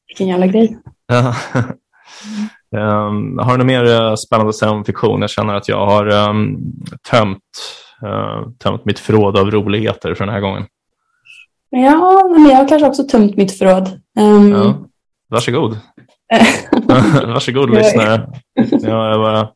Vilken 0.08 0.28
jävla 0.28 0.48
grej. 0.48 0.78
um, 2.76 3.40
har 3.40 3.52
du 3.52 3.58
något 3.58 3.66
mer 3.66 3.86
eh, 3.86 4.16
spännande 4.16 4.84
fiktion? 4.86 5.22
Jag 5.22 5.30
känner 5.30 5.56
att 5.56 5.70
jag 5.70 5.86
har 5.86 6.30
um, 6.30 6.58
tömt, 7.12 7.44
uh, 8.04 8.52
tömt 8.64 8.86
mitt 8.86 9.00
förråd 9.00 9.38
av 9.38 9.52
roligheter 9.52 10.14
för 10.14 10.26
den 10.26 10.34
här 10.34 10.42
gången. 10.42 10.66
Ja, 11.70 12.30
men 12.34 12.46
jag 12.46 12.56
har 12.56 12.68
kanske 12.68 12.88
också 12.88 13.04
tömt 13.04 13.36
mitt 13.36 13.58
förråd. 13.58 14.02
Um... 14.20 14.52
Ja. 14.52 14.76
Varsågod. 15.30 15.78
Varsågod 17.28 17.70
lyssnare. 17.70 18.30
Jag 18.72 19.14
är 19.14 19.18
bara 19.18 19.50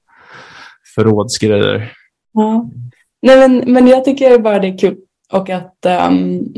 förrådsgrejer. 0.95 1.91
Ja. 2.33 2.69
Nej, 3.21 3.37
men, 3.37 3.73
men 3.73 3.87
jag 3.87 4.05
tycker 4.05 4.39
bara 4.39 4.59
det 4.59 4.67
är 4.67 4.77
kul 4.77 4.97
och 5.33 5.49
att 5.49 5.85
um, 6.09 6.53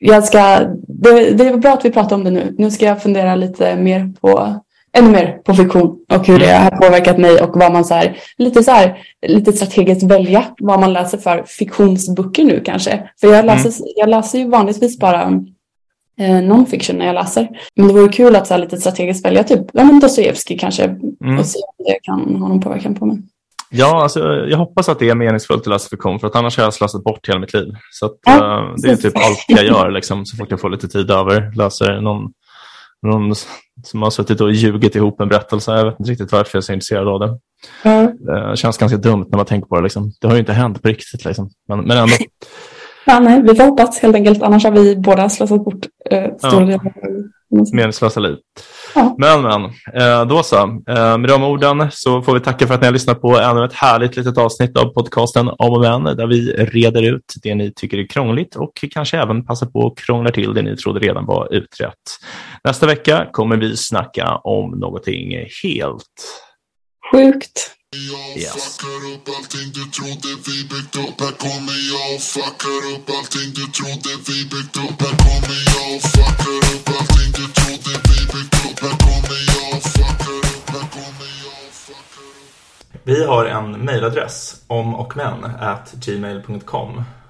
jag 0.00 0.24
ska, 0.24 0.60
det, 0.88 1.30
det 1.30 1.46
är 1.46 1.56
bra 1.56 1.72
att 1.72 1.84
vi 1.84 1.90
pratar 1.90 2.16
om 2.16 2.24
det 2.24 2.30
nu. 2.30 2.54
Nu 2.58 2.70
ska 2.70 2.86
jag 2.86 3.02
fundera 3.02 3.34
lite 3.34 3.76
mer 3.76 4.12
på, 4.20 4.60
ännu 4.92 5.10
mer 5.10 5.38
på 5.44 5.54
fiktion 5.54 5.98
och 6.12 6.26
hur 6.26 6.38
det 6.38 6.52
har 6.52 6.70
påverkat 6.70 7.18
mig 7.18 7.40
och 7.40 7.56
vad 7.56 7.72
man 7.72 7.84
så 7.84 7.94
här, 7.94 8.16
lite 8.38 8.62
så 8.62 8.70
här, 8.70 8.98
lite 9.26 9.52
strategiskt 9.52 10.02
välja 10.02 10.44
vad 10.58 10.80
man 10.80 10.92
läser 10.92 11.18
för 11.18 11.44
fiktionsböcker 11.46 12.44
nu 12.44 12.62
kanske. 12.64 13.10
För 13.20 13.28
jag 13.28 13.44
läser, 13.44 13.68
mm. 13.68 13.92
jag 13.96 14.08
läser 14.08 14.38
ju 14.38 14.48
vanligtvis 14.48 14.98
bara 14.98 15.22
eh, 16.20 16.40
non-fiction 16.42 16.98
när 16.98 17.06
jag 17.06 17.14
läser. 17.14 17.48
Men 17.74 17.88
det 17.88 17.94
vore 17.94 18.12
kul 18.12 18.36
att 18.36 18.46
så 18.46 18.54
här, 18.54 18.60
lite 18.60 18.76
strategiskt 18.76 19.24
välja 19.24 19.44
typ 19.44 19.66
ja, 19.72 19.98
Dostojevskij 20.02 20.58
kanske 20.58 20.84
mm. 20.84 21.38
och 21.38 21.46
se 21.46 21.58
om 21.58 21.84
det 21.84 21.98
kan 22.02 22.36
ha 22.36 22.48
någon 22.48 22.60
påverkan 22.60 22.94
på 22.94 23.06
mig. 23.06 23.18
Ja, 23.72 24.02
alltså, 24.02 24.20
jag 24.48 24.58
hoppas 24.58 24.88
att 24.88 24.98
det 24.98 25.08
är 25.08 25.14
meningsfullt 25.14 25.60
att 25.60 25.66
läsa 25.66 25.88
fiktion 25.88 26.20
för 26.20 26.26
att 26.26 26.36
annars 26.36 26.56
har 26.56 26.64
jag 26.64 26.74
slösat 26.74 27.04
bort 27.04 27.28
hela 27.28 27.38
mitt 27.38 27.54
liv. 27.54 27.74
Så 27.90 28.06
att, 28.06 28.18
ja, 28.26 28.32
uh, 28.32 28.74
det 28.76 28.90
är 28.90 28.96
typ 28.96 29.16
allt 29.16 29.44
jag 29.48 29.64
gör 29.64 29.90
liksom, 29.90 30.26
så 30.26 30.36
fort 30.36 30.50
jag 30.50 30.60
får 30.60 30.70
lite 30.70 30.88
tid 30.88 31.10
över. 31.10 31.52
Läser 31.56 32.00
någon, 32.00 32.32
någon 33.02 33.34
som 33.82 34.02
har 34.02 34.10
suttit 34.10 34.40
och 34.40 34.52
ljugit 34.52 34.94
ihop 34.94 35.20
en 35.20 35.28
berättelse. 35.28 35.72
Jag 35.72 35.84
vet 35.84 36.00
inte 36.00 36.10
riktigt 36.10 36.32
varför 36.32 36.50
jag 36.56 36.60
är 36.60 36.64
så 36.64 36.72
intresserad 36.72 37.08
av 37.08 37.20
det. 37.20 37.38
Mm. 37.82 38.16
Det 38.50 38.56
känns 38.56 38.78
ganska 38.78 38.98
dumt 38.98 39.26
när 39.30 39.36
man 39.36 39.46
tänker 39.46 39.68
på 39.68 39.76
det. 39.76 39.82
Liksom. 39.82 40.12
Det 40.20 40.26
har 40.26 40.34
ju 40.34 40.40
inte 40.40 40.52
hänt 40.52 40.82
på 40.82 40.88
riktigt. 40.88 41.24
Liksom. 41.24 41.50
Men, 41.68 41.80
men 41.80 41.98
ändå. 41.98 42.14
Ja, 43.04 43.20
nej, 43.20 43.42
vi 43.42 43.54
får 43.54 43.64
hoppas 43.64 43.98
helt 43.98 44.14
enkelt. 44.14 44.42
Annars 44.42 44.64
har 44.64 44.70
vi 44.70 44.96
båda 44.96 45.28
slösat 45.28 45.64
bort 45.64 45.86
eh, 46.10 46.36
stora 46.38 46.70
ja. 46.70 46.80
Meningslösa 47.72 48.20
liv. 48.20 48.36
Ja. 48.94 49.16
Men, 49.18 49.42
men, 49.42 49.64
eh, 49.94 50.26
då 50.26 50.42
så. 50.42 50.56
Eh, 50.88 51.18
med 51.18 51.28
de 51.28 51.44
orden 51.44 51.88
så 51.90 52.22
får 52.22 52.34
vi 52.34 52.40
tacka 52.40 52.66
för 52.66 52.74
att 52.74 52.80
ni 52.80 52.86
har 52.86 52.92
lyssnat 52.92 53.20
på 53.20 53.38
ännu 53.38 53.64
ett 53.64 53.72
härligt 53.72 54.16
litet 54.16 54.38
avsnitt 54.38 54.76
av 54.76 54.84
podcasten 54.84 55.48
Om 55.48 55.72
och 55.72 55.80
Men 55.80 56.04
där 56.16 56.26
vi 56.26 56.52
reder 56.52 57.14
ut 57.14 57.34
det 57.42 57.54
ni 57.54 57.72
tycker 57.76 57.98
är 57.98 58.06
krångligt 58.06 58.56
och 58.56 58.72
kanske 58.90 59.18
även 59.18 59.46
passar 59.46 59.66
på 59.66 59.86
att 59.86 60.04
krångla 60.06 60.30
till 60.30 60.54
det 60.54 60.62
ni 60.62 60.76
trodde 60.76 61.00
redan 61.00 61.26
var 61.26 61.54
utrett. 61.54 61.94
Nästa 62.64 62.86
vecka 62.86 63.28
kommer 63.32 63.56
vi 63.56 63.76
snacka 63.76 64.36
om 64.36 64.70
någonting 64.70 65.30
helt 65.62 66.16
sjukt. 67.12 67.70
Jag 68.10 68.42
yes. 68.42 68.52
fuckar 68.52 69.00
upp 69.12 69.28
allting 69.36 69.68
du 69.74 69.84
trodde 69.96 70.28
vi 70.46 70.56
byggt 70.72 70.96
upp. 70.96 71.20
Här 71.20 71.34
kommer 71.46 71.78
jag 71.92 72.06
och 72.14 72.22
fuckar 72.32 72.82
upp 72.92 73.06
allting 73.16 73.48
du 73.58 73.66
trodde 73.78 74.10
vi 74.28 74.38
byggt 74.52 74.76
upp. 74.84 74.98
Här 75.04 75.16
kommer 75.24 75.58
jag 75.72 75.86
och 75.96 76.02
fuckar 76.14 76.62
upp 76.74 76.88
allting 76.96 77.30
du 77.38 77.46
trodde 77.58 77.92
vi 78.08 78.18
byggt 78.32 78.56
upp. 78.66 78.78
Här 78.84 78.96
kommer 79.04 79.38
jag 79.52 79.68
och 79.76 79.82
fuckar 79.94 80.38
upp, 80.54 80.68
här 80.74 80.86
kommer 80.96 81.28
jag 81.44 81.58
och 81.68 81.74
fuckar 81.86 82.28
upp. 82.40 83.00
Vi 83.04 83.24
har 83.24 83.44
en 83.44 83.70
mejladress 83.72 84.62
om 84.66 84.94
och 84.94 85.16
men 85.16 85.44
at 85.44 85.92
gmail.com 85.92 87.02